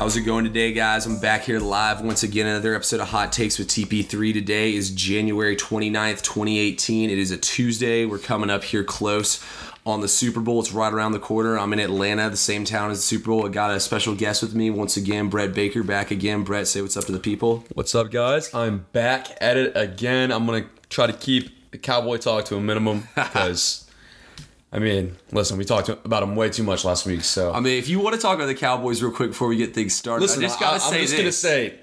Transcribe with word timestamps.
How's 0.00 0.16
it 0.16 0.22
going 0.22 0.46
today, 0.46 0.72
guys? 0.72 1.04
I'm 1.04 1.20
back 1.20 1.42
here 1.42 1.60
live 1.60 2.00
once 2.00 2.22
again. 2.22 2.46
Another 2.46 2.74
episode 2.74 3.00
of 3.00 3.08
Hot 3.08 3.32
Takes 3.32 3.58
with 3.58 3.68
TP3. 3.68 4.32
Today 4.32 4.74
is 4.74 4.90
January 4.92 5.54
29th, 5.56 6.22
2018. 6.22 7.10
It 7.10 7.18
is 7.18 7.30
a 7.32 7.36
Tuesday. 7.36 8.06
We're 8.06 8.16
coming 8.16 8.48
up 8.48 8.64
here 8.64 8.82
close 8.82 9.44
on 9.84 10.00
the 10.00 10.08
Super 10.08 10.40
Bowl. 10.40 10.58
It's 10.60 10.72
right 10.72 10.90
around 10.90 11.12
the 11.12 11.18
corner. 11.18 11.58
I'm 11.58 11.74
in 11.74 11.80
Atlanta, 11.80 12.30
the 12.30 12.38
same 12.38 12.64
town 12.64 12.90
as 12.90 12.96
the 12.96 13.02
Super 13.02 13.26
Bowl. 13.26 13.44
I 13.44 13.50
got 13.50 13.72
a 13.72 13.78
special 13.78 14.14
guest 14.14 14.40
with 14.40 14.54
me 14.54 14.70
once 14.70 14.96
again, 14.96 15.28
Brett 15.28 15.52
Baker, 15.52 15.82
back 15.82 16.10
again. 16.10 16.44
Brett, 16.44 16.66
say 16.66 16.80
what's 16.80 16.96
up 16.96 17.04
to 17.04 17.12
the 17.12 17.20
people. 17.20 17.64
What's 17.74 17.94
up, 17.94 18.10
guys? 18.10 18.54
I'm 18.54 18.86
back 18.92 19.28
at 19.42 19.58
it 19.58 19.76
again. 19.76 20.32
I'm 20.32 20.46
gonna 20.46 20.64
try 20.88 21.08
to 21.08 21.12
keep 21.12 21.72
the 21.72 21.78
cowboy 21.78 22.16
talk 22.16 22.46
to 22.46 22.56
a 22.56 22.60
minimum 22.62 23.06
because, 23.14 23.86
I 24.72 24.78
mean, 24.78 25.16
listen, 25.32 25.58
we 25.58 25.64
talked 25.64 25.88
about 25.88 26.22
him 26.22 26.36
way 26.36 26.48
too 26.48 26.62
much 26.62 26.84
last 26.84 27.04
week. 27.04 27.24
So 27.24 27.52
I 27.52 27.60
mean, 27.60 27.78
if 27.78 27.88
you 27.88 27.98
want 27.98 28.14
to 28.14 28.20
talk 28.22 28.36
about 28.36 28.46
the 28.46 28.54
Cowboys 28.54 29.02
real 29.02 29.12
quick 29.12 29.30
before 29.30 29.48
we 29.48 29.56
get 29.56 29.74
things 29.74 29.94
started, 29.94 30.22
listen, 30.22 30.44
I 30.44 30.46
just 30.46 30.60
gotta 30.60 30.76
I, 30.76 30.78
say 30.78 30.96
am 30.96 31.00
just 31.02 31.12
this. 31.12 31.20
gonna 31.20 31.32
say, 31.32 31.78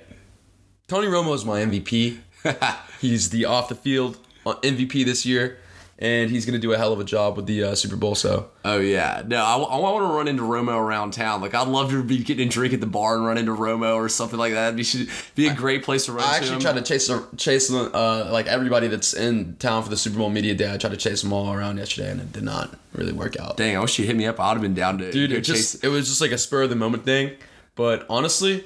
Tony 0.87 1.07
Romo 1.07 1.35
is 1.35 1.43
my 1.43 1.59
MVP. 1.59 2.19
he's 3.01 3.29
the 3.29 3.45
off 3.45 3.67
the 3.67 3.75
field 3.75 4.17
uh, 4.45 4.55
MVP 4.61 5.03
this 5.03 5.25
year, 5.25 5.57
and 5.99 6.29
he's 6.29 6.45
gonna 6.45 6.59
do 6.59 6.73
a 6.73 6.77
hell 6.77 6.93
of 6.93 6.99
a 6.99 7.03
job 7.03 7.37
with 7.37 7.45
the 7.47 7.63
uh, 7.63 7.75
Super 7.75 7.95
Bowl. 7.95 8.15
So 8.15 8.49
Oh 8.63 8.79
yeah, 8.79 9.23
no, 9.25 9.38
I, 9.38 9.55
I 9.57 9.79
want 9.79 10.03
to 10.05 10.13
run 10.13 10.27
into 10.27 10.43
Romo 10.43 10.77
around 10.77 11.11
town. 11.11 11.41
Like 11.41 11.53
I'd 11.55 11.67
love 11.67 11.89
to 11.91 12.03
be 12.03 12.19
getting 12.23 12.47
a 12.47 12.51
drink 12.51 12.73
at 12.73 12.79
the 12.81 12.85
bar 12.88 13.15
and 13.15 13.25
run 13.25 13.38
into 13.38 13.53
Romo 13.55 13.95
or 13.95 14.09
something 14.09 14.38
like 14.38 14.53
that. 14.53 14.67
It'd 14.67 14.77
be, 14.77 14.83
should 14.83 15.09
be 15.35 15.47
a 15.47 15.53
great 15.53 15.83
place 15.83 16.05
to 16.05 16.11
run. 16.11 16.23
I 16.23 16.31
to 16.31 16.35
actually 16.35 16.55
him. 16.55 16.61
tried 16.61 16.75
to 16.75 16.81
chase 16.81 17.09
chase 17.38 17.71
uh, 17.71 18.29
like 18.31 18.47
everybody 18.47 18.88
that's 18.88 19.13
in 19.13 19.55
town 19.57 19.83
for 19.83 19.89
the 19.89 19.97
Super 19.97 20.17
Bowl 20.17 20.29
media 20.29 20.53
day. 20.53 20.73
I 20.73 20.77
tried 20.77 20.91
to 20.91 20.97
chase 20.97 21.21
them 21.21 21.33
all 21.33 21.52
around 21.53 21.77
yesterday, 21.77 22.11
and 22.11 22.21
it 22.21 22.31
did 22.31 22.43
not 22.43 22.77
really 22.93 23.13
work 23.13 23.39
out. 23.39 23.57
Dang, 23.57 23.75
I 23.75 23.79
wish 23.79 23.97
you 23.97 24.05
hit 24.05 24.16
me 24.16 24.25
up. 24.25 24.39
I'd 24.39 24.53
have 24.53 24.61
been 24.61 24.73
down 24.73 24.97
to 25.00 25.11
dude 25.11 25.31
it 25.31 25.41
just 25.41 25.73
chase- 25.73 25.83
it 25.83 25.88
was 25.89 26.07
just 26.07 26.22
like 26.22 26.31
a 26.31 26.38
spur 26.38 26.63
of 26.63 26.69
the 26.69 26.75
moment 26.75 27.03
thing 27.05 27.31
but 27.75 28.05
honestly 28.09 28.63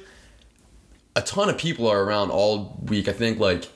a 1.16 1.22
ton 1.22 1.50
of 1.50 1.58
people 1.58 1.88
are 1.88 2.04
around 2.04 2.30
all 2.32 2.80
week 2.86 3.08
i 3.08 3.12
think 3.14 3.40
like 3.40 3.68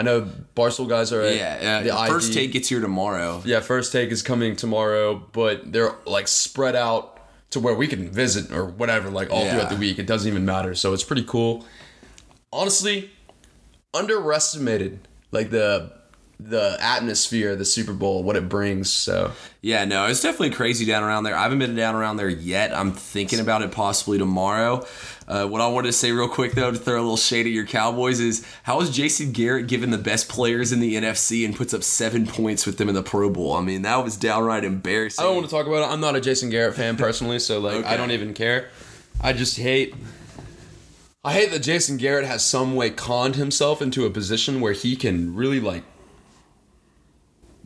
i 0.00 0.02
know 0.02 0.22
barstool 0.56 0.88
guys 0.88 1.12
are 1.12 1.22
Yeah, 1.30 1.82
the 1.82 1.94
uh, 1.94 2.06
first 2.06 2.30
ID. 2.30 2.34
take 2.38 2.52
gets 2.52 2.68
here 2.70 2.80
tomorrow. 2.80 3.42
yeah 3.44 3.60
first 3.60 3.92
take 3.92 4.10
is 4.10 4.22
coming 4.22 4.56
tomorrow 4.56 5.22
but 5.32 5.70
they're 5.72 5.94
like 6.06 6.26
spread 6.26 6.74
out 6.74 7.18
to 7.50 7.60
where 7.60 7.74
we 7.74 7.86
can 7.86 8.08
visit 8.10 8.50
or 8.50 8.64
whatever 8.64 9.10
like 9.10 9.28
all 9.30 9.44
Yeah. 9.44 9.50
throughout 9.52 9.70
the 9.70 9.76
week 9.76 9.98
it 9.98 10.06
doesn't 10.06 10.26
even 10.32 10.44
matter 10.44 10.74
so 10.74 10.92
it's 10.94 11.04
pretty 11.04 11.24
cool 11.24 11.66
honestly 12.52 13.10
underestimated 13.92 15.06
like 15.32 15.50
the 15.50 15.92
the 16.48 16.76
atmosphere 16.80 17.54
the 17.56 17.64
super 17.64 17.92
bowl 17.92 18.22
what 18.22 18.36
it 18.36 18.48
brings 18.48 18.90
so 18.90 19.32
Yeah, 19.62 19.84
no, 19.84 20.06
it's 20.06 20.22
definitely 20.22 20.50
crazy 20.50 20.86
down 20.86 21.02
around 21.02 21.24
there. 21.24 21.36
I 21.36 21.42
haven't 21.42 21.58
been 21.58 21.74
down 21.76 21.94
around 21.94 22.16
there 22.16 22.30
yet. 22.30 22.74
I'm 22.74 22.92
thinking 22.92 23.40
about 23.40 23.60
it 23.60 23.70
possibly 23.72 24.16
tomorrow. 24.16 24.86
Uh, 25.28 25.46
what 25.46 25.60
I 25.60 25.66
wanted 25.68 25.88
to 25.88 25.92
say 25.92 26.12
real 26.12 26.28
quick 26.28 26.52
though, 26.52 26.70
to 26.70 26.78
throw 26.78 26.96
a 26.96 27.02
little 27.02 27.16
shade 27.16 27.46
at 27.46 27.52
your 27.52 27.66
Cowboys, 27.66 28.20
is 28.20 28.44
how 28.62 28.80
is 28.80 28.90
Jason 28.90 29.32
Garrett 29.32 29.66
given 29.66 29.90
the 29.90 29.98
best 29.98 30.28
players 30.28 30.72
in 30.72 30.80
the 30.80 30.94
NFC 30.94 31.44
and 31.44 31.54
puts 31.54 31.74
up 31.74 31.82
seven 31.82 32.26
points 32.26 32.64
with 32.66 32.78
them 32.78 32.88
in 32.88 32.94
the 32.94 33.02
Pro 33.02 33.28
Bowl? 33.28 33.52
I 33.52 33.60
mean, 33.60 33.82
that 33.82 34.02
was 34.02 34.16
downright 34.16 34.64
embarrassing. 34.64 35.22
I 35.22 35.26
don't 35.26 35.36
want 35.36 35.48
to 35.48 35.54
talk 35.54 35.66
about 35.66 35.82
it. 35.88 35.92
I'm 35.92 36.00
not 36.00 36.16
a 36.16 36.20
Jason 36.20 36.48
Garrett 36.48 36.74
fan 36.74 36.96
personally, 36.96 37.38
so 37.38 37.60
like 37.60 37.74
Okay. 37.76 37.88
I 37.88 37.96
don't 37.96 38.12
even 38.12 38.32
care. 38.34 38.70
I 39.20 39.34
just 39.34 39.58
hate 39.58 39.94
I 41.22 41.34
hate 41.34 41.50
that 41.50 41.60
Jason 41.60 41.98
Garrett 41.98 42.24
has 42.24 42.42
some 42.42 42.74
way 42.74 42.88
conned 42.88 43.36
himself 43.36 43.82
into 43.82 44.06
a 44.06 44.10
position 44.10 44.62
where 44.62 44.72
he 44.72 44.96
can 44.96 45.34
really 45.34 45.60
like 45.60 45.82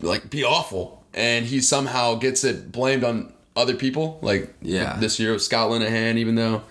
like 0.04 0.30
be 0.30 0.44
awful 0.44 1.02
and 1.12 1.44
he 1.46 1.60
somehow 1.60 2.14
gets 2.16 2.44
it 2.44 2.70
blamed 2.72 3.04
on 3.04 3.32
other 3.56 3.74
people. 3.74 4.18
Like 4.22 4.52
Yeah. 4.62 4.96
this 4.98 5.18
year 5.20 5.32
with 5.32 5.42
Scott 5.42 5.70
Linehan, 5.70 6.16
even 6.16 6.34
though 6.34 6.62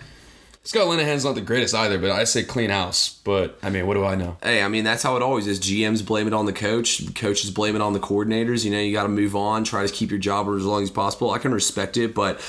Scott 0.66 0.88
Linehan's 0.88 1.26
not 1.26 1.36
the 1.36 1.42
greatest 1.42 1.76
either, 1.76 1.98
but 2.00 2.10
I 2.12 2.24
say 2.24 2.42
clean 2.44 2.70
house. 2.70 3.20
But 3.26 3.58
I 3.62 3.70
mean, 3.70 3.86
what 3.86 3.96
do 3.96 4.06
I 4.06 4.16
know? 4.16 4.38
Hey, 4.42 4.62
I 4.64 4.68
mean 4.70 4.84
that's 4.86 5.04
how 5.04 5.16
it 5.18 5.22
always 5.22 5.46
is. 5.48 5.60
GMs 5.60 6.06
blame 6.06 6.28
it 6.28 6.34
on 6.34 6.46
the 6.46 6.54
coach, 6.54 7.14
coaches 7.16 7.52
blame 7.52 7.76
it 7.76 7.82
on 7.82 7.92
the 7.94 8.00
coordinators. 8.00 8.64
You 8.64 8.72
know, 8.72 8.80
you 8.80 8.94
got 8.94 9.04
to 9.04 9.10
move 9.10 9.36
on, 9.36 9.64
try 9.66 9.86
to 9.86 9.92
keep 9.92 10.10
your 10.10 10.20
job 10.20 10.48
as 10.48 10.64
long 10.66 10.84
as 10.84 10.90
possible. 10.92 11.32
I 11.32 11.38
can 11.40 11.54
respect 11.54 11.98
it, 11.98 12.14
but 12.16 12.40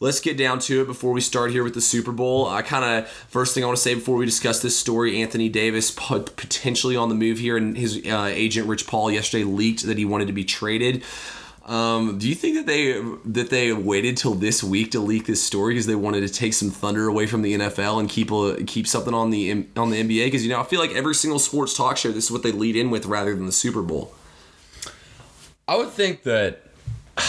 let's 0.00 0.20
get 0.20 0.36
down 0.36 0.58
to 0.60 0.82
it 0.82 0.86
before 0.86 1.12
we 1.12 1.20
start 1.20 1.50
here 1.50 1.64
with 1.64 1.74
the 1.74 1.80
Super 1.80 2.12
Bowl. 2.12 2.48
I 2.48 2.62
kind 2.62 2.84
of 2.84 3.08
first 3.08 3.54
thing 3.54 3.64
I 3.64 3.66
want 3.66 3.76
to 3.76 3.82
say 3.82 3.94
before 3.94 4.16
we 4.16 4.26
discuss 4.26 4.60
this 4.62 4.76
story: 4.76 5.20
Anthony 5.20 5.48
Davis 5.48 5.90
pot- 5.90 6.36
potentially 6.36 6.96
on 6.96 7.08
the 7.08 7.14
move 7.14 7.38
here, 7.38 7.56
and 7.56 7.76
his 7.76 8.00
uh, 8.06 8.30
agent 8.32 8.68
Rich 8.68 8.86
Paul 8.86 9.10
yesterday 9.10 9.44
leaked 9.44 9.84
that 9.84 9.98
he 9.98 10.04
wanted 10.04 10.26
to 10.26 10.32
be 10.32 10.44
traded. 10.44 11.02
Um, 11.68 12.18
do 12.18 12.26
you 12.26 12.34
think 12.34 12.56
that 12.56 12.66
they 12.66 13.02
that 13.26 13.50
they 13.50 13.74
waited 13.74 14.16
till 14.16 14.34
this 14.34 14.64
week 14.64 14.90
to 14.92 15.00
leak 15.00 15.26
this 15.26 15.42
story 15.42 15.74
because 15.74 15.86
they 15.86 15.94
wanted 15.94 16.26
to 16.26 16.30
take 16.30 16.54
some 16.54 16.70
thunder 16.70 17.08
away 17.08 17.26
from 17.26 17.42
the 17.42 17.54
NFL 17.54 18.00
and 18.00 18.08
keep 18.08 18.30
a, 18.30 18.64
keep 18.64 18.86
something 18.86 19.12
on 19.12 19.30
the 19.30 19.66
on 19.76 19.90
the 19.90 20.02
NBA? 20.02 20.26
Because 20.26 20.44
you 20.44 20.50
know 20.50 20.60
I 20.60 20.64
feel 20.64 20.80
like 20.80 20.92
every 20.92 21.14
single 21.14 21.38
sports 21.38 21.76
talk 21.76 21.98
show 21.98 22.10
this 22.10 22.24
is 22.24 22.30
what 22.30 22.42
they 22.42 22.52
lead 22.52 22.74
in 22.74 22.90
with 22.90 23.04
rather 23.04 23.34
than 23.34 23.44
the 23.44 23.52
Super 23.52 23.82
Bowl. 23.82 24.14
I 25.68 25.76
would 25.76 25.90
think 25.90 26.22
that, 26.22 26.62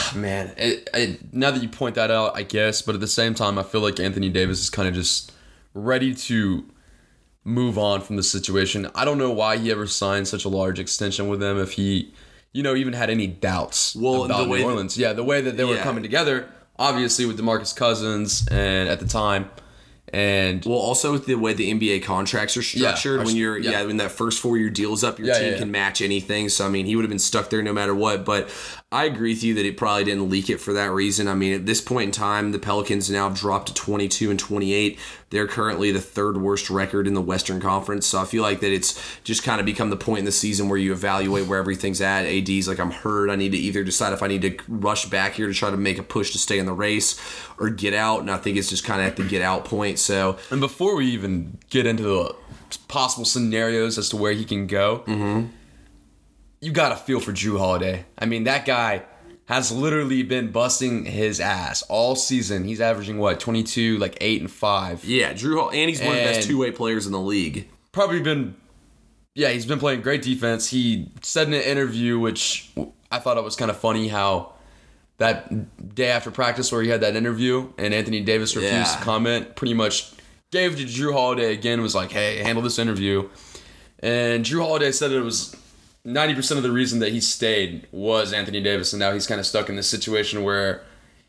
man, 0.16 0.54
it, 0.58 0.90
it, 0.94 1.34
now 1.34 1.52
that 1.52 1.62
you 1.62 1.70
point 1.70 1.96
that 1.96 2.12
out, 2.12 2.36
I 2.36 2.44
guess, 2.44 2.82
but 2.82 2.96
at 2.96 3.02
the 3.02 3.08
same 3.08 3.34
time, 3.34 3.58
I 3.58 3.64
feel 3.64 3.82
like 3.82 4.00
Anthony 4.00 4.30
Davis 4.30 4.62
is 4.62 4.70
kind 4.70 4.88
of 4.88 4.94
just 4.94 5.32
ready 5.74 6.14
to 6.14 6.66
move 7.44 7.78
on 7.78 8.02
from 8.02 8.16
the 8.16 8.24
situation. 8.24 8.90
I 8.96 9.06
don't 9.06 9.18
know 9.18 9.32
why 9.32 9.58
he 9.58 9.72
ever 9.72 9.88
signed 9.88 10.28
such 10.28 10.46
a 10.46 10.50
large 10.50 10.80
extension 10.80 11.28
with 11.28 11.40
them 11.40 11.58
if 11.58 11.74
he, 11.74 12.14
you 12.54 12.62
know, 12.64 12.76
even 12.76 12.94
had 12.94 13.10
any 13.10 13.28
doubts 13.28 13.96
Well, 13.96 14.26
about 14.26 14.48
New 14.48 14.58
that- 14.58 14.64
Orleans. 14.66 14.98
yeah, 14.98 15.14
the 15.14 15.24
way 15.24 15.42
that 15.42 15.58
they 15.58 15.64
were 15.66 15.78
coming 15.78 16.04
together, 16.04 16.48
obviously 16.78 17.26
with 17.26 17.40
DeMarcus 17.40 17.76
Cousins 17.76 18.48
and 18.52 18.90
at 18.90 19.00
the 19.00 19.08
time, 19.08 19.50
and 20.12 20.66
Well, 20.66 20.78
also 20.80 21.12
with 21.12 21.28
the 21.28 21.36
way 21.36 21.54
the 21.54 21.70
NBA 21.72 22.04
contracts 22.04 22.58
are 22.58 22.64
structured, 22.64 23.22
are- 23.22 23.26
when 23.26 23.36
you're 23.36 23.58
yeah. 23.60 23.72
yeah. 23.72 23.84
when 23.86 23.98
that 23.98 24.10
first 24.12 24.40
four 24.42 24.58
year 24.58 24.70
deal 24.72 24.92
is 24.94 25.04
up, 25.04 25.20
your 25.20 25.28
Yeah, 25.28 25.34
team 25.36 25.44
yeah, 25.46 25.52
yeah. 25.54 25.58
can 25.60 25.72
match 25.72 26.02
anything. 26.02 26.50
So 26.50 26.66
I 26.66 26.70
mean, 26.70 26.88
he 26.88 26.96
would 26.96 27.04
have 27.04 27.10
been 27.12 27.20
stuck 27.20 27.52
there 27.52 27.62
no 27.62 27.74
matter 27.74 27.94
what. 27.94 28.26
But 28.26 28.50
I 28.92 29.04
agree 29.06 29.34
with 29.34 29.44
you 29.44 29.54
that 29.54 29.66
it 29.68 29.78
probably 29.78 30.06
didn't 30.06 30.32
leak 30.32 30.50
it 30.50 30.58
for 30.58 30.74
that 30.74 30.92
reason. 30.92 31.28
I 31.28 31.36
mean, 31.36 31.54
at 31.54 31.68
this 31.68 31.80
point 31.80 32.06
in 32.06 32.12
time, 32.12 32.52
the 32.52 32.58
Pelicans 32.58 33.08
now 33.08 33.30
have 33.30 33.38
dropped 33.38 33.68
to 33.68 33.74
22 33.76 34.32
and 34.32 34.40
28. 34.40 34.98
They're 35.30 35.46
currently 35.46 35.92
the 35.92 36.02
third 36.02 36.38
worst 36.38 36.72
record 36.72 37.06
in 37.06 37.14
the 37.14 37.22
Western 37.22 37.62
Conference. 37.62 38.08
So 38.08 38.20
I 38.20 38.26
feel 38.26 38.42
like 38.42 38.62
that 38.62 38.74
it's 38.74 39.00
just 39.24 39.44
kind 39.44 39.60
of 39.60 39.68
become 39.68 39.92
the 39.92 39.96
point 39.96 40.20
in 40.20 40.26
the 40.26 40.32
season 40.32 40.70
where 40.70 40.78
you 40.80 40.92
evaluate 40.92 41.46
where 41.46 41.60
everything's 41.60 42.02
at. 42.02 42.26
AD's 42.26 42.68
like, 42.68 42.80
I'm 42.80 42.90
hurt. 42.90 43.30
I 43.30 43.36
need 43.36 43.52
to 43.52 43.60
either 43.60 43.84
decide 43.84 44.12
if 44.12 44.24
I 44.24 44.28
need 44.28 44.42
to 44.42 44.58
rush 44.68 45.06
back 45.06 45.34
here 45.34 45.46
to 45.46 45.54
try 45.54 45.70
to 45.70 45.78
make 45.78 46.00
a 46.00 46.04
push 46.04 46.32
to 46.32 46.40
stay 46.40 46.58
in 46.58 46.66
the 46.66 46.74
race 46.74 47.20
or 47.60 47.70
get 47.70 47.94
out. 47.94 48.22
And 48.22 48.32
I 48.32 48.38
think 48.38 48.58
it's 48.58 48.70
just 48.70 48.86
kind 48.86 49.02
of 49.02 49.08
at 49.08 49.18
the 49.18 49.24
get 49.24 49.44
out 49.44 49.66
point. 49.66 50.00
So 50.00 50.40
And 50.50 50.60
before 50.60 50.96
we 50.96 51.06
even 51.12 51.60
get 51.70 51.86
into 51.86 52.02
the 52.02 52.36
possible 52.88 53.26
scenarios 53.26 54.00
as 54.00 54.10
to 54.10 54.18
where 54.18 54.32
he 54.32 54.46
can 54.46 54.66
go, 54.66 55.04
mm-hmm. 55.06 55.50
You 56.62 56.72
got 56.72 56.90
to 56.90 56.96
feel 56.96 57.20
for 57.20 57.32
Jrue 57.32 57.58
Holiday. 57.58 58.06
I 58.18 58.26
mean, 58.26 58.44
that 58.44 58.66
guy 58.66 59.04
has 59.46 59.72
literally 59.72 60.24
been 60.24 60.52
busting 60.52 61.06
his 61.06 61.40
ass 61.40 61.82
all 61.84 62.16
season. 62.16 62.66
He's 62.66 62.82
averaging 62.82 63.18
what, 63.18 63.40
22, 63.40 63.98
like 63.98 64.18
8 64.22 64.42
and 64.42 64.52
5. 64.52 65.06
Yeah, 65.06 65.34
Drew 65.34 65.60
Hall, 65.60 65.72
and 65.72 65.90
he's 65.90 66.00
one 66.02 66.10
of 66.12 66.16
the 66.18 66.24
best 66.24 66.48
two 66.48 66.58
way 66.60 66.72
players 66.72 67.06
in 67.06 67.12
the 67.12 67.20
league. 67.20 67.68
Probably 67.92 68.22
been 68.22 68.56
Yeah, 69.36 69.50
he's 69.50 69.66
been 69.66 69.80
playing 69.80 70.02
great 70.02 70.22
defense. 70.22 70.70
He 70.70 71.10
said 71.22 71.48
in 71.48 71.54
an 71.54 71.62
interview 71.62 72.20
which 72.20 72.70
I 73.12 73.20
thought 73.20 73.38
it 73.38 73.44
was 73.44 73.56
kind 73.56 73.72
of 73.72 73.78
funny 73.78 74.08
how 74.10 74.54
that 75.18 75.96
day 75.96 76.10
after 76.10 76.30
practice 76.30 76.72
where 76.72 76.82
he 76.82 76.90
had 76.90 77.02
that 77.02 77.16
interview 77.16 77.72
and 77.78 77.94
Anthony 77.94 78.22
Davis 78.22 78.56
refused 78.56 78.74
Yeah. 78.76 78.96
to 78.98 79.04
comment, 79.04 79.56
pretty 79.56 79.74
much 79.74 80.12
gave 80.52 80.78
to 80.78 80.84
Jrue 80.84 81.14
Holiday 81.14 81.54
again, 81.54 81.82
was 81.82 81.96
like, 81.96 82.12
hey, 82.12 82.38
handle 82.38 82.62
this 82.64 82.78
interview. 82.80 83.28
And 84.00 84.46
Jrue 84.46 84.60
Holiday 84.62 84.92
said 84.92 85.12
it 85.12 85.22
was 85.22 85.56
90% 86.10 86.58
of 86.58 86.64
the 86.64 86.72
reason 86.72 87.00
that 87.00 87.12
he 87.12 87.22
stayed 87.22 87.88
was 87.92 88.34
Anthony 88.34 88.62
Davis. 88.62 88.94
And 88.94 89.00
now 89.00 89.14
he's 89.14 89.28
kind 89.28 89.40
of 89.40 89.46
stuck 89.46 89.70
in 89.70 89.76
this 89.76 89.88
situation 89.88 90.44
where 90.44 90.84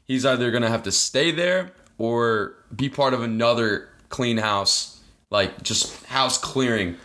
he's 0.05 0.25
either 0.25 0.51
going 0.51 0.63
to 0.63 0.69
have 0.69 0.83
to 0.85 0.93
stay 0.93 1.31
there 1.31 1.73
or 1.99 2.55
be 2.75 2.89
part 2.89 3.15
of 3.15 3.23
another 3.23 3.89
clean 4.09 4.39
house, 4.39 5.01
like 5.31 5.63
just 5.63 6.05
house 6.07 6.39
clearing. 6.39 6.97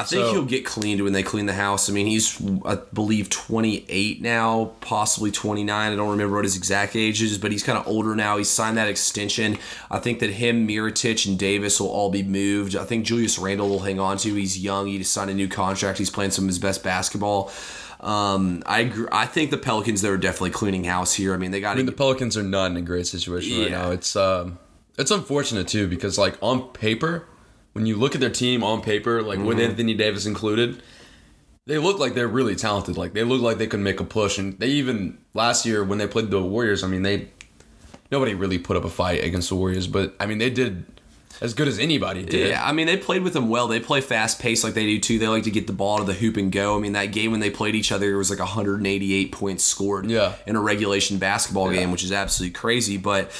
I 0.00 0.04
think 0.04 0.24
So- 0.24 0.32
he'll 0.32 0.44
get 0.44 0.64
cleaned 0.64 1.02
when 1.02 1.12
they 1.12 1.22
clean 1.22 1.46
the 1.46 1.52
house. 1.52 1.88
I 1.88 1.92
mean, 1.92 2.06
he's, 2.06 2.40
I 2.64 2.76
believe, 2.92 3.28
28 3.28 4.22
now, 4.22 4.72
possibly 4.80 5.30
29. 5.30 5.92
I 5.92 5.96
don't 5.96 6.10
remember 6.10 6.36
what 6.36 6.44
his 6.44 6.56
exact 6.56 6.96
age 6.96 7.22
is, 7.22 7.36
but 7.38 7.52
he's 7.52 7.62
kind 7.62 7.78
of 7.78 7.86
older 7.86 8.14
now. 8.14 8.38
He 8.38 8.44
signed 8.44 8.76
that 8.78 8.88
extension. 8.88 9.58
I 9.90 9.98
think 9.98 10.20
that 10.20 10.30
him, 10.30 10.66
Mirotic, 10.66 11.26
and 11.26 11.38
Davis 11.38 11.80
will 11.80 11.88
all 11.88 12.10
be 12.10 12.22
moved. 12.22 12.76
I 12.76 12.84
think 12.84 13.04
Julius 13.04 13.38
Randle 13.38 13.68
will 13.68 13.80
hang 13.80 14.00
on 14.00 14.16
to. 14.18 14.34
He's 14.34 14.58
young. 14.58 14.86
He 14.86 14.98
just 14.98 15.12
signed 15.12 15.30
a 15.30 15.34
new 15.34 15.48
contract. 15.48 15.98
He's 15.98 16.10
playing 16.10 16.30
some 16.30 16.44
of 16.44 16.48
his 16.48 16.58
best 16.58 16.82
basketball. 16.82 17.52
Um, 18.00 18.62
I 18.64 18.80
agree. 18.80 19.06
I 19.12 19.26
think 19.26 19.50
the 19.50 19.58
Pelicans, 19.58 20.00
they're 20.00 20.16
definitely 20.16 20.50
cleaning 20.50 20.84
house 20.84 21.12
here. 21.12 21.34
I 21.34 21.36
mean, 21.36 21.50
they 21.50 21.60
got 21.60 21.72
I 21.72 21.74
mean, 21.76 21.86
the 21.86 21.92
Pelicans 21.92 22.36
are 22.36 22.42
not 22.42 22.70
in 22.70 22.76
a 22.76 22.80
great 22.80 23.06
situation 23.06 23.60
right 23.60 23.70
now. 23.70 23.90
It's 23.90 24.16
um, 24.16 24.58
it's 24.98 25.10
unfortunate 25.10 25.68
too 25.68 25.86
because 25.86 26.16
like 26.16 26.36
on 26.40 26.68
paper, 26.72 27.26
when 27.72 27.86
you 27.86 27.96
look 27.96 28.14
at 28.14 28.20
their 28.20 28.30
team 28.30 28.62
on 28.64 28.82
paper, 28.82 29.22
like 29.22 29.38
with 29.38 29.58
mm-hmm. 29.58 29.70
Anthony 29.70 29.94
Davis 29.94 30.26
included, 30.26 30.82
they 31.66 31.78
look 31.78 31.98
like 31.98 32.14
they're 32.14 32.28
really 32.28 32.56
talented. 32.56 32.96
Like 32.96 33.12
they 33.12 33.24
look 33.24 33.40
like 33.40 33.58
they 33.58 33.66
could 33.66 33.80
make 33.80 34.00
a 34.00 34.04
push, 34.04 34.38
and 34.38 34.58
they 34.58 34.68
even 34.68 35.18
last 35.34 35.64
year 35.64 35.84
when 35.84 35.98
they 35.98 36.06
played 36.06 36.30
the 36.30 36.42
Warriors, 36.42 36.82
I 36.82 36.88
mean 36.88 37.02
they 37.02 37.28
nobody 38.10 38.34
really 38.34 38.58
put 38.58 38.76
up 38.76 38.84
a 38.84 38.90
fight 38.90 39.22
against 39.22 39.48
the 39.50 39.54
Warriors, 39.54 39.86
but 39.86 40.14
I 40.18 40.26
mean 40.26 40.38
they 40.38 40.50
did 40.50 40.84
as 41.40 41.54
good 41.54 41.68
as 41.68 41.78
anybody 41.78 42.24
did. 42.24 42.50
Yeah, 42.50 42.64
I 42.64 42.72
mean 42.72 42.86
they 42.86 42.96
played 42.96 43.22
with 43.22 43.34
them 43.34 43.48
well. 43.48 43.68
They 43.68 43.80
play 43.80 44.00
fast 44.00 44.40
paced 44.40 44.64
like 44.64 44.74
they 44.74 44.86
do 44.86 44.98
too. 44.98 45.18
They 45.18 45.28
like 45.28 45.44
to 45.44 45.50
get 45.50 45.66
the 45.66 45.72
ball 45.72 45.98
to 45.98 46.04
the 46.04 46.14
hoop 46.14 46.36
and 46.36 46.50
go. 46.50 46.76
I 46.76 46.80
mean 46.80 46.92
that 46.92 47.06
game 47.06 47.30
when 47.30 47.40
they 47.40 47.50
played 47.50 47.74
each 47.74 47.92
other, 47.92 48.12
it 48.12 48.16
was 48.16 48.30
like 48.30 48.40
188 48.40 49.32
points 49.32 49.64
scored. 49.64 50.10
Yeah. 50.10 50.34
in 50.46 50.56
a 50.56 50.60
regulation 50.60 51.18
basketball 51.18 51.70
game, 51.70 51.92
which 51.92 52.02
is 52.02 52.12
absolutely 52.12 52.54
crazy. 52.54 52.96
But 52.96 53.30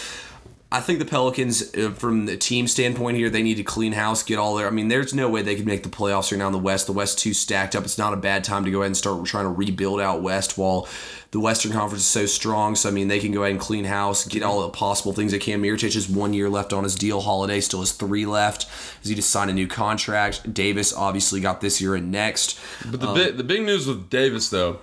I 0.73 0.79
think 0.79 1.01
the 1.01 1.05
Pelicans, 1.05 1.75
uh, 1.75 1.91
from 1.91 2.27
the 2.27 2.37
team 2.37 2.69
standpoint 2.69 3.17
here, 3.17 3.29
they 3.29 3.43
need 3.43 3.57
to 3.57 3.65
clean 3.65 3.93
house, 3.93 4.23
get 4.23 4.39
all 4.39 4.55
their. 4.55 4.69
I 4.69 4.71
mean, 4.71 4.87
there's 4.87 5.13
no 5.13 5.29
way 5.29 5.43
they 5.43 5.57
could 5.57 5.67
make 5.67 5.83
the 5.83 5.89
playoffs 5.89 6.31
right 6.31 6.39
now 6.39 6.47
in 6.47 6.53
the 6.53 6.61
West. 6.61 6.87
The 6.87 6.93
West 6.93 7.19
too 7.19 7.35
stacked 7.35 7.75
up. 7.75 7.83
It's 7.83 7.99
not 7.99 8.13
a 8.13 8.17
bad 8.17 8.45
time 8.45 8.65
to 8.65 8.71
go 8.71 8.79
ahead 8.79 8.87
and 8.87 8.97
start 8.97 9.25
trying 9.25 9.47
to 9.47 9.51
rebuild 9.51 10.01
out 10.01 10.23
West 10.23 10.57
while 10.57 10.87
the 11.33 11.41
Western 11.41 11.73
Conference 11.73 12.03
is 12.03 12.09
so 12.09 12.25
strong. 12.25 12.77
So 12.77 12.89
I 12.89 12.93
mean, 12.93 13.09
they 13.09 13.19
can 13.19 13.33
go 13.33 13.43
ahead 13.43 13.51
and 13.51 13.61
clean 13.61 13.85
house, 13.85 14.25
get 14.25 14.45
all 14.45 14.63
the 14.63 14.69
possible 14.69 15.13
things. 15.13 15.33
They 15.33 15.41
can. 15.41 15.61
Mirotic 15.61 15.95
has 15.95 16.09
one 16.09 16.35
year 16.35 16.49
left 16.49 16.73
on 16.73 16.85
his 16.85 16.95
deal. 16.95 17.21
Holiday 17.21 17.61
still 17.61 17.81
has 17.81 17.91
three 17.91 18.25
left. 18.25 18.67
As 19.03 19.09
he 19.09 19.17
just 19.17 19.31
signed 19.31 19.51
a 19.51 19.55
new 19.55 19.67
contract. 19.67 20.55
Davis 20.55 20.93
obviously 20.93 21.41
got 21.41 21.61
this 21.61 21.81
year 21.81 21.97
and 21.97 22.13
next. 22.13 22.61
But 22.89 23.01
the 23.01 23.13
big 23.13 23.37
the 23.37 23.45
big 23.45 23.63
news 23.63 23.89
with 23.89 24.09
Davis 24.09 24.51
though, 24.51 24.79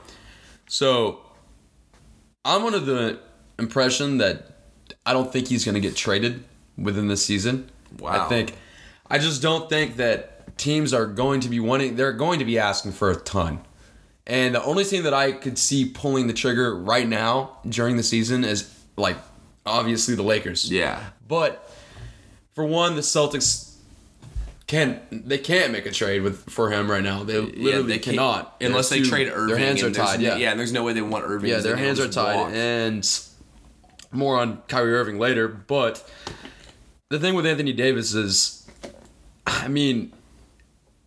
so 0.67 1.21
I'm 2.43 2.65
under 2.65 2.79
the 2.79 3.19
impression 3.57 4.17
that 4.17 4.56
I 5.07 5.13
don't 5.13 5.31
think 5.31 5.47
he's 5.47 5.63
going 5.63 5.75
to 5.75 5.81
get 5.81 5.95
traded 5.95 6.43
within 6.77 7.07
this 7.07 7.25
season. 7.25 7.69
Wow. 7.97 8.25
I 8.25 8.29
think 8.29 8.53
I 9.09 9.17
just 9.17 9.41
don't 9.41 9.69
think 9.69 9.95
that 9.95 10.57
teams 10.57 10.93
are 10.93 11.05
going 11.05 11.39
to 11.41 11.49
be 11.49 11.59
wanting. 11.61 11.95
They're 11.95 12.11
going 12.11 12.39
to 12.39 12.45
be 12.45 12.59
asking 12.59 12.91
for 12.91 13.09
a 13.09 13.15
ton. 13.15 13.61
And 14.27 14.55
the 14.55 14.63
only 14.63 14.83
team 14.83 15.03
that 15.03 15.13
I 15.13 15.31
could 15.31 15.57
see 15.57 15.85
pulling 15.85 16.27
the 16.27 16.33
trigger 16.33 16.75
right 16.75 17.07
now 17.07 17.57
during 17.67 17.95
the 17.95 18.03
season 18.03 18.43
is 18.43 18.69
like 18.97 19.15
obviously 19.65 20.15
the 20.15 20.23
Lakers. 20.23 20.69
Yeah. 20.69 21.01
But 21.25 21.71
for 22.53 22.65
one, 22.65 22.95
the 22.95 23.01
Celtics 23.01 23.75
can't 24.67 24.99
they 25.29 25.37
can't 25.37 25.71
make 25.71 25.85
a 25.85 25.91
trade 25.91 26.21
with 26.21 26.49
for 26.49 26.69
him 26.69 26.91
right 26.91 27.03
now. 27.03 27.23
They 27.23 27.39
literally 27.39 27.93
they 27.93 27.99
cannot 27.99 28.57
unless 28.59 28.89
they 28.89 29.01
trade 29.01 29.29
Irving. 29.33 29.55
Their 29.55 29.65
hands 29.65 29.81
are 29.81 29.91
tied. 29.91 30.19
Yeah, 30.19 30.35
yeah, 30.35 30.51
and 30.51 30.59
there's 30.59 30.73
no 30.73 30.83
way 30.83 30.91
they 30.91 31.01
want 31.01 31.23
Irving. 31.23 31.49
Yeah, 31.49 31.59
their 31.59 31.77
hands 31.77 32.01
are 32.01 32.09
tied. 32.09 32.35
walk. 32.35 32.51
And 32.51 33.05
more 34.11 34.37
on 34.37 34.61
Kyrie 34.67 34.93
Irving 34.93 35.19
later. 35.19 35.47
But 35.47 36.09
the 37.09 37.19
thing 37.19 37.35
with 37.35 37.45
Anthony 37.45 37.73
Davis 37.73 38.13
is, 38.13 38.67
I 39.45 39.67
mean, 39.67 40.13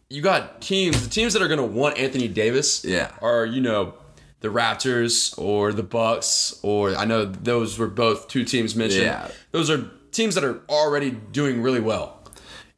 you 0.08 0.22
got 0.22 0.60
teams. 0.60 1.02
The 1.02 1.10
teams 1.10 1.32
that 1.34 1.42
are 1.42 1.48
going 1.48 1.58
to 1.60 1.64
want 1.66 1.98
Anthony 1.98 2.28
Davis, 2.28 2.84
Yeah. 2.84 3.10
are 3.22 3.44
you 3.46 3.60
know 3.60 3.94
the 4.40 4.48
Raptors 4.48 5.36
or 5.38 5.72
the 5.72 5.82
Bucks 5.82 6.58
or 6.62 6.96
I 6.96 7.04
know 7.04 7.26
those 7.26 7.78
were 7.78 7.86
both 7.86 8.28
two 8.28 8.44
teams 8.44 8.74
mentioned. 8.74 9.04
Yeah. 9.04 9.30
Those 9.52 9.68
are 9.70 9.90
teams 10.12 10.34
that 10.34 10.44
are 10.44 10.60
already 10.68 11.10
doing 11.10 11.60
really 11.62 11.80
well. 11.80 12.16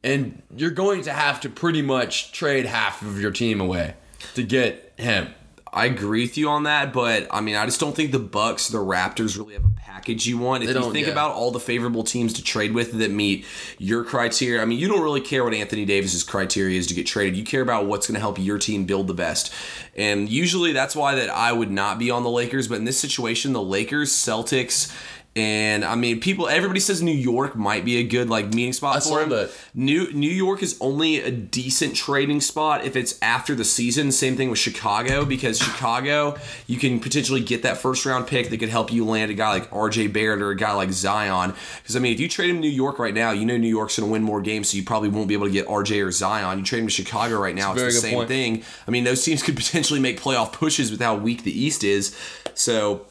And 0.03 0.41
you're 0.55 0.71
going 0.71 1.03
to 1.03 1.13
have 1.13 1.39
to 1.41 1.49
pretty 1.49 1.81
much 1.81 2.33
trade 2.33 2.65
half 2.65 3.01
of 3.01 3.19
your 3.21 3.31
team 3.31 3.61
away 3.61 3.93
to 4.35 4.43
get 4.43 4.91
him. 4.97 5.33
I 5.73 5.85
agree 5.85 6.21
with 6.21 6.37
you 6.37 6.49
on 6.49 6.63
that, 6.63 6.93
but 6.93 7.27
I 7.31 7.41
mean, 7.41 7.55
I 7.55 7.65
just 7.65 7.79
don't 7.79 7.95
think 7.95 8.11
the 8.11 8.19
Bucks, 8.19 8.67
the 8.67 8.77
Raptors, 8.77 9.37
really 9.37 9.55
have 9.55 9.65
a 9.65 9.73
package 9.75 10.27
you 10.27 10.37
want. 10.37 10.63
If 10.63 10.69
you 10.69 10.91
think 10.91 11.07
yeah. 11.07 11.13
about 11.13 11.31
all 11.31 11.49
the 11.49 11.59
favorable 11.59 12.03
teams 12.03 12.33
to 12.33 12.43
trade 12.43 12.73
with 12.73 12.93
that 12.99 13.09
meet 13.09 13.45
your 13.79 14.03
criteria, 14.03 14.61
I 14.61 14.65
mean, 14.65 14.77
you 14.77 14.87
don't 14.87 15.01
really 15.01 15.19
care 15.19 15.43
what 15.43 15.55
Anthony 15.55 15.83
Davis's 15.83 16.23
criteria 16.23 16.77
is 16.77 16.85
to 16.87 16.93
get 16.93 17.07
traded. 17.07 17.35
You 17.35 17.43
care 17.43 17.63
about 17.63 17.87
what's 17.87 18.05
going 18.05 18.13
to 18.13 18.21
help 18.21 18.37
your 18.37 18.59
team 18.59 18.85
build 18.85 19.07
the 19.07 19.15
best, 19.15 19.51
and 19.95 20.29
usually 20.29 20.73
that's 20.73 20.95
why 20.95 21.15
that 21.15 21.29
I 21.29 21.51
would 21.51 21.71
not 21.71 21.97
be 21.97 22.11
on 22.11 22.21
the 22.21 22.29
Lakers. 22.29 22.67
But 22.67 22.77
in 22.77 22.85
this 22.85 22.99
situation, 22.99 23.53
the 23.53 23.61
Lakers, 23.61 24.11
Celtics. 24.11 24.95
And 25.35 25.83
I 25.83 25.95
mean, 25.95 26.19
people. 26.19 26.47
Everybody 26.47 26.79
says 26.79 27.01
New 27.01 27.11
York 27.11 27.55
might 27.55 27.83
be 27.83 27.97
a 27.97 28.03
good 28.03 28.29
like 28.29 28.53
meeting 28.53 28.71
spot 28.71 28.97
I 28.97 28.99
for 28.99 29.19
him. 29.23 29.29
that. 29.29 29.49
New 29.73 30.11
New 30.13 30.29
York 30.29 30.61
is 30.61 30.77
only 30.79 31.21
a 31.21 31.31
decent 31.31 31.95
trading 31.95 32.39
spot 32.39 32.85
if 32.85 32.95
it's 32.95 33.17
after 33.19 33.55
the 33.55 33.65
season. 33.65 34.11
Same 34.11 34.37
thing 34.37 34.51
with 34.51 34.59
Chicago 34.59 35.25
because 35.25 35.57
Chicago 35.63 36.37
you 36.67 36.77
can 36.77 36.99
potentially 36.99 37.41
get 37.41 37.63
that 37.63 37.77
first 37.77 38.05
round 38.05 38.27
pick 38.27 38.51
that 38.51 38.57
could 38.59 38.69
help 38.69 38.93
you 38.93 39.05
land 39.05 39.31
a 39.31 39.33
guy 39.33 39.49
like 39.49 39.73
R.J. 39.73 40.07
Barrett 40.07 40.39
or 40.39 40.51
a 40.51 40.55
guy 40.55 40.73
like 40.73 40.91
Zion. 40.91 41.55
Because 41.81 41.95
I 41.95 41.99
mean, 41.99 42.13
if 42.13 42.19
you 42.19 42.29
trade 42.29 42.51
him 42.51 42.57
to 42.57 42.61
New 42.61 42.67
York 42.69 42.99
right 42.99 43.13
now, 43.13 43.31
you 43.31 43.43
know 43.47 43.57
New 43.57 43.67
York's 43.67 43.97
going 43.97 44.07
to 44.07 44.11
win 44.13 44.21
more 44.21 44.39
games, 44.39 44.69
so 44.69 44.77
you 44.77 44.83
probably 44.83 45.09
won't 45.09 45.27
be 45.27 45.33
able 45.33 45.47
to 45.47 45.51
get 45.51 45.67
R.J. 45.67 45.99
or 46.01 46.11
Zion. 46.11 46.59
You 46.59 46.63
trade 46.63 46.81
him 46.81 46.87
to 46.87 46.93
Chicago 46.93 47.39
right 47.39 47.55
now, 47.55 47.73
That's 47.73 47.87
it's 47.87 47.95
the 48.03 48.07
same 48.09 48.17
point. 48.17 48.27
thing. 48.27 48.63
I 48.87 48.91
mean, 48.91 49.03
those 49.03 49.25
teams 49.25 49.41
could 49.41 49.55
potentially 49.63 49.99
make 49.99 50.21
playoff 50.21 50.53
pushes 50.53 50.91
with 50.91 51.01
how 51.01 51.15
weak 51.15 51.43
the 51.43 51.59
East 51.59 51.83
is. 51.83 52.15
So. 52.53 53.07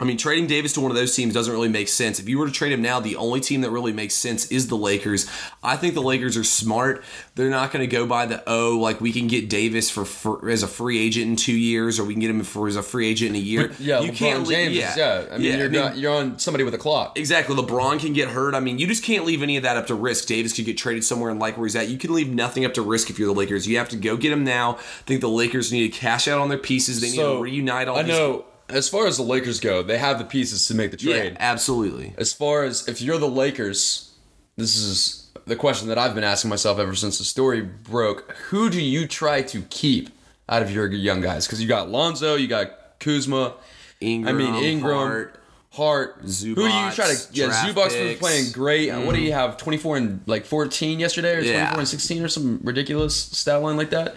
I 0.00 0.04
mean, 0.04 0.16
trading 0.16 0.46
Davis 0.46 0.72
to 0.74 0.80
one 0.80 0.92
of 0.92 0.96
those 0.96 1.14
teams 1.16 1.34
doesn't 1.34 1.52
really 1.52 1.68
make 1.68 1.88
sense. 1.88 2.20
If 2.20 2.28
you 2.28 2.38
were 2.38 2.46
to 2.46 2.52
trade 2.52 2.70
him 2.72 2.80
now, 2.80 3.00
the 3.00 3.16
only 3.16 3.40
team 3.40 3.62
that 3.62 3.70
really 3.70 3.92
makes 3.92 4.14
sense 4.14 4.46
is 4.52 4.68
the 4.68 4.76
Lakers. 4.76 5.28
I 5.60 5.76
think 5.76 5.94
the 5.94 6.02
Lakers 6.02 6.36
are 6.36 6.44
smart. 6.44 7.02
They're 7.34 7.50
not 7.50 7.72
going 7.72 7.80
to 7.80 7.88
go 7.92 8.06
by 8.06 8.26
the 8.26 8.42
oh, 8.46 8.78
like 8.78 9.00
we 9.00 9.12
can 9.12 9.26
get 9.26 9.48
Davis 9.48 9.90
for, 9.90 10.04
for 10.04 10.48
as 10.48 10.62
a 10.62 10.68
free 10.68 11.00
agent 11.04 11.26
in 11.30 11.34
two 11.36 11.52
years, 11.56 11.98
or 11.98 12.04
we 12.04 12.14
can 12.14 12.20
get 12.20 12.30
him 12.30 12.42
for 12.44 12.68
as 12.68 12.76
a 12.76 12.82
free 12.82 13.08
agent 13.08 13.30
in 13.30 13.36
a 13.36 13.44
year. 13.44 13.72
Yeah, 13.80 14.00
you 14.00 14.12
LeBron 14.12 14.38
leave- 14.46 14.48
James. 14.48 14.76
Yeah, 14.76 14.94
yeah. 14.96 15.24
I 15.32 15.38
mean, 15.38 15.46
Yeah, 15.46 15.56
you're 15.56 15.66
I 15.66 15.68
mean, 15.68 15.80
not, 15.80 15.96
you're 15.98 16.14
on 16.14 16.38
somebody 16.38 16.62
with 16.62 16.74
a 16.74 16.78
clock. 16.78 17.18
Exactly. 17.18 17.56
LeBron 17.56 17.98
can 17.98 18.12
get 18.12 18.28
hurt. 18.28 18.54
I 18.54 18.60
mean, 18.60 18.78
you 18.78 18.86
just 18.86 19.02
can't 19.02 19.24
leave 19.24 19.42
any 19.42 19.56
of 19.56 19.64
that 19.64 19.76
up 19.76 19.88
to 19.88 19.96
risk. 19.96 20.26
Davis 20.28 20.52
could 20.52 20.64
get 20.64 20.78
traded 20.78 21.02
somewhere 21.04 21.30
and 21.30 21.40
like 21.40 21.56
where 21.56 21.66
he's 21.66 21.74
at. 21.74 21.88
You 21.88 21.98
can 21.98 22.14
leave 22.14 22.32
nothing 22.32 22.64
up 22.64 22.74
to 22.74 22.82
risk 22.82 23.10
if 23.10 23.18
you're 23.18 23.26
the 23.34 23.38
Lakers. 23.38 23.66
You 23.66 23.78
have 23.78 23.88
to 23.88 23.96
go 23.96 24.16
get 24.16 24.32
him 24.32 24.44
now. 24.44 24.76
I 24.76 24.80
think 25.06 25.22
the 25.22 25.28
Lakers 25.28 25.72
need 25.72 25.92
to 25.92 25.98
cash 25.98 26.28
out 26.28 26.38
on 26.38 26.48
their 26.50 26.58
pieces. 26.58 27.00
They 27.00 27.10
need 27.10 27.16
to 27.16 27.42
reunite 27.42 27.88
all 27.88 27.96
I 27.98 28.02
these. 28.04 28.12
know. 28.16 28.44
As 28.68 28.88
far 28.88 29.06
as 29.06 29.16
the 29.16 29.22
Lakers 29.22 29.60
go, 29.60 29.82
they 29.82 29.98
have 29.98 30.18
the 30.18 30.24
pieces 30.24 30.66
to 30.68 30.74
make 30.74 30.90
the 30.90 30.98
Yeah, 31.00 31.16
trade. 31.16 31.36
absolutely. 31.40 32.14
As 32.18 32.32
far 32.32 32.64
as 32.64 32.86
if 32.88 33.00
you're 33.00 33.18
the 33.18 33.28
Lakers, 33.28 34.10
this 34.56 34.76
is 34.76 35.30
the 35.46 35.56
question 35.56 35.88
that 35.88 35.96
I've 35.98 36.14
been 36.14 36.24
asking 36.24 36.50
myself 36.50 36.78
ever 36.78 36.94
since 36.94 37.18
the 37.18 37.24
story 37.24 37.62
broke. 37.62 38.30
Who 38.50 38.68
do 38.68 38.80
you 38.80 39.06
try 39.06 39.40
to 39.42 39.62
keep 39.70 40.10
out 40.48 40.62
of 40.62 40.70
your 40.70 40.90
young 40.92 41.20
guys? 41.22 41.46
Because 41.46 41.62
you 41.62 41.68
got 41.68 41.88
Lonzo, 41.90 42.34
you 42.34 42.46
got 42.48 42.98
Kuzma. 43.00 43.54
Ingram, 44.00 44.36
I 44.36 44.38
mean 44.38 44.54
Ingram, 44.62 44.96
Hart. 45.08 45.40
Hart. 45.70 46.16
Who 46.22 46.54
do 46.54 46.62
you 46.62 46.90
try 46.92 47.12
to? 47.14 47.26
Yeah, 47.32 47.48
Zubac's 47.48 47.94
been. 47.94 48.08
Mm-hmm. 48.08 48.18
playing 48.20 48.52
great. 48.52 48.92
What 48.92 49.14
do 49.14 49.20
you 49.20 49.32
have? 49.32 49.56
24 49.56 49.96
and 49.96 50.20
like 50.26 50.44
14 50.44 51.00
yesterday, 51.00 51.30
or 51.32 51.40
24 51.40 51.52
Yeah. 51.52 51.78
and 51.78 51.88
16, 51.88 52.22
or 52.24 52.28
some 52.28 52.60
ridiculous 52.62 53.16
stat 53.16 53.60
line 53.62 53.76
like 53.76 53.90
that. 53.90 54.16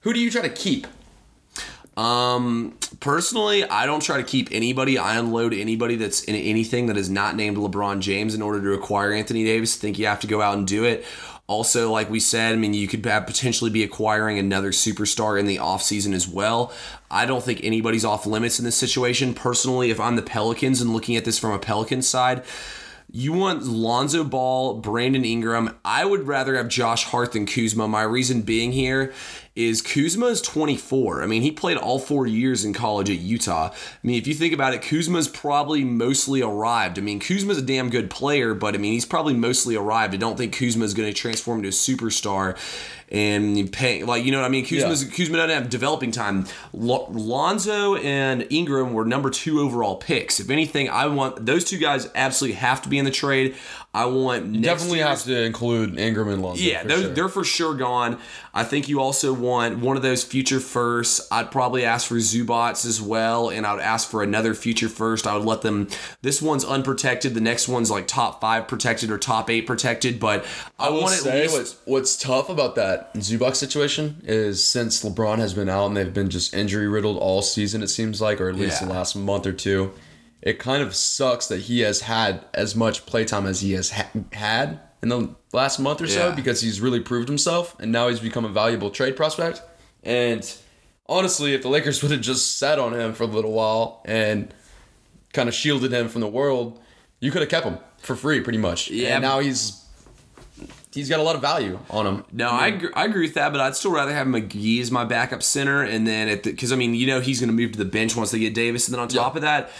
Who 0.00 0.12
do 0.12 0.20
you 0.20 0.30
try 0.30 0.42
to 0.42 0.48
keep? 0.48 0.86
Um, 1.96 2.78
personally, 3.00 3.64
I 3.64 3.86
don't 3.86 4.02
try 4.02 4.16
to 4.16 4.22
keep 4.22 4.48
anybody. 4.50 4.98
I 4.98 5.18
unload 5.18 5.52
anybody 5.52 5.96
that's 5.96 6.22
in 6.24 6.34
anything 6.34 6.86
that 6.86 6.96
is 6.96 7.10
not 7.10 7.36
named 7.36 7.56
LeBron 7.56 8.00
James 8.00 8.34
in 8.34 8.42
order 8.42 8.60
to 8.62 8.72
acquire 8.72 9.12
Anthony 9.12 9.44
Davis. 9.44 9.76
I 9.76 9.80
think 9.80 9.98
you 9.98 10.06
have 10.06 10.20
to 10.20 10.26
go 10.26 10.40
out 10.40 10.56
and 10.56 10.66
do 10.66 10.84
it. 10.84 11.04
Also, 11.48 11.90
like 11.90 12.08
we 12.08 12.20
said, 12.20 12.54
I 12.54 12.56
mean, 12.56 12.72
you 12.72 12.88
could 12.88 13.02
potentially 13.02 13.70
be 13.70 13.82
acquiring 13.82 14.38
another 14.38 14.70
superstar 14.70 15.38
in 15.38 15.46
the 15.46 15.58
offseason 15.58 16.14
as 16.14 16.26
well. 16.26 16.72
I 17.10 17.26
don't 17.26 17.42
think 17.42 17.62
anybody's 17.62 18.06
off 18.06 18.24
limits 18.24 18.58
in 18.58 18.64
this 18.64 18.76
situation. 18.76 19.34
Personally, 19.34 19.90
if 19.90 20.00
I'm 20.00 20.16
the 20.16 20.22
Pelicans 20.22 20.80
and 20.80 20.94
looking 20.94 21.16
at 21.16 21.26
this 21.26 21.38
from 21.38 21.50
a 21.50 21.58
Pelicans 21.58 22.08
side, 22.08 22.42
you 23.14 23.34
want 23.34 23.64
Lonzo 23.64 24.24
Ball, 24.24 24.78
Brandon 24.78 25.22
Ingram. 25.22 25.76
I 25.84 26.06
would 26.06 26.26
rather 26.26 26.56
have 26.56 26.68
Josh 26.68 27.04
Hart 27.04 27.32
than 27.32 27.44
Kuzma. 27.44 27.86
My 27.86 28.02
reason 28.02 28.40
being 28.40 28.72
here 28.72 29.12
is 29.54 29.82
Kuzma 29.82 30.26
is 30.26 30.40
24. 30.40 31.22
I 31.22 31.26
mean, 31.26 31.42
he 31.42 31.50
played 31.50 31.76
all 31.76 31.98
four 31.98 32.26
years 32.26 32.64
in 32.64 32.72
college 32.72 33.10
at 33.10 33.18
Utah. 33.18 33.70
I 33.70 34.06
mean, 34.06 34.16
if 34.16 34.26
you 34.26 34.32
think 34.32 34.54
about 34.54 34.72
it, 34.72 34.80
Kuzma's 34.80 35.28
probably 35.28 35.84
mostly 35.84 36.40
arrived. 36.40 36.98
I 36.98 37.02
mean, 37.02 37.20
Kuzma's 37.20 37.58
a 37.58 37.62
damn 37.62 37.90
good 37.90 38.08
player, 38.08 38.54
but 38.54 38.74
I 38.74 38.78
mean, 38.78 38.94
he's 38.94 39.04
probably 39.04 39.34
mostly 39.34 39.76
arrived. 39.76 40.14
I 40.14 40.16
don't 40.16 40.38
think 40.38 40.56
Kuzma's 40.56 40.94
going 40.94 41.12
to 41.12 41.14
transform 41.14 41.58
into 41.58 41.68
a 41.68 41.72
superstar 41.72 42.56
and 43.12 43.70
pay 43.72 44.02
like 44.02 44.24
you 44.24 44.32
know 44.32 44.38
what 44.40 44.46
I 44.46 44.48
mean. 44.48 44.64
Kuzma's 44.64 45.04
Kuzma 45.04 45.36
doesn't 45.36 45.50
have 45.54 45.68
developing 45.70 46.10
time. 46.10 46.46
Lo- 46.72 47.06
Lonzo 47.12 47.96
and 47.96 48.46
Ingram 48.50 48.94
were 48.94 49.04
number 49.04 49.30
two 49.30 49.60
overall 49.60 49.96
picks. 49.96 50.40
If 50.40 50.50
anything, 50.50 50.88
I 50.88 51.06
want 51.06 51.44
those 51.46 51.64
two 51.64 51.78
guys 51.78 52.08
absolutely 52.14 52.56
have 52.56 52.82
to 52.82 52.88
be 52.88 52.98
in 52.98 53.04
the 53.04 53.10
trade. 53.10 53.54
I 53.94 54.06
want 54.06 54.46
next 54.46 54.62
Definitely 54.64 54.98
have 55.00 55.22
to 55.24 55.42
include 55.42 55.98
Ingram 55.98 56.28
and 56.28 56.40
Lonzo. 56.42 56.62
yeah, 56.62 56.82
those, 56.82 57.02
sure. 57.02 57.10
they're 57.10 57.28
for 57.28 57.44
sure 57.44 57.74
gone. 57.74 58.18
I 58.54 58.64
think 58.64 58.88
you 58.88 59.00
also 59.02 59.34
want 59.34 59.80
one 59.80 59.98
of 59.98 60.02
those 60.02 60.24
future 60.24 60.60
firsts. 60.60 61.28
I'd 61.30 61.50
probably 61.50 61.84
ask 61.84 62.06
for 62.06 62.14
Zubac 62.14 62.86
as 62.86 63.02
well, 63.02 63.50
and 63.50 63.66
I 63.66 63.74
would 63.74 63.82
ask 63.82 64.10
for 64.10 64.22
another 64.22 64.54
future 64.54 64.88
first. 64.88 65.26
I 65.26 65.36
would 65.36 65.44
let 65.44 65.60
them. 65.60 65.88
This 66.22 66.40
one's 66.40 66.64
unprotected. 66.64 67.34
The 67.34 67.42
next 67.42 67.68
one's 67.68 67.90
like 67.90 68.06
top 68.08 68.40
five 68.40 68.66
protected 68.66 69.10
or 69.10 69.18
top 69.18 69.50
eight 69.50 69.66
protected. 69.66 70.18
But 70.18 70.46
I, 70.78 70.86
I 70.86 70.88
will 70.90 71.02
want 71.02 71.12
at 71.12 71.20
say 71.20 71.42
least. 71.42 71.54
what's, 71.58 71.76
what's 71.84 72.16
tough 72.16 72.48
about 72.48 72.76
that 72.76 73.12
Zubac 73.16 73.56
situation 73.56 74.22
is 74.24 74.64
since 74.64 75.04
LeBron 75.04 75.36
has 75.36 75.52
been 75.52 75.68
out 75.68 75.86
and 75.88 75.96
they've 75.98 76.14
been 76.14 76.30
just 76.30 76.54
injury 76.54 76.88
riddled 76.88 77.18
all 77.18 77.42
season, 77.42 77.82
it 77.82 77.88
seems 77.88 78.22
like, 78.22 78.40
or 78.40 78.48
at 78.48 78.54
least 78.56 78.80
Yeah. 78.80 78.88
the 78.88 78.94
last 78.94 79.14
month 79.16 79.46
or 79.46 79.52
two. 79.52 79.92
It 80.42 80.58
kind 80.58 80.82
of 80.82 80.94
sucks 80.94 81.46
that 81.48 81.60
he 81.62 81.80
has 81.80 82.00
had 82.02 82.44
as 82.52 82.74
much 82.74 83.06
playtime 83.06 83.46
as 83.46 83.60
he 83.60 83.72
has 83.72 83.90
ha- 83.90 84.10
had 84.32 84.80
in 85.02 85.08
the 85.08 85.34
last 85.52 85.78
month 85.78 86.00
or 86.00 86.06
so 86.08 86.28
Yeah. 86.28 86.34
because 86.34 86.60
he's 86.60 86.80
really 86.80 87.00
proved 87.00 87.28
himself 87.28 87.76
and 87.78 87.92
now 87.92 88.08
he's 88.08 88.20
become 88.20 88.44
a 88.44 88.48
valuable 88.48 88.90
trade 88.90 89.14
prospect. 89.16 89.62
And 90.02 90.52
honestly, 91.08 91.54
if 91.54 91.62
the 91.62 91.68
Lakers 91.68 92.02
would 92.02 92.10
have 92.10 92.20
just 92.20 92.58
sat 92.58 92.78
on 92.78 92.92
him 92.92 93.12
for 93.12 93.22
a 93.22 93.26
little 93.26 93.52
while 93.52 94.02
and 94.04 94.52
kind 95.32 95.48
of 95.48 95.54
shielded 95.54 95.92
him 95.92 96.08
from 96.08 96.20
the 96.20 96.28
world, 96.28 96.80
you 97.20 97.30
could 97.30 97.42
have 97.42 97.50
kept 97.50 97.64
him 97.66 97.78
for 97.98 98.16
free 98.16 98.40
pretty 98.40 98.58
much. 98.58 98.90
Yeah. 98.90 99.14
And 99.14 99.22
now 99.22 99.38
he's 99.38 99.78
he's 100.92 101.08
got 101.08 101.20
a 101.20 101.22
lot 101.22 101.34
of 101.34 101.40
value 101.40 101.78
on 101.88 102.06
him. 102.06 102.24
No, 102.32 102.50
I 102.50 102.66
agree, 102.68 102.90
I 102.94 103.04
agree 103.06 103.22
with 103.26 103.34
that, 103.34 103.50
but 103.52 103.60
I'd 103.60 103.74
still 103.76 103.92
rather 103.92 104.12
have 104.12 104.26
McGee 104.26 104.80
as 104.80 104.90
my 104.90 105.04
backup 105.04 105.42
center, 105.42 105.82
and 105.82 106.06
then 106.06 106.28
at 106.28 106.42
because 106.42 106.72
I 106.72 106.76
mean, 106.76 106.94
you 106.94 107.06
know, 107.06 107.20
he's 107.20 107.40
going 107.40 107.48
to 107.48 107.54
move 107.54 107.72
to 107.72 107.78
the 107.78 107.84
bench 107.86 108.14
once 108.16 108.30
they 108.30 108.38
get 108.38 108.54
Davis, 108.54 108.86
and 108.88 108.92
then 108.94 109.00
on 109.00 109.08
top 109.08 109.32
Yeah. 109.34 109.38
of 109.38 109.42
that, 109.42 109.70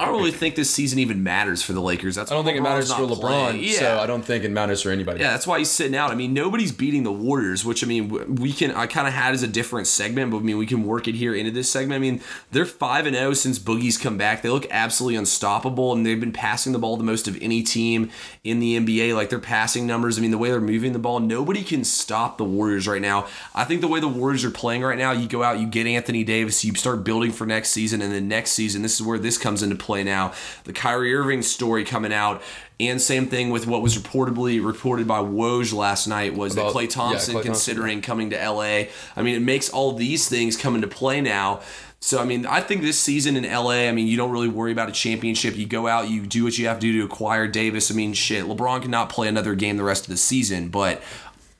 I 0.00 0.06
don't 0.06 0.14
really 0.16 0.30
think 0.30 0.54
this 0.54 0.70
season 0.70 0.98
even 0.98 1.22
matters 1.22 1.62
for 1.62 1.72
the 1.74 1.80
Lakers. 1.80 2.14
That's 2.14 2.32
I 2.32 2.34
don't 2.34 2.44
think 2.44 2.56
it 2.56 2.62
matters 2.62 2.92
for 2.92 3.02
LeBron, 3.02 3.20
Playing. 3.20 3.72
so 3.74 3.98
I 3.98 4.06
don't 4.06 4.24
think 4.24 4.44
it 4.44 4.50
matters 4.50 4.80
for 4.82 4.90
anybody. 4.90 5.20
Yeah, 5.20 5.32
that's 5.32 5.46
why 5.46 5.58
he's 5.58 5.70
sitting 5.70 5.94
out. 5.94 6.10
I 6.10 6.14
mean, 6.14 6.32
nobody's 6.32 6.72
beating 6.72 7.02
the 7.02 7.12
Warriors, 7.12 7.64
which 7.64 7.84
I 7.84 7.86
mean, 7.86 8.36
we 8.36 8.52
can. 8.52 8.70
I 8.72 8.86
kind 8.86 9.06
of 9.06 9.12
had 9.12 9.34
as 9.34 9.42
a 9.42 9.46
different 9.46 9.86
segment, 9.88 10.30
but 10.30 10.38
I 10.38 10.40
mean, 10.40 10.56
we 10.56 10.64
can 10.66 10.84
work 10.84 11.06
it 11.06 11.14
here 11.14 11.34
into 11.34 11.50
this 11.50 11.70
segment. 11.70 11.96
I 11.96 12.00
mean, 12.00 12.22
they're 12.50 12.64
five 12.64 13.04
and 13.06 13.14
zero 13.14 13.34
since 13.34 13.58
Boogie's 13.58 13.98
come 13.98 14.16
back. 14.16 14.40
They 14.40 14.48
look 14.48 14.66
absolutely 14.70 15.16
unstoppable, 15.16 15.92
and 15.92 16.06
they've 16.06 16.18
been 16.18 16.32
passing 16.32 16.72
the 16.72 16.78
ball 16.78 16.96
the 16.96 17.04
most 17.04 17.28
of 17.28 17.36
any 17.42 17.62
team 17.62 18.10
in 18.42 18.58
the 18.58 18.78
NBA. 18.80 19.14
Like 19.14 19.28
their 19.28 19.38
passing 19.38 19.86
numbers. 19.86 20.16
I 20.16 20.22
mean, 20.22 20.30
the 20.30 20.38
way 20.38 20.50
they're 20.50 20.60
moving 20.60 20.94
the 20.94 20.98
ball, 20.98 21.20
nobody 21.20 21.62
can 21.62 21.84
stop 21.84 22.38
the 22.38 22.44
Warriors 22.44 22.88
right 22.88 23.02
now. 23.02 23.26
I 23.54 23.64
think 23.64 23.82
the 23.82 23.88
way 23.88 24.00
the 24.00 24.08
Warriors 24.08 24.46
are 24.46 24.50
playing 24.50 24.82
right 24.82 24.96
now, 24.96 25.12
you 25.12 25.28
go 25.28 25.42
out, 25.42 25.58
you 25.58 25.66
get 25.66 25.86
Anthony 25.86 26.24
Davis, 26.24 26.64
you 26.64 26.74
start 26.74 27.04
building 27.04 27.32
for 27.32 27.46
next 27.46 27.70
season, 27.70 28.00
and 28.00 28.12
then 28.12 28.28
next 28.28 28.52
season, 28.52 28.80
this 28.80 28.94
is 28.94 29.02
where 29.02 29.18
this 29.18 29.36
comes 29.36 29.62
into 29.62 29.76
play 29.76 29.89
now. 30.04 30.32
The 30.64 30.72
Kyrie 30.72 31.14
Irving 31.14 31.42
story 31.42 31.84
coming 31.84 32.12
out. 32.12 32.42
And 32.78 33.00
same 33.00 33.26
thing 33.26 33.50
with 33.50 33.66
what 33.66 33.82
was 33.82 33.98
reportedly 33.98 34.64
reported 34.64 35.06
by 35.06 35.18
Woj 35.18 35.74
last 35.74 36.06
night 36.06 36.34
was 36.34 36.54
About- 36.54 36.72
that 36.72 36.78
Klay 36.78 36.82
yeah, 36.84 36.88
Thompson 36.88 37.34
Klay 37.34 37.36
Thompson. 37.38 37.52
considering 37.52 38.00
coming 38.00 38.30
to 38.30 38.36
LA. 38.36 38.86
I 39.16 39.22
mean, 39.22 39.34
it 39.36 39.42
makes 39.42 39.68
all 39.68 39.92
these 39.92 40.28
things 40.28 40.56
come 40.56 40.74
into 40.74 40.88
play 40.88 41.20
now. 41.20 41.60
So 42.02 42.18
I 42.18 42.24
mean, 42.24 42.46
I 42.46 42.62
think 42.62 42.80
this 42.80 42.98
season 42.98 43.36
in 43.36 43.44
LA, 43.44 43.86
I 43.88 43.92
mean, 43.92 44.06
you 44.06 44.16
don't 44.16 44.30
really 44.30 44.48
worry 44.48 44.72
about 44.72 44.88
a 44.88 44.92
championship. 44.92 45.56
You 45.56 45.66
go 45.66 45.86
out, 45.86 46.08
you 46.08 46.24
do 46.24 46.44
what 46.44 46.56
you 46.56 46.66
have 46.66 46.78
to 46.78 46.80
do 46.80 46.98
to 47.00 47.04
acquire 47.04 47.46
Davis. 47.46 47.90
I 47.90 47.94
mean, 47.94 48.14
shit, 48.14 48.46
LeBron 48.46 48.80
cannot 48.80 49.10
play 49.10 49.28
another 49.28 49.54
game 49.54 49.76
the 49.76 49.84
rest 49.84 50.04
of 50.04 50.08
the 50.08 50.16
season, 50.16 50.68
but 50.68 51.02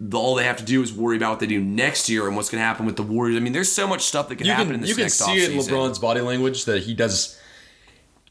the, 0.00 0.18
all 0.18 0.34
they 0.34 0.44
have 0.44 0.56
to 0.56 0.64
do 0.64 0.82
is 0.82 0.94
worry 0.94 1.18
about 1.18 1.32
what 1.32 1.40
they 1.40 1.46
do 1.46 1.60
next 1.60 2.08
year 2.08 2.26
and 2.26 2.34
what's 2.34 2.49
going 2.49 2.60
to 2.60 2.64
happen 2.64 2.87
with 2.87 2.96
the 2.96 3.02
Warriors. 3.02 3.37
I 3.37 3.40
mean, 3.40 3.52
there's 3.52 3.70
so 3.70 3.87
much 3.87 4.00
stuff 4.02 4.30
that 4.30 4.37
can 4.37 4.46
you 4.46 4.52
happen 4.52 4.68
can 4.68 4.76
in 4.76 4.80
this 4.80 4.88
you 4.88 4.96
can 4.96 5.04
next 5.04 5.18
see 5.18 5.44
it 5.44 5.50
in. 5.52 5.58
LeBron's 5.58 5.99
body 5.99 6.22
language 6.22 6.64
that 6.64 6.84
he 6.84 6.94
does. 6.94 7.38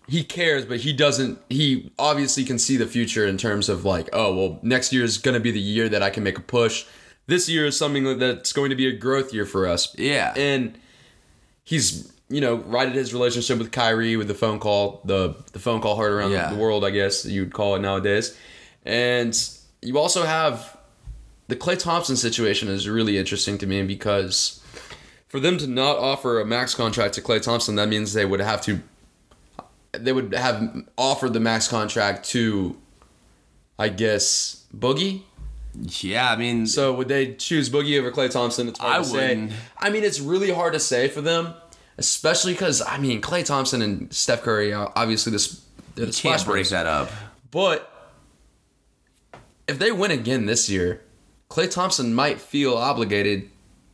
He 0.09 0.23
cares, 0.23 0.65
but 0.65 0.79
he 0.79 0.91
doesn't. 0.91 1.39
He 1.49 1.91
obviously 1.99 2.43
can 2.43 2.57
see 2.57 2.77
the 2.77 2.87
future 2.87 3.25
in 3.27 3.37
terms 3.37 3.69
of 3.69 3.85
like, 3.85 4.09
oh 4.11 4.35
well, 4.35 4.59
next 4.63 4.91
year 4.91 5.03
is 5.03 5.17
going 5.17 5.35
to 5.35 5.39
be 5.39 5.51
the 5.51 5.59
year 5.59 5.87
that 5.89 6.01
I 6.01 6.09
can 6.09 6.23
make 6.23 6.37
a 6.37 6.41
push. 6.41 6.85
This 7.27 7.47
year 7.47 7.65
is 7.67 7.77
something 7.77 8.17
that's 8.17 8.51
going 8.51 8.71
to 8.71 8.75
be 8.75 8.87
a 8.87 8.91
growth 8.91 9.33
year 9.33 9.45
for 9.45 9.67
us. 9.67 9.95
Yeah. 9.97 10.33
and 10.35 10.77
he's 11.63 12.11
you 12.29 12.41
know 12.41 12.55
righted 12.55 12.95
his 12.95 13.13
relationship 13.13 13.59
with 13.59 13.71
Kyrie 13.71 14.17
with 14.17 14.27
the 14.27 14.33
phone 14.33 14.59
call, 14.59 15.01
the 15.05 15.35
the 15.53 15.59
phone 15.59 15.79
call 15.81 15.95
heard 15.97 16.11
around 16.11 16.31
Yeah. 16.31 16.49
the 16.49 16.55
world, 16.59 16.83
I 16.83 16.89
guess 16.89 17.25
you 17.25 17.41
would 17.41 17.53
call 17.53 17.75
it 17.75 17.79
nowadays. 17.79 18.35
And 18.85 19.37
you 19.81 19.97
also 19.99 20.23
have 20.23 20.77
the 21.49 21.55
Klay 21.55 21.77
Thompson 21.77 22.15
situation 22.17 22.67
is 22.67 22.89
really 22.89 23.17
interesting 23.17 23.57
to 23.59 23.67
me 23.67 23.83
because 23.83 24.59
for 25.27 25.39
them 25.39 25.57
to 25.59 25.67
not 25.67 25.97
offer 25.97 26.39
a 26.39 26.45
max 26.45 26.73
contract 26.73 27.13
to 27.15 27.21
Klay 27.21 27.41
Thompson, 27.41 27.75
that 27.75 27.89
means 27.89 28.13
they 28.13 28.25
would 28.25 28.39
have 28.39 28.61
to 28.63 28.79
they 29.91 30.11
would 30.13 30.33
have 30.33 30.83
offered 30.97 31.33
the 31.33 31.39
max 31.39 31.67
contract 31.67 32.27
to 32.29 32.77
I 33.77 33.89
guess 33.89 34.65
Boogie. 34.75 35.23
Yeah, 36.01 36.31
I 36.31 36.35
mean, 36.35 36.65
So 36.65 36.93
would 36.93 37.07
they 37.07 37.35
choose 37.35 37.69
Boogie 37.69 37.97
over 37.99 38.11
Klay 38.11 38.29
Thompson? 38.29 38.67
It's 38.67 38.79
hard 38.79 38.93
I 38.95 38.97
to 38.99 39.03
say. 39.05 39.29
wouldn't. 39.29 39.53
I 39.77 39.89
mean, 39.89 40.03
it's 40.03 40.19
really 40.19 40.51
hard 40.51 40.73
to 40.73 40.79
say 40.79 41.07
for 41.07 41.21
them, 41.21 41.53
especially 41.97 42.53
because 42.53 42.81
I 42.81 42.97
mean, 42.97 43.21
Klay 43.21 43.45
Thompson 43.45 43.81
and 43.81 44.11
Steph 44.13 44.41
Curry, 44.41 44.73
uh, 44.73 44.87
obviously 44.95 45.31
this 45.31 45.63
the 45.95 46.07
can't 46.11 46.43
break 46.45 46.67
that 46.69 46.85
up. 46.85 47.09
But 47.51 47.89
if 49.67 49.79
they 49.79 49.91
win 49.91 50.11
again 50.11 50.45
this 50.47 50.69
year, 50.69 51.01
Klay 51.49 51.69
Thompson 51.71 52.13
might 52.13 52.41
feel 52.41 52.75
obligated 52.75 53.49